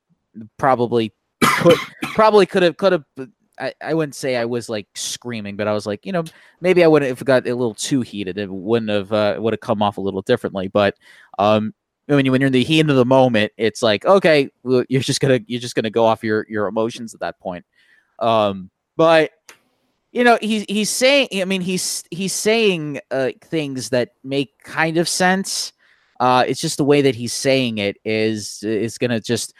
probably 0.57 1.13
could, 1.43 1.77
probably 2.13 2.45
could 2.45 2.63
have, 2.63 2.77
could 2.77 2.91
have. 2.93 3.03
I, 3.59 3.73
I 3.81 3.93
wouldn't 3.93 4.15
say 4.15 4.35
I 4.35 4.45
was 4.45 4.67
like 4.67 4.87
screaming, 4.95 5.55
but 5.55 5.67
I 5.67 5.73
was 5.73 5.85
like, 5.85 6.05
you 6.05 6.11
know, 6.11 6.23
maybe 6.59 6.83
I 6.83 6.87
would 6.87 7.03
have 7.03 7.11
if 7.11 7.21
it 7.21 7.25
got 7.25 7.47
a 7.47 7.53
little 7.55 7.75
too 7.75 8.01
heated, 8.01 8.39
it 8.39 8.49
wouldn't 8.49 8.89
have 8.89 9.13
uh, 9.13 9.35
would 9.39 9.53
have 9.53 9.59
come 9.59 9.83
off 9.83 9.97
a 9.97 10.01
little 10.01 10.23
differently. 10.23 10.69
But 10.69 10.95
um, 11.37 11.73
when 12.07 12.25
you 12.25 12.31
when 12.31 12.41
you're 12.41 12.47
in 12.47 12.53
the 12.53 12.63
heat 12.63 12.89
of 12.89 12.95
the 12.95 13.05
moment, 13.05 13.53
it's 13.57 13.81
like 13.83 14.05
okay, 14.05 14.49
you're 14.63 15.01
just 15.01 15.19
gonna 15.19 15.39
you're 15.45 15.61
just 15.61 15.75
gonna 15.75 15.91
go 15.91 16.05
off 16.05 16.23
your 16.23 16.45
your 16.49 16.67
emotions 16.67 17.13
at 17.13 17.19
that 17.19 17.39
point. 17.39 17.63
Um, 18.19 18.71
but 18.97 19.31
you 20.13 20.23
know 20.23 20.37
he's 20.41 20.63
he's 20.69 20.89
saying 20.89 21.27
I 21.33 21.43
mean 21.43 21.61
he's 21.61 22.03
he's 22.11 22.33
saying 22.33 23.01
uh, 23.11 23.31
things 23.41 23.89
that 23.89 24.11
make 24.23 24.57
kind 24.63 24.97
of 24.97 25.09
sense. 25.09 25.73
Uh, 26.19 26.45
it's 26.47 26.61
just 26.61 26.77
the 26.77 26.85
way 26.85 27.01
that 27.01 27.15
he's 27.15 27.33
saying 27.33 27.79
it 27.79 27.97
is 28.05 28.63
is 28.63 28.97
gonna 28.97 29.19
just. 29.19 29.53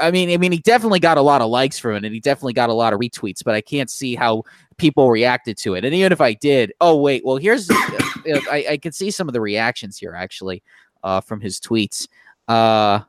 I 0.00 0.10
mean, 0.10 0.30
I 0.30 0.38
mean, 0.38 0.52
he 0.52 0.58
definitely 0.58 1.00
got 1.00 1.18
a 1.18 1.22
lot 1.22 1.42
of 1.42 1.50
likes 1.50 1.78
from 1.78 1.96
it, 1.96 2.04
and 2.04 2.14
he 2.14 2.18
definitely 2.18 2.54
got 2.54 2.70
a 2.70 2.74
lot 2.74 2.94
of 2.94 2.98
retweets. 2.98 3.44
But 3.44 3.54
I 3.54 3.60
can't 3.60 3.90
see 3.90 4.14
how 4.14 4.42
people 4.78 5.10
reacted 5.10 5.58
to 5.58 5.74
it. 5.74 5.84
And 5.84 5.94
even 5.94 6.12
if 6.12 6.20
I 6.20 6.32
did, 6.32 6.72
oh 6.80 6.96
wait, 6.96 7.24
well 7.24 7.36
here's 7.36 7.68
I, 7.70 8.66
I 8.70 8.76
can 8.78 8.92
see 8.92 9.10
some 9.10 9.28
of 9.28 9.34
the 9.34 9.40
reactions 9.40 9.98
here 9.98 10.14
actually 10.14 10.62
uh, 11.02 11.20
from 11.20 11.40
his 11.40 11.60
tweets. 11.60 12.08
Uh, 12.48 13.00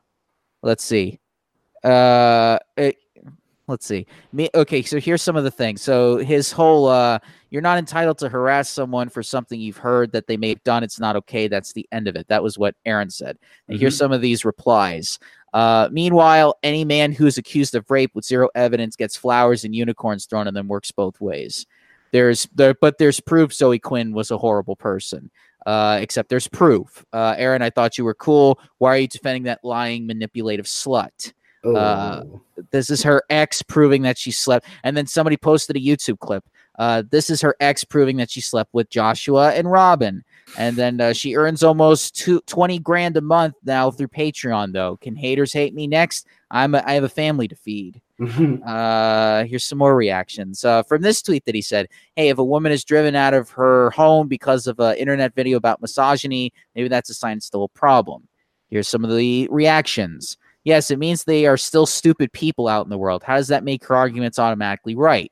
let's 0.61 0.83
see. 0.83 1.19
Uh, 1.83 2.59
it, 2.75 2.97
let's 3.67 3.85
see. 3.85 4.05
Me, 4.33 4.49
okay, 4.55 4.81
so 4.81 4.99
here's 4.99 5.21
some 5.21 5.35
of 5.35 5.43
the 5.43 5.51
things. 5.51 5.81
So 5.81 6.17
his 6.17 6.51
whole 6.51 6.87
uh, 6.87 7.19
you're 7.49 7.61
not 7.61 7.77
entitled 7.77 8.17
to 8.19 8.29
harass 8.29 8.69
someone 8.69 9.09
for 9.09 9.23
something 9.23 9.59
you've 9.59 9.77
heard 9.77 10.11
that 10.11 10.27
they 10.27 10.37
may 10.37 10.49
have 10.49 10.63
done. 10.63 10.83
It's 10.83 10.99
not 10.99 11.15
okay. 11.17 11.47
That's 11.47 11.73
the 11.73 11.87
end 11.91 12.07
of 12.07 12.15
it. 12.15 12.27
That 12.27 12.43
was 12.43 12.57
what 12.57 12.75
Arin 12.85 13.11
said. 13.11 13.37
And 13.67 13.75
mm-hmm. 13.75 13.81
here's 13.81 13.97
some 13.97 14.11
of 14.11 14.21
these 14.21 14.45
replies. 14.45 15.19
Uh, 15.53 15.89
meanwhile, 15.91 16.57
any 16.63 16.85
man 16.85 17.11
who 17.11 17.25
is 17.25 17.37
accused 17.37 17.75
of 17.75 17.89
rape 17.89 18.11
with 18.13 18.25
zero 18.25 18.49
evidence 18.53 18.95
gets 18.95 19.15
flowers 19.15 19.63
and 19.63 19.75
unicorns 19.75 20.25
thrown 20.25 20.47
at 20.47 20.53
them 20.53 20.67
works 20.67 20.91
both 20.91 21.19
ways. 21.21 21.65
There's 22.11 22.47
there, 22.55 22.73
but 22.73 22.97
there's 22.97 23.19
proof 23.19 23.53
Zoe 23.53 23.79
Quinn 23.79 24.13
was 24.13 24.31
a 24.31 24.37
horrible 24.37 24.75
person 24.75 25.29
uh, 25.67 25.99
except 26.01 26.29
there's 26.29 26.47
proof. 26.47 27.05
Uh, 27.11 27.35
Arin, 27.35 27.61
I 27.61 27.69
thought 27.69 27.97
you 27.97 28.05
were 28.05 28.13
cool. 28.13 28.57
Why 28.77 28.95
are 28.95 28.97
you 28.99 29.07
defending 29.07 29.43
that 29.43 29.63
lying, 29.63 30.07
manipulative 30.07 30.65
slut? 30.65 31.33
Uh, 31.75 32.23
oh. 32.23 32.41
Uh, 32.57 32.61
this 32.71 32.89
is 32.89 33.03
her 33.03 33.23
ex 33.29 33.61
proving 33.61 34.01
that 34.03 34.17
she 34.17 34.31
slept. 34.31 34.65
And 34.83 34.95
then 34.95 35.07
somebody 35.07 35.37
posted 35.37 35.75
a 35.75 35.79
YouTube 35.79 36.19
clip. 36.19 36.43
Uh, 36.77 37.03
this 37.09 37.29
is 37.29 37.41
her 37.41 37.55
ex 37.59 37.83
proving 37.83 38.17
that 38.17 38.29
she 38.29 38.41
slept 38.41 38.73
with 38.73 38.89
Joshua 38.89 39.51
and 39.53 39.69
Robin. 39.69 40.23
And 40.57 40.75
then 40.75 41.01
uh, 41.01 41.13
she 41.13 41.35
earns 41.35 41.63
almost 41.63 42.15
two, 42.15 42.41
20 42.41 42.79
grand 42.79 43.17
a 43.17 43.21
month 43.21 43.55
now 43.65 43.91
through 43.91 44.07
Patreon, 44.09 44.73
though. 44.73 44.97
Can 44.97 45.15
haters 45.15 45.51
hate 45.51 45.73
me 45.73 45.87
next? 45.87 46.27
I'm 46.51 46.75
a, 46.75 46.83
I 46.85 46.93
have 46.93 47.03
a 47.03 47.09
family 47.09 47.47
to 47.47 47.55
feed. 47.55 48.01
Uh, 48.65 49.43
here's 49.43 49.63
some 49.63 49.77
more 49.77 49.95
reactions 49.95 50.65
uh, 50.65 50.81
from 50.83 51.03
this 51.03 51.21
tweet 51.21 51.45
that 51.45 51.53
he 51.53 51.61
said, 51.61 51.87
"Hey, 52.15 52.29
if 52.29 52.39
a 52.39 52.43
woman 52.43 52.71
is 52.71 52.83
driven 52.83 53.15
out 53.15 53.35
of 53.35 53.51
her 53.51 53.91
home 53.91 54.27
because 54.27 54.65
of 54.65 54.79
an 54.79 54.97
internet 54.97 55.35
video 55.35 55.55
about 55.55 55.81
misogyny, 55.81 56.51
maybe 56.75 56.89
that's 56.89 57.11
a 57.11 57.13
sign 57.13 57.37
it's 57.37 57.45
still 57.45 57.63
a 57.63 57.69
problem." 57.69 58.27
Here's 58.69 58.87
some 58.87 59.05
of 59.05 59.15
the 59.15 59.47
reactions. 59.51 60.35
Yes, 60.67 60.91
it 60.91 60.99
means 60.99 61.23
they 61.23 61.45
are 61.45 61.55
still 61.55 61.85
stupid 61.85 62.33
people 62.33 62.67
out 62.67 62.85
in 62.85 62.89
the 62.89 62.97
world. 62.97 63.23
How 63.23 63.37
does 63.37 63.47
that 63.47 63.63
make 63.63 63.85
her 63.85 63.95
arguments 63.95 64.37
automatically 64.37 64.95
right? 64.95 65.31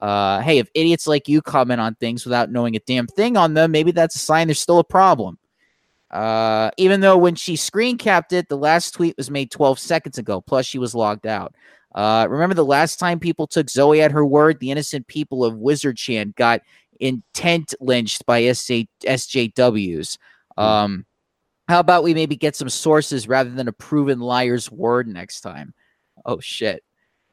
Uh, 0.00 0.40
hey, 0.40 0.56
if 0.56 0.70
idiots 0.72 1.06
like 1.06 1.28
you 1.28 1.42
comment 1.42 1.78
on 1.78 1.94
things 1.96 2.24
without 2.24 2.50
knowing 2.50 2.74
a 2.74 2.78
damn 2.78 3.06
thing 3.06 3.36
on 3.36 3.52
them, 3.52 3.70
maybe 3.70 3.90
that's 3.90 4.16
a 4.16 4.18
sign 4.18 4.46
there's 4.46 4.58
still 4.58 4.78
a 4.78 4.84
problem. 4.84 5.38
Uh, 6.10 6.70
even 6.78 7.02
though 7.02 7.18
when 7.18 7.34
she 7.34 7.54
screen 7.54 7.98
capped 7.98 8.32
it, 8.32 8.48
the 8.48 8.56
last 8.56 8.92
tweet 8.92 9.14
was 9.18 9.30
made 9.30 9.50
12 9.50 9.78
seconds 9.78 10.16
ago, 10.16 10.40
plus 10.40 10.64
she 10.64 10.78
was 10.78 10.94
logged 10.94 11.26
out. 11.26 11.54
Uh, 11.94 12.26
remember 12.30 12.54
the 12.54 12.64
last 12.64 12.98
time 12.98 13.20
people 13.20 13.46
took 13.46 13.68
Zoe 13.68 14.00
at 14.00 14.10
her 14.10 14.24
word? 14.24 14.58
The 14.58 14.70
innocent 14.70 15.06
people 15.06 15.44
of 15.44 15.56
Wizardchan 15.56 16.34
got 16.34 16.62
intent 16.98 17.74
lynched 17.78 18.24
by 18.24 18.40
SJ, 18.40 18.88
SJWs. 19.02 20.16
Hmm. 20.56 20.64
Um, 20.64 21.06
how 21.72 21.80
about 21.80 22.04
we 22.04 22.12
maybe 22.12 22.36
get 22.36 22.54
some 22.54 22.68
sources 22.68 23.26
rather 23.26 23.48
than 23.48 23.66
a 23.66 23.72
proven 23.72 24.20
liar's 24.20 24.70
word 24.70 25.08
next 25.08 25.40
time? 25.40 25.72
Oh, 26.26 26.38
shit. 26.38 26.84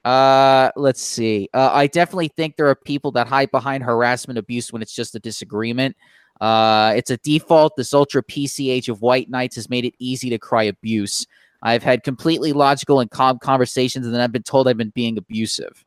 Uh, 0.06 0.72
let's 0.78 1.02
see. 1.02 1.50
Uh, 1.54 1.70
I 1.74 1.88
definitely 1.88 2.30
think 2.30 2.56
there 2.56 2.70
are 2.70 2.76
people 2.76 3.12
that 3.12 3.28
hide 3.28 3.52
behind 3.52 3.84
harassment 3.84 4.40
abuse 4.40 4.72
when 4.72 4.82
it's 4.82 4.96
just 4.96 5.14
a 5.14 5.20
disagreement. 5.20 5.98
Uh, 6.40 6.94
it's 6.96 7.12
a 7.12 7.18
default. 7.18 7.76
This 7.76 7.94
ultra 7.94 8.24
PC 8.24 8.72
age 8.72 8.88
of 8.88 9.02
white 9.02 9.30
knights 9.30 9.58
has 9.58 9.70
made 9.70 9.84
it 9.84 9.94
easy 10.00 10.30
to 10.30 10.38
cry 10.38 10.64
abuse. 10.64 11.28
I've 11.62 11.84
had 11.84 12.06
completely 12.06 12.54
logical 12.54 13.02
and 13.02 13.12
calm 13.12 13.40
conversations, 13.40 14.06
and 14.06 14.16
then 14.16 14.22
I've 14.22 14.32
been 14.32 14.44
told 14.44 14.70
I've 14.70 14.78
been 14.78 14.92
being 14.92 15.18
abusive. 15.18 15.84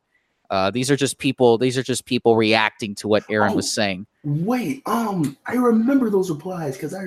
Uh, 0.50 0.70
these 0.70 0.90
are 0.90 0.96
just 0.96 1.16
people. 1.16 1.57
These 1.57 1.78
are 1.78 1.82
just 1.82 2.05
people 2.05 2.36
reacting 2.36 2.94
to 2.96 3.09
what 3.09 3.26
Arin 3.28 3.53
Oh. 3.53 3.57
was 3.57 3.72
saying. 3.72 4.07
Wait, 4.24 4.82
um, 4.84 5.38
I 5.46 5.55
remember 5.55 6.11
those 6.11 6.28
replies 6.28 6.74
because 6.74 6.92
I, 6.92 7.07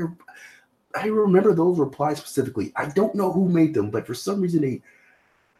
I 0.95 1.07
remember 1.07 1.53
those 1.53 1.77
replies 1.77 2.17
specifically. 2.19 2.71
I 2.75 2.87
don't 2.89 3.15
know 3.15 3.31
who 3.31 3.49
made 3.49 3.73
them, 3.73 3.89
but 3.89 4.07
for 4.07 4.13
some 4.13 4.41
reason 4.41 4.61
they, 4.61 4.81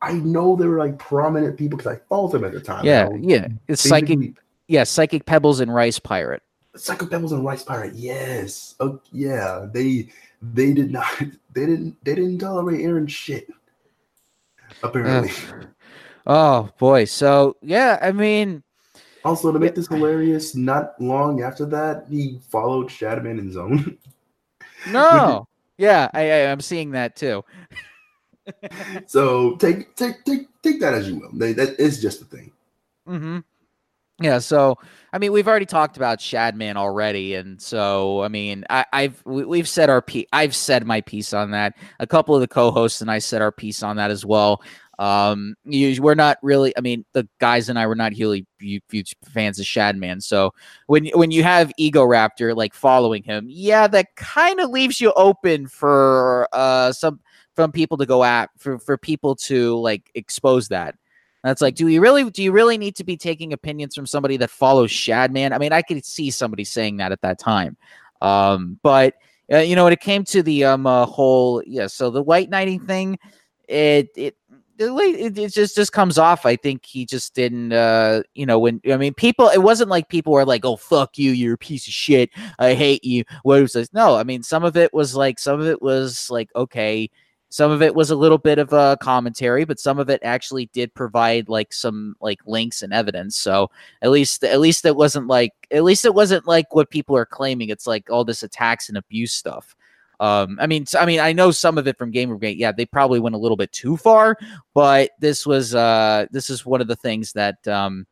I 0.01 0.13
know 0.13 0.55
they 0.55 0.67
were 0.67 0.79
like 0.79 0.97
prominent 0.97 1.57
people 1.57 1.77
because 1.77 1.93
I 1.93 1.99
followed 2.07 2.31
them 2.31 2.43
at 2.45 2.53
the 2.53 2.61
time. 2.61 2.85
Yeah, 2.85 3.09
yeah. 3.19 3.47
It's 3.67 3.81
psychic. 3.81 4.37
Yeah, 4.67 4.83
Psychicpebbles 4.83 5.61
and 5.61 5.73
rice 5.73 5.99
pirate. 5.99 6.41
Psychicpebbles 6.75 7.31
and 7.31 7.45
Rice 7.45 7.63
Pirate. 7.63 7.93
Yes. 7.95 8.75
Oh, 8.81 8.99
yeah. 9.11 9.65
They 9.71 10.09
they 10.41 10.73
did 10.73 10.91
not. 10.91 11.07
They 11.53 11.65
didn't. 11.65 11.95
They 12.03 12.15
didn't 12.15 12.39
tolerate 12.39 12.81
Arin 12.81 13.07
shit. 13.07 13.47
Apparently. 14.83 15.31
Oh 16.27 16.69
boy. 16.77 17.05
So 17.05 17.55
yeah, 17.61 17.97
I 18.01 18.11
mean, 18.11 18.61
Also, 19.23 19.53
to 19.53 19.59
make 19.59 19.73
this 19.73 19.87
hilarious, 19.87 20.53
not 20.53 20.99
long 20.99 21.41
after 21.43 21.65
that, 21.67 22.07
he 22.09 22.39
followed 22.49 22.87
Shadman 22.87 23.39
in 23.39 23.51
Zone. 23.53 23.97
no. 24.85 25.47
Yeah, 25.77 26.09
I, 26.13 26.31
I 26.31 26.51
I'm 26.51 26.61
seeing 26.61 26.91
that 26.91 27.15
too. 27.15 27.43
so 29.07 29.55
take 29.57 29.95
take 29.95 30.23
take 30.25 30.47
take 30.61 30.79
that 30.79 30.93
as 30.93 31.07
you 31.07 31.19
will. 31.19 31.31
They, 31.33 31.53
that 31.53 31.79
is 31.79 32.01
just 32.01 32.21
a 32.21 32.25
thing. 32.25 32.51
hmm 33.07 33.39
Yeah, 34.21 34.39
so 34.39 34.77
I 35.13 35.17
mean, 35.17 35.31
we've 35.31 35.47
already 35.47 35.65
talked 35.65 35.97
about 35.97 36.19
Shadman 36.19 36.75
already, 36.77 37.35
and 37.35 37.61
so 37.61 38.23
I 38.23 38.27
mean, 38.29 38.65
I, 38.69 38.85
I've 38.93 39.21
we, 39.25 39.45
we've 39.45 39.67
said 39.69 39.89
our 39.89 40.01
piece. 40.01 40.27
I've 40.33 40.55
said 40.55 40.85
my 40.85 41.01
piece 41.01 41.33
on 41.33 41.51
that. 41.51 41.75
A 41.99 42.07
couple 42.07 42.35
of 42.35 42.41
the 42.41 42.47
co-hosts 42.47 43.01
and 43.01 43.11
I 43.11 43.19
said 43.19 43.41
our 43.41 43.51
piece 43.51 43.83
on 43.83 43.97
that 43.97 44.11
as 44.11 44.25
well. 44.25 44.61
Um, 44.97 45.55
you, 45.65 46.01
we're 46.01 46.15
not 46.15 46.37
really. 46.41 46.73
I 46.77 46.81
mean, 46.81 47.05
the 47.13 47.27
guys 47.39 47.69
and 47.69 47.77
I 47.77 47.87
were 47.87 47.95
not 47.95 48.13
really 48.17 48.45
huge 48.59 49.15
fans 49.25 49.59
of 49.59 49.65
Shadman. 49.65 50.23
So 50.23 50.53
when 50.87 51.07
when 51.07 51.31
you 51.31 51.43
have 51.43 51.71
Egoraptor 51.79 52.55
like 52.55 52.73
following 52.73 53.23
him, 53.23 53.45
yeah, 53.49 53.87
that 53.87 54.15
kind 54.15 54.59
of 54.59 54.69
leaves 54.69 55.01
you 55.01 55.11
open 55.13 55.67
for 55.67 56.47
uh 56.53 56.91
some 56.91 57.19
from 57.55 57.71
people 57.71 57.97
to 57.97 58.05
go 58.05 58.23
at 58.23 58.49
for 58.57 58.79
for 58.79 58.97
people 58.97 59.35
to 59.35 59.75
like 59.77 60.11
expose 60.15 60.69
that. 60.69 60.95
That's 61.43 61.61
like, 61.61 61.75
do 61.75 61.87
you 61.87 62.01
really 62.01 62.29
do 62.31 62.41
you 62.41 62.51
really 62.51 62.77
need 62.77 62.95
to 62.95 63.03
be 63.03 63.17
taking 63.17 63.53
opinions 63.53 63.93
from 63.93 64.07
somebody 64.07 64.35
that 64.37 64.49
follows 64.49 64.91
Shadman? 64.91 65.51
I 65.51 65.59
mean, 65.59 65.73
I 65.73 65.83
could 65.83 66.03
see 66.03 66.31
somebody 66.31 66.63
saying 66.63 66.97
that 66.97 67.11
at 67.11 67.21
that 67.21 67.37
time. 67.37 67.77
Um, 68.21 68.79
but 68.81 69.13
uh, 69.53 69.57
you 69.57 69.75
know, 69.75 69.83
when 69.83 69.93
it 69.93 69.99
came 69.99 70.23
to 70.23 70.41
the 70.41 70.63
um 70.63 70.87
uh, 70.87 71.05
whole 71.05 71.61
yeah, 71.67 71.85
so 71.85 72.09
the 72.09 72.23
white 72.23 72.49
knighting 72.49 72.79
thing, 72.87 73.19
it 73.67 74.09
it 74.15 74.35
it, 74.77 75.37
it 75.37 75.53
just 75.53 75.75
just 75.75 75.91
comes 75.91 76.17
off. 76.17 76.45
I 76.45 76.55
think 76.55 76.85
he 76.85 77.05
just 77.05 77.33
didn't 77.33 77.73
uh 77.73 78.23
you 78.33 78.45
know 78.45 78.59
when 78.59 78.81
I 78.89 78.97
mean 78.97 79.13
people 79.13 79.49
it 79.49 79.63
wasn't 79.63 79.89
like 79.89 80.09
people 80.09 80.33
were 80.33 80.45
like, 80.45 80.65
Oh 80.65 80.77
fuck 80.77 81.17
you, 81.17 81.31
you're 81.31 81.55
a 81.55 81.57
piece 81.57 81.87
of 81.87 81.93
shit. 81.93 82.29
I 82.59 82.73
hate 82.73 83.03
you. 83.03 83.23
What 83.43 83.61
was 83.61 83.73
this? 83.73 83.93
No, 83.93 84.15
I 84.15 84.23
mean 84.23 84.43
some 84.43 84.63
of 84.63 84.77
it 84.77 84.93
was 84.93 85.15
like 85.15 85.39
some 85.39 85.59
of 85.59 85.67
it 85.67 85.81
was 85.81 86.29
like 86.29 86.49
okay, 86.55 87.09
some 87.49 87.71
of 87.71 87.81
it 87.81 87.95
was 87.95 88.11
a 88.11 88.15
little 88.15 88.37
bit 88.37 88.59
of 88.59 88.73
a 88.73 88.97
commentary, 89.01 89.63
but 89.63 89.79
some 89.79 89.97
of 89.97 90.09
it 90.09 90.19
actually 90.23 90.65
did 90.73 90.93
provide 90.93 91.47
like 91.47 91.71
some 91.71 92.15
like 92.19 92.39
links 92.45 92.81
and 92.81 92.91
evidence. 92.91 93.37
So 93.37 93.71
at 94.01 94.11
least 94.11 94.43
at 94.43 94.59
least 94.59 94.85
it 94.85 94.95
wasn't 94.95 95.27
like 95.27 95.53
at 95.71 95.83
least 95.83 96.05
it 96.05 96.13
wasn't 96.13 96.47
like 96.47 96.75
what 96.75 96.89
people 96.89 97.15
are 97.15 97.25
claiming. 97.25 97.69
It's 97.69 97.87
like 97.87 98.09
all 98.09 98.25
this 98.25 98.43
attacks 98.43 98.89
and 98.89 98.97
abuse 98.97 99.31
stuff. 99.31 99.75
Um, 100.19 100.57
I 100.59 100.67
mean, 100.67 100.85
I 100.97 101.05
mean, 101.05 101.19
I 101.19 101.33
know 101.33 101.51
some 101.51 101.77
of 101.77 101.87
it 101.87 101.97
from 101.97 102.11
Gamergate. 102.11 102.57
Yeah, 102.57 102.71
they 102.71 102.85
probably 102.85 103.19
went 103.19 103.35
a 103.35 103.39
little 103.39 103.57
bit 103.57 103.71
too 103.71 103.97
far, 103.97 104.37
but 104.73 105.11
this 105.19 105.45
was 105.45 105.75
uh, 105.75 106.27
this 106.31 106.49
is 106.49 106.65
one 106.65 106.81
of 106.81 106.87
the 106.87 106.95
things 106.95 107.33
that 107.33 107.67
um, 107.67 108.05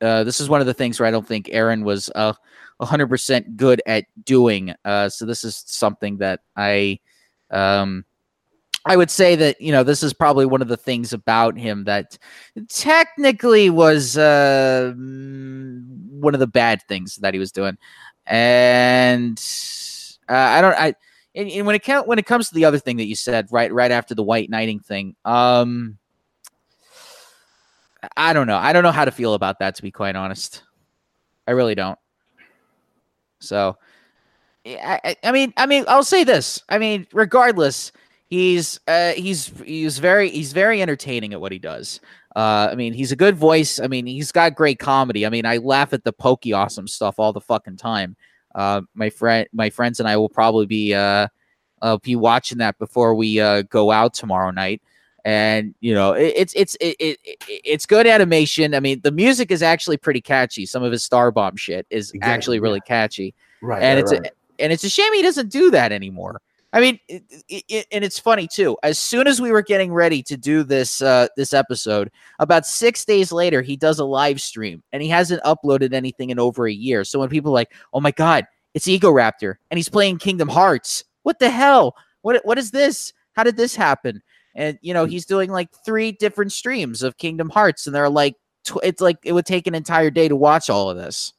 uh, 0.00 0.24
this 0.24 0.40
is 0.40 0.48
one 0.48 0.60
of 0.60 0.66
the 0.66 0.74
things 0.74 0.98
where 0.98 1.06
I 1.06 1.10
don't 1.10 1.26
think 1.26 1.48
Aaron 1.52 1.84
was 1.84 2.10
uh, 2.14 2.32
100% 2.80 3.56
good 3.56 3.82
at 3.86 4.04
doing. 4.24 4.74
Uh, 4.84 5.08
so 5.08 5.26
this 5.26 5.44
is 5.44 5.62
something 5.66 6.16
that 6.18 6.40
I 6.56 6.98
um, 7.50 8.04
I 8.86 8.96
would 8.96 9.10
say 9.10 9.36
that 9.36 9.60
you 9.60 9.72
know 9.72 9.82
this 9.82 10.02
is 10.02 10.14
probably 10.14 10.46
one 10.46 10.62
of 10.62 10.68
the 10.68 10.76
things 10.76 11.12
about 11.12 11.58
him 11.58 11.84
that 11.84 12.16
technically 12.68 13.68
was 13.68 14.16
uh, 14.16 14.94
one 14.96 16.34
of 16.34 16.40
the 16.40 16.46
bad 16.46 16.80
things 16.88 17.16
that 17.16 17.34
he 17.34 17.40
was 17.40 17.52
doing, 17.52 17.76
and 18.26 19.38
uh, 20.28 20.32
I 20.32 20.60
don't 20.62 20.74
I. 20.78 20.94
And, 21.34 21.48
and 21.50 21.66
when 21.66 21.76
it 21.76 21.82
count, 21.82 22.08
when 22.08 22.18
it 22.18 22.26
comes 22.26 22.48
to 22.48 22.54
the 22.54 22.64
other 22.64 22.78
thing 22.78 22.96
that 22.96 23.06
you 23.06 23.14
said 23.14 23.46
right 23.50 23.72
right 23.72 23.90
after 23.90 24.14
the 24.14 24.22
white 24.22 24.50
knighting 24.50 24.80
thing, 24.80 25.14
um, 25.24 25.98
I 28.16 28.32
don't 28.32 28.46
know. 28.46 28.56
I 28.56 28.72
don't 28.72 28.82
know 28.82 28.92
how 28.92 29.04
to 29.04 29.12
feel 29.12 29.34
about 29.34 29.58
that. 29.60 29.76
To 29.76 29.82
be 29.82 29.90
quite 29.90 30.16
honest, 30.16 30.62
I 31.46 31.52
really 31.52 31.74
don't. 31.74 31.98
So, 33.40 33.78
I, 34.66 35.16
I, 35.24 35.32
mean, 35.32 35.52
I 35.56 35.66
mean, 35.66 35.84
I'll 35.88 36.04
say 36.04 36.24
this. 36.24 36.62
I 36.68 36.78
mean, 36.78 37.06
regardless, 37.12 37.92
he's 38.26 38.80
uh, 38.86 39.12
he's 39.12 39.52
he's 39.64 39.98
very 39.98 40.30
he's 40.30 40.52
very 40.52 40.82
entertaining 40.82 41.32
at 41.32 41.40
what 41.40 41.52
he 41.52 41.58
does. 41.58 42.00
Uh, 42.36 42.68
I 42.70 42.74
mean, 42.74 42.92
he's 42.92 43.12
a 43.12 43.16
good 43.16 43.36
voice. 43.36 43.80
I 43.80 43.88
mean, 43.88 44.06
he's 44.06 44.30
got 44.30 44.54
great 44.54 44.78
comedy. 44.78 45.26
I 45.26 45.30
mean, 45.30 45.46
I 45.46 45.56
laugh 45.56 45.92
at 45.92 46.04
the 46.04 46.12
pokey 46.12 46.52
awesome 46.52 46.86
stuff 46.86 47.18
all 47.18 47.32
the 47.32 47.40
fucking 47.40 47.76
time. 47.76 48.16
Uh, 48.54 48.82
my 48.94 49.10
friend, 49.10 49.48
my 49.52 49.70
friends, 49.70 50.00
and 50.00 50.08
I 50.08 50.16
will 50.16 50.28
probably 50.28 50.66
be 50.66 50.94
uh, 50.94 51.28
uh 51.82 51.96
be 51.98 52.16
watching 52.16 52.58
that 52.58 52.78
before 52.78 53.14
we 53.14 53.40
uh 53.40 53.62
go 53.62 53.90
out 53.90 54.14
tomorrow 54.14 54.50
night. 54.50 54.82
And 55.24 55.74
you 55.80 55.92
know, 55.94 56.12
it, 56.12 56.32
it's 56.36 56.54
it's 56.54 56.74
it, 56.80 56.96
it, 56.98 57.18
it- 57.24 57.38
it's 57.64 57.86
good 57.86 58.06
animation. 58.06 58.74
I 58.74 58.80
mean, 58.80 59.00
the 59.02 59.10
music 59.12 59.50
is 59.50 59.62
actually 59.62 59.96
pretty 59.98 60.20
catchy. 60.20 60.64
Some 60.66 60.82
of 60.82 60.92
his 60.92 61.06
Starbomb 61.06 61.58
shit 61.58 61.86
is 61.90 62.10
Exactly, 62.12 62.32
actually 62.32 62.60
really 62.60 62.80
catchy 62.80 63.34
Right. 63.60 63.82
and 63.82 63.96
right, 63.96 64.02
it's 64.02 64.12
right. 64.12 64.26
a, 64.26 64.62
and 64.62 64.72
it's 64.72 64.84
a 64.84 64.88
shame 64.88 65.12
he 65.14 65.22
doesn't 65.22 65.50
do 65.50 65.70
that 65.72 65.92
anymore. 65.92 66.40
I 66.72 66.80
mean, 66.80 67.00
it, 67.08 67.24
it, 67.48 67.86
and 67.90 68.04
it's 68.04 68.18
funny 68.18 68.46
too. 68.46 68.76
As 68.82 68.98
soon 68.98 69.26
as 69.26 69.40
we 69.40 69.50
were 69.50 69.62
getting 69.62 69.92
ready 69.92 70.22
to 70.24 70.36
do 70.36 70.62
this 70.62 71.02
uh, 71.02 71.26
this 71.36 71.52
episode, 71.52 72.10
about 72.38 72.64
six 72.66 73.04
days 73.04 73.32
later, 73.32 73.60
he 73.60 73.76
does 73.76 73.98
a 73.98 74.04
live 74.04 74.40
stream, 74.40 74.82
and 74.92 75.02
he 75.02 75.08
hasn't 75.08 75.42
uploaded 75.42 75.92
anything 75.92 76.30
in 76.30 76.38
over 76.38 76.68
a 76.68 76.72
year. 76.72 77.02
So 77.04 77.18
when 77.18 77.28
people 77.28 77.50
are 77.50 77.54
like, 77.54 77.72
"Oh 77.92 78.00
my 78.00 78.12
god, 78.12 78.46
it's 78.74 78.86
Egoraptor, 78.86 79.56
and 79.70 79.78
he's 79.78 79.88
playing 79.88 80.18
Kingdom 80.18 80.48
Hearts," 80.48 81.04
what 81.24 81.40
the 81.40 81.50
hell? 81.50 81.96
What 82.22 82.40
what 82.44 82.58
is 82.58 82.70
this? 82.70 83.12
How 83.32 83.42
did 83.42 83.56
this 83.56 83.74
happen? 83.74 84.22
And 84.54 84.78
you 84.80 84.94
know, 84.94 85.06
he's 85.06 85.26
doing 85.26 85.50
like 85.50 85.70
three 85.84 86.12
different 86.12 86.52
streams 86.52 87.02
of 87.02 87.18
Kingdom 87.18 87.50
Hearts, 87.50 87.86
and 87.86 87.94
they're 87.96 88.08
like, 88.08 88.36
tw- 88.64 88.84
it's 88.84 89.00
like 89.00 89.18
it 89.24 89.32
would 89.32 89.46
take 89.46 89.66
an 89.66 89.74
entire 89.74 90.10
day 90.10 90.28
to 90.28 90.36
watch 90.36 90.70
all 90.70 90.90
of 90.90 90.96
this 90.96 91.32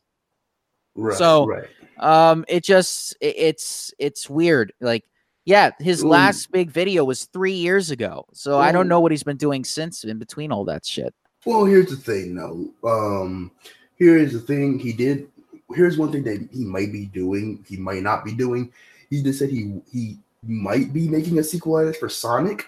right, 0.95 1.17
so- 1.17 1.45
right. 1.45 1.67
um 1.99 2.45
it 2.47 2.63
just 2.63 3.15
it, 3.21 3.35
it's 3.37 3.93
it's 3.99 4.29
weird 4.29 4.73
like 4.81 5.03
yeah 5.45 5.71
his 5.79 6.03
Ooh. 6.03 6.09
last 6.09 6.51
big 6.51 6.69
video 6.69 7.03
was 7.03 7.25
three 7.25 7.53
years 7.53 7.91
ago 7.91 8.25
so 8.33 8.59
i 8.59 8.71
don't 8.71 8.87
know 8.87 8.99
what 8.99 9.11
he's 9.11 9.23
been 9.23 9.37
doing 9.37 9.63
since 9.63 10.03
in 10.03 10.19
between 10.19 10.51
all 10.51 10.65
that 10.65 10.85
shit 10.85 11.13
Well, 11.45 11.65
here's 11.65 11.89
the 11.89 11.97
thing, 11.97 12.35
though. 12.35 12.69
Um, 12.87 13.49
here 13.97 14.15
is 14.15 14.33
the 14.33 14.39
thing. 14.39 14.77
He 14.77 14.93
did. 14.93 15.27
Here's 15.73 15.97
one 15.97 16.11
thing 16.11 16.23
that 16.25 16.47
he 16.53 16.63
might 16.63 16.91
be 16.91 17.07
doing. 17.07 17.65
He 17.67 17.77
might 17.77 18.03
not 18.03 18.23
be 18.23 18.33
doing. 18.35 18.71
He 19.09 19.23
just 19.23 19.39
said 19.39 19.49
he 19.49 19.81
he 19.91 20.19
might 20.45 20.93
be 20.93 21.09
making 21.09 21.39
a 21.39 21.43
sequel 21.43 21.79
at 21.79 21.87
it 21.87 21.97
for 21.97 22.09
Sonic. 22.09 22.67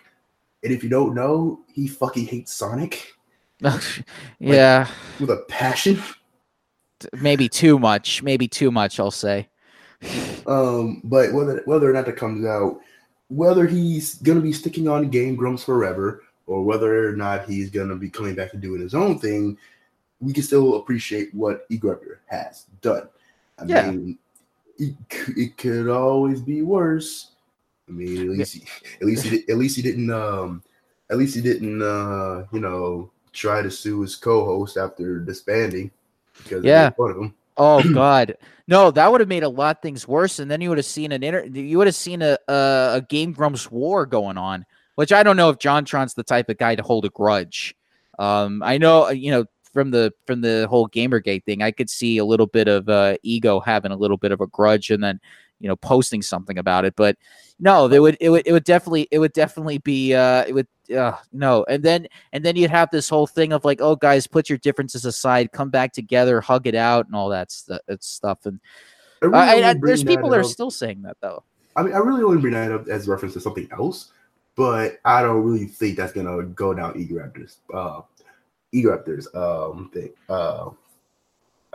And 0.64 0.74
if 0.74 0.84
you 0.84 0.90
don't 0.90 1.14
know, 1.14 1.60
he 1.72 1.88
fucking 1.88 2.26
hates 2.26 2.52
Sonic 2.54 3.14
yeah 4.40 4.88
with 5.20 5.30
a 5.30 5.46
passion. 5.48 6.02
maybe 7.22 7.48
too 7.48 7.78
much 7.78 8.24
maybe 8.24 8.48
too 8.48 8.72
much 8.72 9.00
i'll 9.00 9.12
say 9.12 9.48
Um, 10.48 11.02
but 11.04 11.32
whether 11.34 11.62
whether 11.66 11.90
or 11.90 11.94
not 11.94 12.06
that 12.06 12.18
comes 12.18 12.46
out, 12.46 12.82
whether 13.30 13.66
he's 13.66 14.16
gonna 14.16 14.42
be 14.42 14.54
sticking 14.54 14.88
on 14.88 15.10
Game 15.10 15.36
Grumps 15.36 15.64
forever, 15.64 16.24
or 16.48 16.64
whether 16.64 17.10
or 17.10 17.16
not 17.16 17.48
he's 17.48 17.70
gonna 17.70 17.96
be 17.96 18.10
coming 18.10 18.36
back 18.36 18.54
and 18.54 18.62
doing 18.62 18.82
his 18.82 18.94
own 18.94 19.20
thing, 19.20 19.58
we 20.20 20.34
can 20.34 20.44
still 20.44 20.76
appreciate 20.76 21.34
what 21.34 21.68
Egregor 21.70 22.18
has 22.28 22.66
done. 22.82 23.08
I 23.58 23.66
Yeah. 23.66 23.92
mean, 23.92 24.18
it, 24.78 24.96
it 25.38 25.58
could 25.58 25.88
always 25.90 26.42
be 26.42 26.62
worse. 26.62 27.32
I 27.88 27.92
mean, 27.92 28.32
at 28.32 28.38
least 28.38 28.54
he, 28.56 28.66
at 29.02 29.08
least 29.08 29.24
he 29.26 29.50
at 29.50 29.58
least 29.58 29.76
he 29.76 29.82
didn't 29.82 30.10
um 30.12 30.64
at 31.10 31.18
least 31.18 31.36
he 31.36 31.42
didn't 31.42 31.82
uh 31.82 32.46
you 32.52 32.60
know 32.60 33.12
try 33.34 33.62
to 33.62 33.70
sue 33.72 34.02
his 34.02 34.16
co-host 34.16 34.78
after 34.78 35.20
disbanding 35.20 35.92
because 36.38 36.64
Yeah. 36.64 36.92
of 36.98 37.18
him. 37.18 37.34
Oh 37.58 37.94
god. 37.94 38.36
No 38.68 38.92
that 38.92 39.12
would 39.12 39.22
have 39.22 39.28
made 39.28 39.44
a 39.44 39.50
lot 39.50 39.78
of 39.78 39.82
things 39.82 40.08
worse 40.08 40.40
and 40.40 40.50
then 40.50 40.62
you 40.62 40.70
would 40.70 40.78
have 40.78 40.86
seen 40.86 41.12
an 41.12 41.22
inter 41.24 41.44
you 41.44 41.78
would 41.78 41.88
have 41.88 41.96
seen 41.96 42.22
a, 42.22 42.38
a 42.48 42.92
a 42.96 43.06
game 43.10 43.34
grumps 43.34 43.70
war 43.70 44.06
going 44.06 44.38
on 44.38 44.66
which 44.96 45.12
i 45.12 45.22
don't 45.22 45.36
know 45.36 45.50
if 45.50 45.58
jontron's 45.58 46.14
the 46.14 46.24
type 46.24 46.48
of 46.50 46.58
guy 46.58 46.76
to 46.76 46.84
hold 46.84 47.04
a 47.06 47.10
grudge. 47.10 47.76
Um 48.20 48.64
i 48.64 48.78
know 48.78 49.08
uh, 49.08 49.12
you 49.12 49.32
know 49.32 49.46
from 49.74 49.92
the 49.92 50.14
from 50.26 50.40
the 50.42 50.66
whole 50.70 50.88
gamergate 50.88 51.44
thing 51.44 51.62
i 51.62 51.72
could 51.72 51.90
see 51.90 52.18
a 52.20 52.26
little 52.26 52.48
bit 52.48 52.68
of 52.70 52.88
uh 52.88 53.18
ego 53.22 53.60
having 53.60 53.92
a 53.92 53.98
little 53.98 54.18
bit 54.18 54.32
of 54.32 54.40
a 54.40 54.48
grudge 54.48 54.90
and 54.90 55.04
then 55.04 55.20
you 55.64 55.70
know 55.70 55.76
posting 55.78 56.22
something 56.22 56.60
about 56.60 56.86
it. 56.86 56.96
But 56.96 57.18
no, 57.60 57.88
they 57.88 58.00
would 58.00 58.18
it 58.20 58.30
would 58.30 58.46
it 58.46 58.52
would 58.52 58.66
definitely 58.66 59.08
it 59.10 59.18
would 59.18 59.34
definitely 59.34 59.80
be 59.80 60.14
uh 60.14 60.44
it 60.46 60.54
would 60.54 60.68
uh 60.96 61.18
no 61.32 61.64
and 61.70 61.82
then 61.82 62.08
and 62.34 62.44
then 62.44 62.56
you'd 62.56 62.70
have 62.70 62.90
this 62.92 63.08
whole 63.10 63.26
thing 63.26 63.54
of 63.54 63.64
like 63.64 63.80
oh 63.82 63.96
guys 63.96 64.28
put 64.28 64.50
your 64.50 64.58
differences 64.58 65.06
aside 65.06 65.54
come 65.54 65.70
back 65.70 65.94
together 65.94 66.42
hug 66.42 66.68
it 66.68 66.76
out 66.76 67.06
and 67.06 67.16
all 67.16 67.30
that 67.30 67.50
st- 67.50 67.82
stuff 68.04 68.46
and 68.46 68.60
I 69.22 69.26
really 69.26 69.64
I, 69.64 69.70
I, 69.70 69.76
there's 69.82 70.04
people 70.04 70.30
that 70.30 70.40
are 70.42 70.44
still 70.44 70.70
saying 70.70 71.04
that 71.04 71.16
though 71.22 71.44
I 71.76 71.84
mean, 71.84 71.94
I 71.94 71.98
really 71.98 72.24
only 72.24 72.40
bring 72.40 72.54
that 72.54 72.72
up 72.72 72.88
as 72.88 73.08
reference 73.08 73.34
to 73.34 73.40
something 73.40 73.68
else, 73.72 74.12
but 74.56 75.00
I 75.06 75.22
don't 75.22 75.44
really 75.44 75.66
think 75.66 75.98
that's 75.98 76.14
gonna 76.14 76.44
go 76.44 76.74
down 76.74 76.94
Egoraptors. 76.94 77.58
Uh, 77.74 78.02
Egoraptors 78.74 79.34
um 79.36 79.90
thing. 79.94 80.12
Uh, 80.30 80.70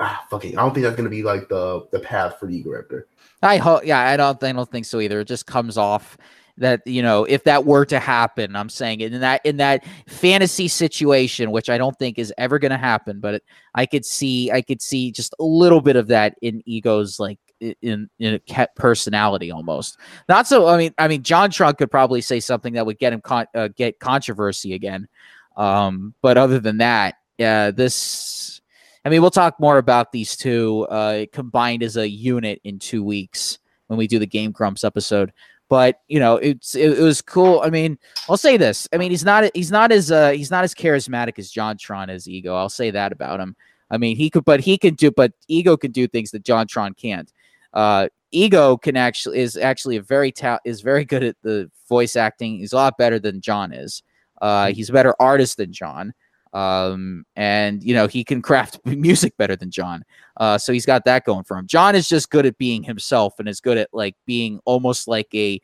ah, 0.01 0.27
fucking, 0.31 0.57
I 0.57 0.63
don't 0.63 0.75
think 0.75 0.85
that's 0.85 0.97
gonna 0.97 1.09
be 1.09 1.23
like 1.23 1.49
the 1.49 1.87
the 1.93 2.01
path 2.01 2.39
for 2.39 2.47
the 2.47 2.63
Raptor. 2.65 3.05
I 3.43 3.57
hope 3.59 3.85
yeah 3.85 4.01
I 4.01 4.17
don't 4.17 4.43
I 4.43 4.53
don't 4.53 4.71
think 4.71 4.87
so 4.87 5.01
either. 5.01 5.21
It 5.21 5.29
just 5.29 5.47
comes 5.47 5.77
off 5.77 6.19
that 6.59 6.85
you 6.87 7.03
know 7.03 7.25
if 7.25 7.45
that 7.45 7.65
were 7.65 7.85
to 7.87 7.99
happen 7.99 8.55
I'm 8.57 8.69
saying 8.69 9.01
in 9.01 9.21
that 9.21 9.41
in 9.45 9.57
that 9.59 9.85
fantasy 10.07 10.69
situation 10.69 11.51
which 11.51 11.71
I 11.71 11.79
don't 11.79 11.97
think 11.99 12.19
is 12.19 12.33
ever 12.37 12.59
going 12.59 12.73
to 12.73 12.77
happen 12.77 13.21
but 13.21 13.35
it, 13.35 13.45
I 13.75 13.87
could 13.87 14.05
see 14.05 14.51
I 14.51 14.61
could 14.61 14.83
see 14.83 15.11
just 15.11 15.35
a 15.39 15.45
little 15.45 15.81
bit 15.81 15.97
of 15.97 16.09
that 16.09 16.37
in 16.43 16.63
egos 16.67 17.21
like 17.21 17.39
in 17.61 18.09
in 18.19 18.41
a 18.51 18.67
personality 18.77 19.51
almost. 19.51 19.99
Not 20.29 20.47
so 20.47 20.69
I 20.69 20.77
mean 20.77 20.95
I 20.99 21.09
mean 21.09 21.23
JonTron 21.23 21.79
could 21.79 21.91
probably 21.91 22.21
say 22.21 22.41
something 22.41 22.75
that 22.75 22.87
would 22.87 22.99
get 22.99 23.13
him 23.13 23.21
con- 23.21 23.47
uh, 23.55 23.69
get 23.69 24.01
controversy 24.01 24.75
again. 24.75 25.09
Um 25.57 26.15
but 26.23 26.37
other 26.37 26.59
than 26.59 26.79
that 26.79 27.17
yeah 27.39 27.71
this 27.71 27.95
I 29.09 29.11
mean 29.11 29.23
we'll 29.23 29.31
talk 29.31 29.59
more 29.59 29.79
about 29.79 30.13
these 30.13 30.37
two 30.37 30.87
uh 30.91 31.25
combined 31.33 31.83
as 31.83 31.97
a 31.97 32.07
unit 32.07 32.61
in 32.63 32.79
2 32.79 33.03
weeks 33.03 33.59
when 33.87 33.97
we 33.97 34.07
do 34.07 34.19
the 34.19 34.27
Game 34.27 34.53
Grumps 34.53 34.85
episode. 34.85 35.33
But 35.71 36.03
you 36.09 36.21
know 36.21 36.37
it's 36.37 36.75
it, 36.75 36.99
it 36.99 37.03
was 37.03 37.23
cool. 37.23 37.63
I 37.65 37.71
mean 37.71 37.99
i'll 38.29 38.37
say 38.37 38.59
this. 38.59 38.87
I 38.93 38.99
mean 38.99 39.11
he's 39.11 39.25
not 39.25 39.51
he's 39.55 39.71
not 39.71 39.93
as 39.93 40.13
uh 40.13 40.33
he's 40.33 40.51
not 40.51 40.63
as 40.63 40.75
charismatic 40.75 41.39
as 41.39 41.51
JonTron 41.51 42.11
as 42.11 42.29
ego. 42.29 42.55
I'll 42.55 42.69
say 42.69 42.91
that 42.91 43.13
about 43.13 43.41
him. 43.41 43.57
I 43.91 43.97
mean 43.97 44.15
he 44.15 44.29
could 44.29 44.45
but 44.45 44.61
he 44.61 44.77
can 44.77 44.93
do 44.93 45.11
but 45.11 45.33
ego 45.47 45.79
can 45.79 45.91
do 45.91 46.07
things 46.07 46.31
that 46.33 46.45
JonTron 46.45 46.99
can't. 46.99 47.33
Uh 47.73 48.09
ego 48.31 48.77
can 48.77 48.99
actually 48.99 49.39
is 49.39 49.57
actually 49.57 49.97
a 49.97 50.03
very 50.03 50.33
ta- 50.33 50.61
is 50.67 50.83
very 50.83 51.07
good 51.07 51.25
at 51.25 51.37
the 51.41 51.71
voice 51.89 52.15
acting. 52.15 52.59
He's 52.59 52.75
a 52.75 52.77
lot 52.77 52.99
better 52.99 53.19
than 53.19 53.41
john 53.41 53.73
is. 53.73 54.03
Uh 54.43 54.71
he's 54.73 54.91
a 54.91 54.93
better 54.93 55.15
artist 55.19 55.57
than 55.57 55.73
john 55.73 56.13
um 56.53 57.25
and 57.37 57.83
you 57.83 57.95
know 57.95 58.07
he 58.07 58.25
can 58.25 58.41
craft 58.41 58.79
music 58.87 59.37
better 59.37 59.55
than 59.55 59.71
john 59.71 60.05
uh, 60.39 60.57
so 60.57 60.73
he's 60.73 60.87
got 60.87 61.05
that 61.05 61.25
going 61.25 61.45
for 61.45 61.57
him. 61.59 61.67
John 61.67 61.95
is 61.95 62.09
just 62.09 62.31
good 62.31 62.47
at 62.47 62.59
being 62.59 62.83
himself 62.83 63.39
and 63.39 63.49
is 63.49 63.61
good 63.61 63.77
at 63.77 63.89
like 63.93 64.17
being 64.25 64.61
almost 64.65 65.09
like 65.09 65.29
a 65.35 65.61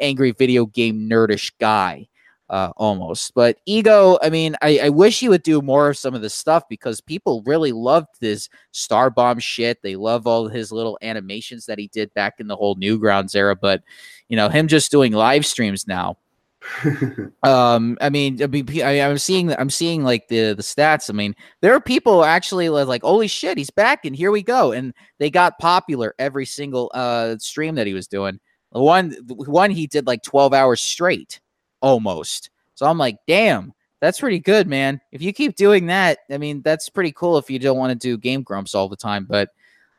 angry 0.00 0.32
video 0.32 0.66
game 0.66 1.08
nerdish 1.08 1.50
guy, 1.58 2.08
uh, 2.50 2.70
almost. 2.76 3.32
But 3.34 3.58
ego, 3.64 4.18
I 4.22 4.28
mean, 4.28 4.54
I, 4.60 4.80
I 4.84 4.88
wish 4.90 5.18
he 5.18 5.30
would 5.30 5.42
do 5.42 5.62
more 5.62 5.88
of 5.88 5.96
some 5.96 6.14
of 6.14 6.20
this 6.20 6.34
stuff 6.34 6.64
because 6.68 7.00
people 7.00 7.42
really 7.46 7.72
loved 7.72 8.20
this 8.20 8.50
Starbomb 8.74 9.40
shit. 9.40 9.80
They 9.82 9.96
love 9.96 10.26
all 10.26 10.46
his 10.46 10.70
little 10.70 10.98
animations 11.00 11.64
that 11.64 11.78
he 11.78 11.88
did 11.88 12.12
back 12.12 12.34
in 12.38 12.48
the 12.48 12.56
whole 12.56 12.76
Newgrounds 12.76 13.34
era. 13.34 13.56
But 13.56 13.82
you 14.28 14.36
know, 14.36 14.50
him 14.50 14.68
just 14.68 14.90
doing 14.90 15.12
live 15.12 15.46
streams 15.46 15.86
now 15.86 16.18
um 17.44 17.96
i 18.00 18.10
mean 18.10 18.42
I 18.42 19.00
i'm 19.00 19.18
seeing 19.18 19.52
i'm 19.54 19.70
seeing 19.70 20.02
like 20.02 20.26
the 20.26 20.54
the 20.54 20.62
stats 20.62 21.08
i 21.08 21.12
mean 21.12 21.36
there 21.60 21.72
are 21.72 21.80
people 21.80 22.24
actually 22.24 22.68
like 22.68 23.02
holy 23.02 23.28
shit 23.28 23.56
he's 23.56 23.70
back 23.70 24.04
and 24.04 24.14
here 24.14 24.32
we 24.32 24.42
go 24.42 24.72
and 24.72 24.92
they 25.18 25.30
got 25.30 25.58
popular 25.58 26.14
every 26.18 26.44
single 26.44 26.90
uh 26.94 27.36
stream 27.38 27.76
that 27.76 27.86
he 27.86 27.94
was 27.94 28.08
doing. 28.08 28.40
One 28.70 29.12
one 29.28 29.70
he 29.70 29.86
did 29.86 30.06
like 30.06 30.22
12 30.22 30.52
hours 30.52 30.80
straight 30.80 31.40
almost. 31.80 32.50
So 32.74 32.86
i'm 32.86 32.98
like 32.98 33.18
damn 33.28 33.72
that's 34.00 34.20
pretty 34.20 34.38
good 34.38 34.66
man. 34.66 35.00
If 35.12 35.22
you 35.22 35.32
keep 35.32 35.54
doing 35.54 35.86
that 35.86 36.18
i 36.30 36.38
mean 36.38 36.60
that's 36.62 36.88
pretty 36.88 37.12
cool 37.12 37.38
if 37.38 37.50
you 37.50 37.60
don't 37.60 37.78
want 37.78 37.92
to 37.92 38.08
do 38.08 38.18
game 38.18 38.42
grumps 38.42 38.74
all 38.74 38.88
the 38.88 38.96
time. 38.96 39.26
But 39.26 39.50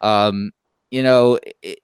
um 0.02 0.52
you 0.92 1.04
know 1.04 1.40
it, 1.62 1.80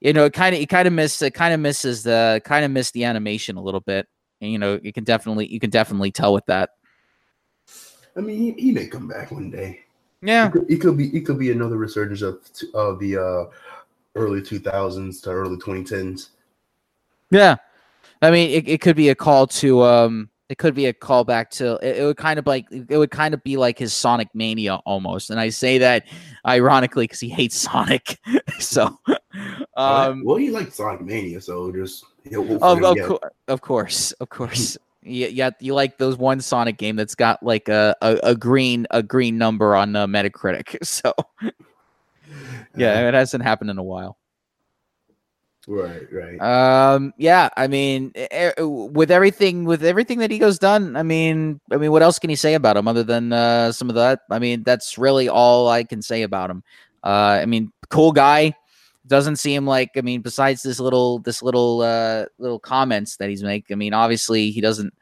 you 0.00 0.12
know, 0.12 0.26
it 0.26 0.32
kind 0.32 0.54
of 0.54 0.60
it 0.60 0.68
kind 0.68 0.86
of 0.86 0.94
miss 0.94 1.22
it 1.22 1.34
kind 1.34 1.54
of 1.54 1.60
misses 1.60 2.02
the 2.02 2.40
kind 2.44 2.64
of 2.64 2.70
missed 2.70 2.94
the 2.94 3.04
animation 3.04 3.56
a 3.56 3.62
little 3.62 3.80
bit. 3.80 4.06
And, 4.40 4.52
you 4.52 4.58
know, 4.58 4.78
you 4.82 4.92
can 4.92 5.04
definitely 5.04 5.46
you 5.46 5.60
can 5.60 5.70
definitely 5.70 6.10
tell 6.10 6.32
with 6.34 6.44
that. 6.46 6.70
I 8.16 8.20
mean, 8.20 8.38
he, 8.38 8.62
he 8.62 8.72
may 8.72 8.86
come 8.86 9.08
back 9.08 9.30
one 9.30 9.50
day. 9.50 9.80
Yeah, 10.22 10.48
It 10.48 10.52
could, 10.52 10.70
it 10.70 10.76
could 10.80 10.96
be 10.96 11.16
it 11.16 11.26
could 11.26 11.38
be 11.38 11.52
another 11.52 11.76
resurgence 11.76 12.22
of 12.22 12.40
of 12.74 12.98
the 12.98 13.16
uh, 13.16 13.44
early 14.14 14.40
2000s 14.40 15.22
to 15.22 15.30
early 15.30 15.56
2010s. 15.56 16.30
yeah. 17.30 17.56
I 18.22 18.30
mean, 18.30 18.50
it, 18.50 18.68
it 18.68 18.80
could 18.80 18.96
be 18.96 19.10
a 19.10 19.14
call 19.14 19.46
to 19.46 19.82
um, 19.82 20.30
it 20.48 20.58
could 20.58 20.74
be 20.74 20.86
a 20.86 20.92
callback 20.92 21.50
to 21.50 21.74
it, 21.82 21.98
it 21.98 22.04
would 22.04 22.16
kind 22.16 22.38
of 22.38 22.46
like 22.46 22.66
it 22.70 22.96
would 22.96 23.10
kind 23.10 23.34
of 23.34 23.42
be 23.42 23.56
like 23.56 23.78
his 23.78 23.92
Sonic 23.92 24.28
Mania 24.34 24.76
almost. 24.86 25.30
And 25.30 25.40
I 25.40 25.48
say 25.48 25.78
that 25.78 26.06
ironically 26.46 27.04
because 27.04 27.20
he 27.20 27.28
hates 27.28 27.56
Sonic. 27.60 28.18
so, 28.58 28.98
um, 29.76 30.22
well, 30.24 30.36
he 30.36 30.50
liked 30.50 30.72
Sonic 30.72 31.02
Mania, 31.02 31.40
so 31.40 31.72
just 31.72 32.04
Of, 32.62 32.82
of, 32.82 32.96
cour- 33.06 33.32
of 33.48 33.60
course, 33.60 34.12
of 34.12 34.28
course. 34.28 34.78
Yeah, 35.02 35.28
yeah, 35.28 35.50
you 35.60 35.72
like 35.74 35.98
those 35.98 36.16
one 36.16 36.40
Sonic 36.40 36.78
game 36.78 36.96
that's 36.96 37.14
got 37.14 37.40
like 37.42 37.68
a, 37.68 37.94
a, 38.02 38.18
a 38.24 38.34
green 38.34 38.86
a 38.90 39.02
green 39.02 39.38
number 39.38 39.76
on 39.76 39.94
uh, 39.94 40.06
Metacritic. 40.06 40.76
So 40.84 41.12
yeah, 42.76 43.08
it 43.08 43.14
hasn't 43.14 43.42
happened 43.42 43.70
in 43.70 43.78
a 43.78 43.82
while. 43.82 44.18
Right, 45.66 46.06
right. 46.12 46.40
Um, 46.40 47.12
yeah, 47.18 47.48
I 47.56 47.66
mean, 47.66 48.12
with 48.58 49.10
everything 49.10 49.64
with 49.64 49.84
everything 49.84 50.18
that 50.18 50.32
Ego's 50.32 50.58
done, 50.58 50.96
I 50.96 51.02
mean, 51.02 51.60
I 51.70 51.76
mean, 51.76 51.90
what 51.90 52.02
else 52.02 52.18
can 52.18 52.30
you 52.30 52.36
say 52.36 52.54
about 52.54 52.76
him 52.76 52.88
other 52.88 53.02
than 53.02 53.32
uh, 53.32 53.72
some 53.72 53.88
of 53.88 53.96
that? 53.96 54.20
I 54.30 54.38
mean, 54.38 54.62
that's 54.62 54.98
really 54.98 55.28
all 55.28 55.68
I 55.68 55.84
can 55.84 56.02
say 56.02 56.22
about 56.22 56.50
him. 56.50 56.62
Uh, 57.02 57.40
I 57.42 57.46
mean, 57.46 57.72
cool 57.88 58.12
guy. 58.12 58.54
Doesn't 59.06 59.36
seem 59.36 59.66
like 59.66 59.90
I 59.96 60.00
mean, 60.00 60.20
besides 60.20 60.62
this 60.62 60.80
little 60.80 61.20
this 61.20 61.40
little 61.40 61.82
uh 61.82 62.24
little 62.38 62.58
comments 62.58 63.18
that 63.18 63.28
he's 63.28 63.44
making. 63.44 63.72
I 63.72 63.76
mean, 63.76 63.94
obviously 63.94 64.50
he 64.50 64.60
doesn't 64.60 64.92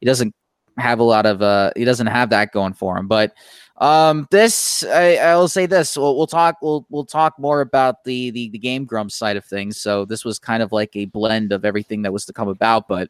he 0.00 0.06
doesn't 0.06 0.34
have 0.76 0.98
a 0.98 1.04
lot 1.04 1.24
of 1.24 1.40
uh 1.40 1.70
he 1.74 1.86
doesn't 1.86 2.08
have 2.08 2.28
that 2.28 2.52
going 2.52 2.74
for 2.74 2.98
him. 2.98 3.08
But 3.08 3.32
um 3.78 4.26
this 4.30 4.84
I, 4.84 5.16
I 5.16 5.36
will 5.36 5.48
say 5.48 5.66
this. 5.66 5.96
We'll, 5.96 6.16
we'll 6.16 6.26
talk 6.26 6.56
we'll 6.60 6.86
we'll 6.90 7.04
talk 7.04 7.38
more 7.38 7.60
about 7.60 8.04
the 8.04 8.30
the 8.30 8.48
the 8.50 8.58
game 8.58 8.84
grumps 8.84 9.14
side 9.14 9.36
of 9.36 9.44
things. 9.44 9.76
So 9.76 10.04
this 10.04 10.24
was 10.24 10.38
kind 10.38 10.62
of 10.62 10.72
like 10.72 10.94
a 10.94 11.04
blend 11.06 11.52
of 11.52 11.64
everything 11.64 12.02
that 12.02 12.12
was 12.12 12.26
to 12.26 12.32
come 12.32 12.48
about, 12.48 12.88
but 12.88 13.08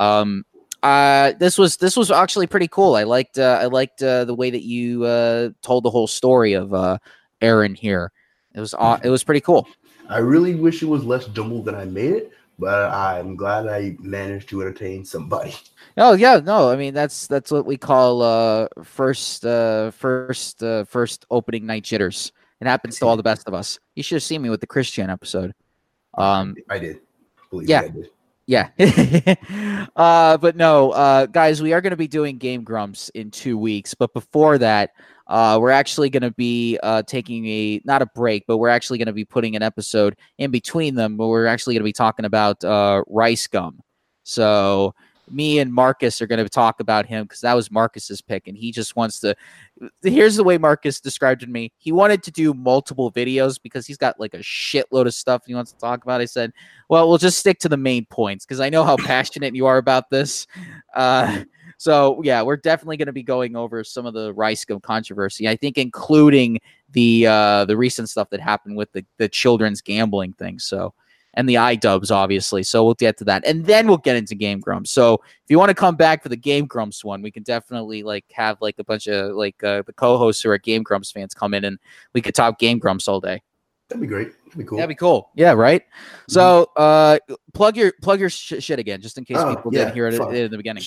um 0.00 0.44
uh 0.82 1.32
this 1.38 1.58
was 1.58 1.76
this 1.76 1.96
was 1.96 2.10
actually 2.10 2.46
pretty 2.46 2.68
cool. 2.68 2.94
I 2.94 3.02
liked 3.04 3.38
uh, 3.38 3.58
I 3.60 3.66
liked 3.66 4.02
uh, 4.02 4.24
the 4.24 4.34
way 4.34 4.50
that 4.50 4.62
you 4.62 5.04
uh 5.04 5.50
told 5.62 5.84
the 5.84 5.90
whole 5.90 6.06
story 6.06 6.54
of 6.54 6.72
uh 6.72 6.98
Arin 7.42 7.76
here. 7.76 8.12
It 8.54 8.60
was 8.60 8.72
aw- 8.74 9.00
it 9.02 9.10
was 9.10 9.22
pretty 9.22 9.40
cool. 9.42 9.68
I 10.08 10.18
really 10.18 10.54
wish 10.54 10.82
it 10.82 10.86
was 10.86 11.04
less 11.04 11.26
jumbled 11.26 11.64
than 11.64 11.74
I 11.74 11.84
made 11.84 12.12
it, 12.12 12.32
but 12.58 12.90
I'm 12.90 13.36
glad 13.36 13.66
I 13.68 13.96
managed 14.00 14.48
to 14.50 14.60
entertain 14.62 15.04
somebody. 15.04 15.54
Oh 15.98 16.12
yeah, 16.12 16.40
no, 16.44 16.68
I 16.70 16.76
mean 16.76 16.92
that's 16.92 17.26
that's 17.26 17.50
what 17.50 17.64
we 17.64 17.78
call 17.78 18.20
uh 18.20 18.68
first 18.84 19.46
uh 19.46 19.90
first 19.92 20.62
uh 20.62 20.84
first 20.84 21.24
opening 21.30 21.64
night 21.64 21.84
jitters. 21.84 22.32
It 22.60 22.66
happens 22.66 22.98
to 22.98 23.06
all 23.06 23.16
the 23.16 23.22
best 23.22 23.48
of 23.48 23.54
us. 23.54 23.78
You 23.94 24.02
should 24.02 24.16
have 24.16 24.22
seen 24.22 24.42
me 24.42 24.50
with 24.50 24.60
the 24.60 24.66
Christian 24.66 25.08
episode. 25.08 25.54
Um 26.12 26.54
I 26.68 26.78
did. 26.80 27.00
Believe 27.48 27.70
yeah. 27.70 27.80
me, 27.80 28.08
I 28.78 28.84
did. 28.84 29.36
yeah. 29.56 29.86
uh 29.96 30.36
but 30.36 30.56
no, 30.56 30.90
uh 30.90 31.24
guys, 31.24 31.62
we 31.62 31.72
are 31.72 31.80
gonna 31.80 31.96
be 31.96 32.08
doing 32.08 32.36
game 32.36 32.62
grumps 32.62 33.08
in 33.14 33.30
two 33.30 33.56
weeks, 33.56 33.94
but 33.94 34.12
before 34.12 34.58
that, 34.58 34.90
uh 35.26 35.58
we're 35.60 35.70
actually 35.70 36.10
gonna 36.10 36.30
be 36.32 36.78
uh 36.82 37.02
taking 37.02 37.46
a 37.46 37.80
not 37.84 38.02
a 38.02 38.06
break, 38.06 38.44
but 38.46 38.58
we're 38.58 38.68
actually 38.68 38.98
gonna 38.98 39.12
be 39.12 39.24
putting 39.24 39.56
an 39.56 39.62
episode 39.62 40.16
in 40.38 40.50
between 40.50 40.94
them, 40.94 41.16
but 41.16 41.28
we're 41.28 41.46
actually 41.46 41.74
gonna 41.74 41.84
be 41.84 41.92
talking 41.92 42.24
about 42.24 42.62
uh 42.64 43.02
RiceGum. 43.10 43.78
So 44.24 44.94
me 45.30 45.58
and 45.58 45.72
Marcus 45.72 46.20
are 46.22 46.26
going 46.26 46.42
to 46.42 46.48
talk 46.48 46.80
about 46.80 47.06
him 47.06 47.24
because 47.24 47.40
that 47.40 47.54
was 47.54 47.70
Marcus's 47.70 48.20
pick, 48.20 48.48
and 48.48 48.56
he 48.56 48.70
just 48.70 48.96
wants 48.96 49.20
to. 49.20 49.34
Here's 50.02 50.36
the 50.36 50.44
way 50.44 50.58
Marcus 50.58 51.00
described 51.00 51.42
it 51.42 51.46
to 51.46 51.52
me. 51.52 51.72
He 51.78 51.92
wanted 51.92 52.22
to 52.24 52.30
do 52.30 52.54
multiple 52.54 53.10
videos 53.12 53.60
because 53.60 53.86
he's 53.86 53.96
got 53.96 54.18
like 54.20 54.34
a 54.34 54.38
shitload 54.38 55.06
of 55.06 55.14
stuff 55.14 55.42
he 55.46 55.54
wants 55.54 55.72
to 55.72 55.78
talk 55.78 56.02
about. 56.04 56.20
I 56.20 56.26
said, 56.26 56.52
"Well, 56.88 57.08
we'll 57.08 57.18
just 57.18 57.38
stick 57.38 57.58
to 57.60 57.68
the 57.68 57.76
main 57.76 58.06
points 58.06 58.44
because 58.44 58.60
I 58.60 58.68
know 58.68 58.84
how 58.84 58.96
passionate 58.96 59.54
you 59.54 59.66
are 59.66 59.78
about 59.78 60.10
this." 60.10 60.46
Uh, 60.94 61.44
so 61.76 62.20
yeah, 62.22 62.42
we're 62.42 62.56
definitely 62.56 62.96
going 62.96 63.06
to 63.06 63.12
be 63.12 63.22
going 63.22 63.56
over 63.56 63.84
some 63.84 64.06
of 64.06 64.14
the 64.14 64.32
RiceGum 64.34 64.82
controversy. 64.82 65.48
I 65.48 65.56
think 65.56 65.78
including 65.78 66.58
the 66.92 67.26
uh, 67.26 67.64
the 67.64 67.76
recent 67.76 68.08
stuff 68.10 68.30
that 68.30 68.40
happened 68.40 68.76
with 68.76 68.92
the 68.92 69.04
the 69.18 69.28
children's 69.28 69.80
gambling 69.80 70.32
thing. 70.34 70.58
So 70.58 70.94
and 71.34 71.46
the 71.46 71.54
iDubbbz, 71.56 72.10
obviously. 72.10 72.62
So 72.62 72.82
we'll 72.82 72.94
get 72.94 73.18
to 73.18 73.24
that. 73.24 73.46
And 73.46 73.66
then 73.66 73.86
we'll 73.86 73.98
get 73.98 74.16
into 74.16 74.34
Game 74.34 74.58
Grumps. 74.58 74.90
So 74.90 75.14
if 75.16 75.50
you 75.50 75.58
want 75.58 75.68
to 75.68 75.74
come 75.74 75.94
back 75.94 76.22
for 76.22 76.30
the 76.30 76.36
Game 76.36 76.64
Grumps 76.64 77.04
one, 77.04 77.20
we 77.20 77.30
can 77.30 77.42
definitely 77.42 78.02
like 78.02 78.24
have 78.32 78.56
like 78.62 78.76
a 78.78 78.84
bunch 78.84 79.06
of 79.06 79.36
like 79.36 79.62
uh, 79.62 79.82
the 79.86 79.92
co-hosts 79.92 80.42
who 80.42 80.48
are 80.50 80.56
Game 80.56 80.82
Grumps 80.82 81.10
fans 81.10 81.34
come 81.34 81.52
in 81.52 81.66
and 81.66 81.78
we 82.14 82.22
could 82.22 82.34
talk 82.34 82.58
Game 82.58 82.78
Grumps 82.78 83.06
all 83.06 83.20
day. 83.20 83.42
That'd 83.88 84.00
be 84.00 84.06
great. 84.06 84.32
That'd 84.46 84.58
be 84.58 84.64
cool. 84.64 84.78
That'd 84.78 84.88
be 84.88 84.94
cool. 84.94 85.30
Yeah, 85.36 85.52
right. 85.52 85.82
So, 86.28 86.70
uh, 86.76 87.18
plug 87.52 87.76
your 87.76 87.92
plug 88.02 88.18
your 88.18 88.30
sh- 88.30 88.54
shit 88.58 88.78
again, 88.80 89.00
just 89.00 89.16
in 89.16 89.24
case 89.24 89.36
Oh, 89.38 89.54
people 89.54 89.72
yeah, 89.72 89.80
didn't 89.84 89.94
hear 89.94 90.08
it 90.08 90.16
fuck. 90.16 90.32
in 90.32 90.50
the 90.50 90.56
beginning. 90.56 90.82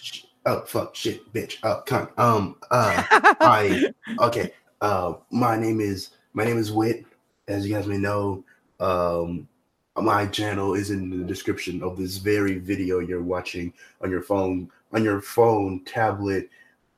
Oh 0.46 0.62
fuck, 0.66 0.96
shit, 0.96 1.32
bitch. 1.34 1.58
Oh, 1.64 1.84
cunt. 1.86 2.18
Um, 2.18 2.56
uh, 2.72 3.04
I 3.42 3.92
okay. 4.20 4.54
Uh, 4.82 5.16
my 5.32 5.58
name 5.58 5.82
is 5.82 6.12
my 6.34 6.46
name 6.46 6.58
is 6.58 6.72
Wit. 6.72 7.06
As 7.48 7.68
you 7.68 7.74
guys 7.74 7.88
may 7.88 7.98
know, 7.98 8.44
um, 8.80 9.48
my 9.98 10.26
channel 10.28 10.76
is 10.76 10.92
in 10.92 11.10
the 11.10 11.26
description 11.26 11.84
of 11.84 11.98
this 11.98 12.18
very 12.18 12.58
video 12.60 13.00
you're 13.00 13.24
watching 13.24 13.74
on 14.02 14.10
your 14.10 14.22
phone, 14.22 14.70
on 14.94 15.04
your 15.04 15.22
phone, 15.22 15.84
tablet, 15.84 16.50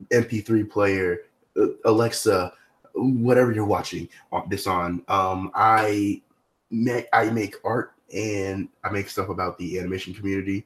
MP3 0.10 0.70
player, 0.70 1.22
uh, 1.58 1.68
Alexa, 1.86 2.54
whatever 2.94 3.52
you're 3.52 3.66
watching 3.66 4.08
on- 4.32 4.48
this 4.50 4.68
on. 4.68 5.04
Um, 5.08 5.52
I 5.56 6.22
make 6.70 7.08
I 7.14 7.30
make 7.30 7.56
art 7.64 7.94
and 8.14 8.68
I 8.84 8.90
make 8.92 9.10
stuff 9.10 9.30
about 9.30 9.58
the 9.58 9.80
animation 9.80 10.14
community. 10.14 10.66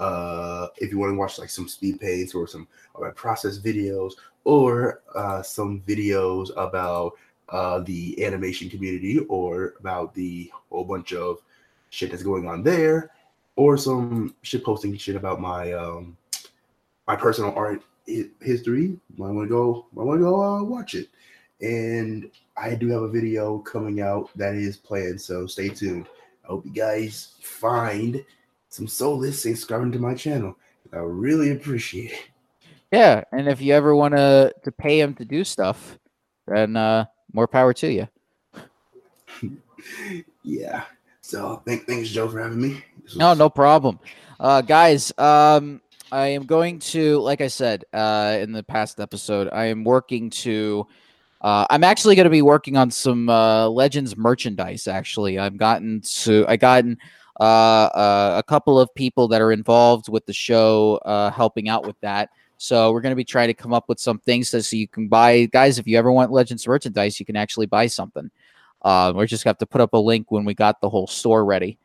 Uh, 0.00 0.68
if 0.78 0.90
you 0.90 0.98
want 0.98 1.12
to 1.12 1.16
watch 1.16 1.38
like 1.38 1.50
some 1.50 1.68
speed 1.68 2.00
paints 2.00 2.34
or 2.34 2.46
some 2.46 2.66
my 2.98 3.10
process 3.10 3.58
videos 3.58 4.14
or 4.44 5.02
uh, 5.14 5.42
some 5.42 5.80
videos 5.82 6.50
about 6.56 7.12
uh, 7.50 7.80
the 7.80 8.24
animation 8.24 8.70
community 8.70 9.18
or 9.28 9.74
about 9.78 10.14
the 10.14 10.50
whole 10.70 10.84
bunch 10.84 11.12
of 11.12 11.42
shit 11.90 12.10
that's 12.10 12.22
going 12.22 12.48
on 12.48 12.62
there 12.62 13.10
or 13.56 13.76
some 13.76 14.34
shit 14.42 14.64
posting 14.64 14.96
shit 14.96 15.16
about 15.16 15.40
my 15.40 15.72
um 15.72 16.16
my 17.06 17.14
personal 17.14 17.52
art 17.54 17.82
history 18.40 18.98
might 19.18 19.30
want 19.30 19.48
to 19.48 19.54
go 19.54 19.86
might 19.92 20.04
want 20.04 20.18
to 20.18 20.24
go 20.24 20.42
uh, 20.42 20.62
watch 20.62 20.94
it. 20.94 21.08
And 21.60 22.30
i 22.56 22.74
do 22.74 22.88
have 22.88 23.02
a 23.02 23.08
video 23.08 23.58
coming 23.58 24.00
out 24.00 24.30
that 24.34 24.54
is 24.54 24.78
planned 24.78 25.20
so 25.20 25.46
stay 25.46 25.68
tuned. 25.68 26.06
I 26.44 26.48
hope 26.48 26.64
you 26.64 26.72
guys 26.72 27.34
find 27.42 28.24
some 28.70 28.86
in 28.86 29.32
subscribing 29.32 29.92
to 29.92 29.98
my 29.98 30.14
channel 30.14 30.56
i 30.92 30.96
really 30.96 31.50
appreciate 31.50 32.12
it 32.12 32.28
Yeah, 32.92 33.22
and 33.30 33.46
if 33.48 33.60
you 33.60 33.72
ever 33.74 33.94
want 33.94 34.14
to 34.14 34.52
to 34.64 34.72
pay 34.72 34.98
him 35.00 35.14
to 35.14 35.24
do 35.24 35.44
stuff, 35.44 35.98
then 36.46 36.74
uh, 36.76 37.04
more 37.32 37.46
power 37.46 37.72
to 37.74 37.86
you. 37.92 38.08
yeah 40.42 40.84
so 41.20 41.62
thank, 41.64 41.86
thanks 41.86 42.08
joe 42.08 42.28
for 42.28 42.40
having 42.40 42.60
me 42.60 42.82
This 43.04 43.16
No, 43.16 43.34
no 43.34 43.48
problem. 43.48 44.00
Uh, 44.40 44.62
guys, 44.62 45.12
um, 45.18 45.80
I 46.10 46.28
am 46.28 46.44
going 46.46 46.78
to, 46.78 47.20
like 47.20 47.40
I 47.40 47.46
said 47.48 47.84
uh, 47.92 48.38
in 48.40 48.52
the 48.52 48.62
past 48.62 48.98
episode, 48.98 49.48
I 49.52 49.66
am 49.66 49.84
working 49.84 50.30
to. 50.30 50.86
Uh, 51.40 51.66
I'm 51.70 51.84
actually 51.84 52.16
going 52.16 52.24
to 52.24 52.30
be 52.30 52.42
working 52.42 52.76
on 52.76 52.90
some 52.90 53.28
uh, 53.28 53.68
Legends 53.68 54.16
merchandise. 54.16 54.88
Actually, 54.88 55.38
I've 55.38 55.56
gotten 55.56 56.00
to. 56.00 56.44
I 56.48 56.56
gotten 56.56 56.98
a 57.40 58.42
couple 58.46 58.78
of 58.78 58.94
people 58.94 59.28
that 59.28 59.40
are 59.40 59.52
involved 59.52 60.08
with 60.08 60.26
the 60.26 60.32
show 60.32 61.00
uh, 61.04 61.30
helping 61.30 61.68
out 61.68 61.86
with 61.86 61.98
that. 62.00 62.30
So 62.58 62.92
we're 62.92 63.00
going 63.00 63.12
to 63.12 63.16
be 63.16 63.24
trying 63.24 63.48
to 63.48 63.54
come 63.54 63.72
up 63.72 63.88
with 63.88 63.98
some 63.98 64.18
things 64.18 64.50
so, 64.50 64.76
you 64.76 64.86
can 64.86 65.08
buy, 65.08 65.46
guys. 65.46 65.78
If 65.78 65.86
you 65.86 65.96
ever 65.96 66.12
want 66.12 66.30
Legends 66.30 66.68
merchandise, 66.68 67.18
you 67.18 67.24
can 67.24 67.34
actually 67.34 67.64
buy 67.64 67.86
something. 67.86 68.30
Uh, 68.82 69.14
we're 69.16 69.26
just 69.26 69.44
have 69.44 69.56
to 69.58 69.66
put 69.66 69.80
up 69.80 69.94
a 69.94 69.98
link 69.98 70.30
when 70.30 70.44
we 70.44 70.52
got 70.52 70.78
the 70.82 70.88
whole 70.90 71.06
store 71.06 71.46
ready. 71.46 71.78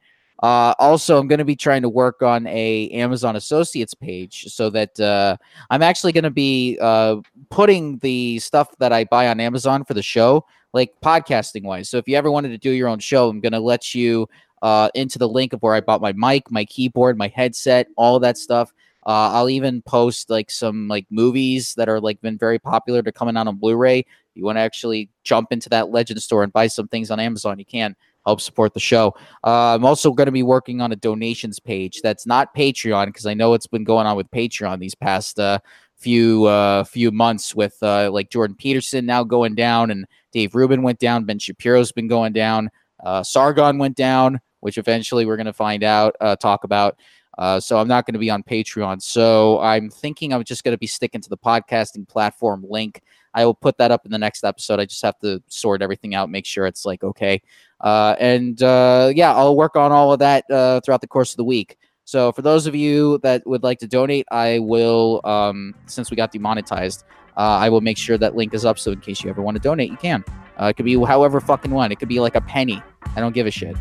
Uh, 0.44 0.74
also, 0.78 1.18
I'm 1.18 1.30
going 1.30 1.40
to 1.40 1.46
be 1.46 1.56
trying 1.56 1.82
to 1.84 1.90
work 1.90 2.22
on 2.22 2.46
a 2.48 2.90
Amazon 2.90 3.38
Associates 3.38 3.94
page 3.94 4.48
so 4.52 4.70
that 4.72 5.00
uh, 5.00 5.38
I'm 5.70 5.82
actually 5.82 6.12
going 6.12 6.26
to 6.26 6.30
be 6.30 6.78
uh, 6.82 7.18
putting 7.50 7.98
the 8.00 8.40
stuff 8.40 8.78
that 8.80 8.92
I 8.92 9.06
buy 9.06 9.30
on 9.30 9.40
Amazon 9.40 9.86
for 9.86 9.94
the 9.94 10.04
show, 10.04 10.46
like 10.74 10.94
podcasting 11.02 11.64
wise. 11.64 11.88
So 11.88 11.98
if 11.98 12.08
you 12.08 12.18
ever 12.18 12.30
wanted 12.30 12.50
to 12.50 12.58
do 12.58 12.72
your 12.72 12.90
own 12.90 13.00
show, 13.00 13.30
I'm 13.30 13.40
going 13.40 13.54
to 13.54 13.62
let 13.62 13.96
you 13.96 14.28
uh, 14.66 14.90
into 14.96 15.20
the 15.20 15.30
link 15.30 15.54
of 15.54 15.62
where 15.62 15.76
I 15.76 15.80
bought 15.80 16.02
my 16.02 16.12
mic, 16.14 16.50
my 16.50 16.66
keyboard, 16.66 17.20
my 17.20 17.28
headset, 17.28 17.88
all 17.98 18.20
that 18.22 18.36
stuff. 18.36 18.74
Uh, 19.06 19.30
I'll 19.34 19.50
even 19.52 19.84
post 19.84 20.32
like 20.32 20.50
some 20.50 20.88
like 20.88 21.06
movies 21.12 21.76
that 21.76 21.88
are 21.88 22.02
like 22.02 22.20
been 22.20 22.36
very 22.36 22.58
popular 22.58 23.04
to 23.04 23.12
coming 23.12 23.38
out 23.38 23.46
on 23.46 23.58
Blu-ray. 23.58 24.00
If 24.00 24.06
you 24.34 24.44
want 24.44 24.56
to 24.56 24.62
actually 24.62 25.12
jump 25.24 25.52
into 25.52 25.70
that 25.70 25.92
Legend 25.92 26.20
store 26.20 26.42
and 26.42 26.52
buy 26.52 26.66
some 26.66 26.88
things 26.88 27.12
on 27.12 27.20
Amazon, 27.20 27.60
you 27.60 27.66
can 27.66 27.96
help 28.26 28.42
support 28.42 28.74
the 28.74 28.80
show. 28.80 29.14
Uh, 29.44 29.76
I'm 29.76 29.86
also 29.86 30.12
going 30.12 30.26
to 30.26 30.32
be 30.32 30.42
working 30.42 30.82
on 30.82 30.92
a 30.92 30.96
donations 30.96 31.60
page 31.60 32.02
that's 32.02 32.26
not 32.26 32.56
Patreon 32.56 33.06
because 33.06 33.28
I 33.28 33.36
know 33.36 33.54
it's 33.54 33.68
been 33.68 33.84
going 33.84 34.08
on 34.08 34.18
with 34.18 34.32
Patreon 34.32 34.80
these 34.80 34.96
past 34.96 35.40
uh, 35.40 35.60
few 35.96 36.46
uh, 36.46 36.86
few 36.86 37.12
months 37.12 37.54
with 37.54 37.78
uh, 37.84 38.10
like 38.12 38.32
Jordan 38.32 38.56
Peterson 38.56 39.06
now 39.06 39.24
going 39.24 39.54
down 39.54 39.92
and 39.92 40.08
Dave 40.32 40.56
Rubin 40.56 40.82
went 40.82 40.98
down. 40.98 41.26
Ben 41.26 41.38
Shapiro's 41.38 41.92
been 41.92 42.08
going 42.08 42.34
down. 42.34 42.72
Uh, 43.04 43.22
Sargon 43.22 43.78
went 43.78 43.96
down, 43.96 44.40
which 44.66 44.80
eventually 44.80 45.28
we're 45.28 45.38
going 45.38 45.46
to 45.46 45.54
find 45.54 45.84
out, 45.84 46.16
uh, 46.20 46.36
talk 46.36 46.64
about. 46.64 46.98
Uh, 47.38 47.60
so 47.60 47.78
I'm 47.78 47.88
not 47.88 48.08
going 48.08 48.14
to 48.14 48.20
be 48.20 48.32
on 48.32 48.42
Patreon. 48.42 49.00
So 49.00 49.60
I'm 49.60 49.92
thinking 49.92 50.34
I'm 50.34 50.44
just 50.44 50.64
going 50.64 50.74
to 50.74 50.78
be 50.80 50.88
sticking 50.88 51.22
to 51.22 51.30
the 51.30 51.38
podcasting 51.38 52.08
platform 52.08 52.66
link. 52.68 53.04
I 53.36 53.46
will 53.46 53.54
put 53.54 53.78
that 53.78 53.92
up 53.92 54.08
in 54.08 54.12
the 54.12 54.18
next 54.18 54.44
episode. 54.44 54.80
I 54.80 54.86
just 54.86 55.04
have 55.04 55.20
to 55.20 55.40
sort 55.50 55.84
everything 55.84 56.16
out, 56.16 56.32
make 56.32 56.48
sure 56.48 56.66
it's 56.66 56.84
like 56.84 57.04
okay. 57.04 57.44
Uh, 57.80 58.16
and 58.20 58.64
uh, 58.64 59.12
yeah, 59.14 59.36
I'll 59.36 59.56
work 59.56 59.76
on 59.76 59.92
all 59.92 60.12
of 60.12 60.18
that 60.18 60.50
uh, 60.50 60.82
throughout 60.82 61.02
the 61.02 61.08
course 61.08 61.32
of 61.32 61.38
the 61.38 61.44
week. 61.44 61.78
So 62.06 62.32
for 62.32 62.42
those 62.42 62.66
of 62.66 62.74
you 62.74 63.20
that 63.20 63.46
would 63.46 63.62
like 63.62 63.78
to 63.80 63.88
donate, 63.88 64.26
I 64.32 64.58
will, 64.58 65.22
um, 65.26 65.76
since 65.86 66.10
we 66.10 66.18
got 66.18 66.32
demonetized, 66.32 67.04
uh, 67.38 67.42
I 67.42 67.70
will 67.70 67.82
make 67.82 68.00
sure 68.00 68.18
that 68.18 68.36
link 68.36 68.56
is 68.56 68.66
up. 68.66 68.80
So 68.80 68.94
in 68.94 69.00
case 69.00 69.24
you 69.24 69.30
ever 69.30 69.44
want 69.44 69.58
to 69.58 69.62
donate, 69.62 69.92
you 69.92 69.98
can. 69.98 70.24
Uh, 70.60 70.66
it 70.66 70.76
could 70.76 70.86
be 70.86 71.00
however 71.04 71.40
fucking 71.40 71.70
one. 71.70 71.92
It 71.92 72.00
could 72.00 72.10
be 72.10 72.20
like 72.20 72.34
a 72.34 72.42
penny. 72.42 72.82
I 73.16 73.20
don't 73.20 73.34
give 73.34 73.46
a 73.46 73.52
shit. 73.52 73.76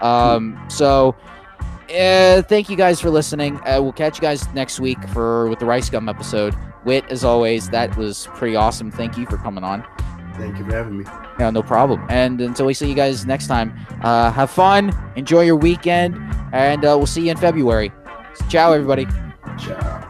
Um, 0.00 0.62
so 0.68 1.14
uh, 1.90 2.42
thank 2.42 2.68
you 2.68 2.76
guys 2.76 3.00
for 3.00 3.10
listening. 3.10 3.56
Uh, 3.66 3.80
we'll 3.82 3.92
catch 3.92 4.16
you 4.16 4.22
guys 4.22 4.52
next 4.54 4.80
week 4.80 5.02
for 5.08 5.48
with 5.48 5.58
the 5.58 5.66
RiceGum 5.66 6.08
episode. 6.08 6.54
Wit, 6.84 7.04
as 7.10 7.24
always, 7.24 7.68
that 7.70 7.96
was 7.96 8.28
pretty 8.34 8.56
awesome. 8.56 8.90
Thank 8.90 9.18
you 9.18 9.26
for 9.26 9.36
coming 9.36 9.64
on. 9.64 9.84
thank 10.34 10.56
you 10.56 10.64
for 10.64 10.72
having 10.72 10.98
me 10.98 11.04
Yeah, 11.38 11.50
no 11.50 11.62
problem. 11.62 12.04
And 12.08 12.40
until 12.40 12.66
we 12.66 12.74
see 12.74 12.88
you 12.88 12.94
guys 12.94 13.26
next 13.26 13.46
time, 13.48 13.78
uh, 14.02 14.30
have 14.30 14.50
fun, 14.50 14.92
enjoy 15.16 15.42
your 15.42 15.56
weekend, 15.56 16.16
and 16.52 16.84
uh, 16.84 16.96
we'll 16.96 17.06
see 17.06 17.24
you 17.24 17.30
in 17.32 17.36
February. 17.36 17.92
Ciao, 18.48 18.72
everybody. 18.72 19.06
ciao 19.58 20.09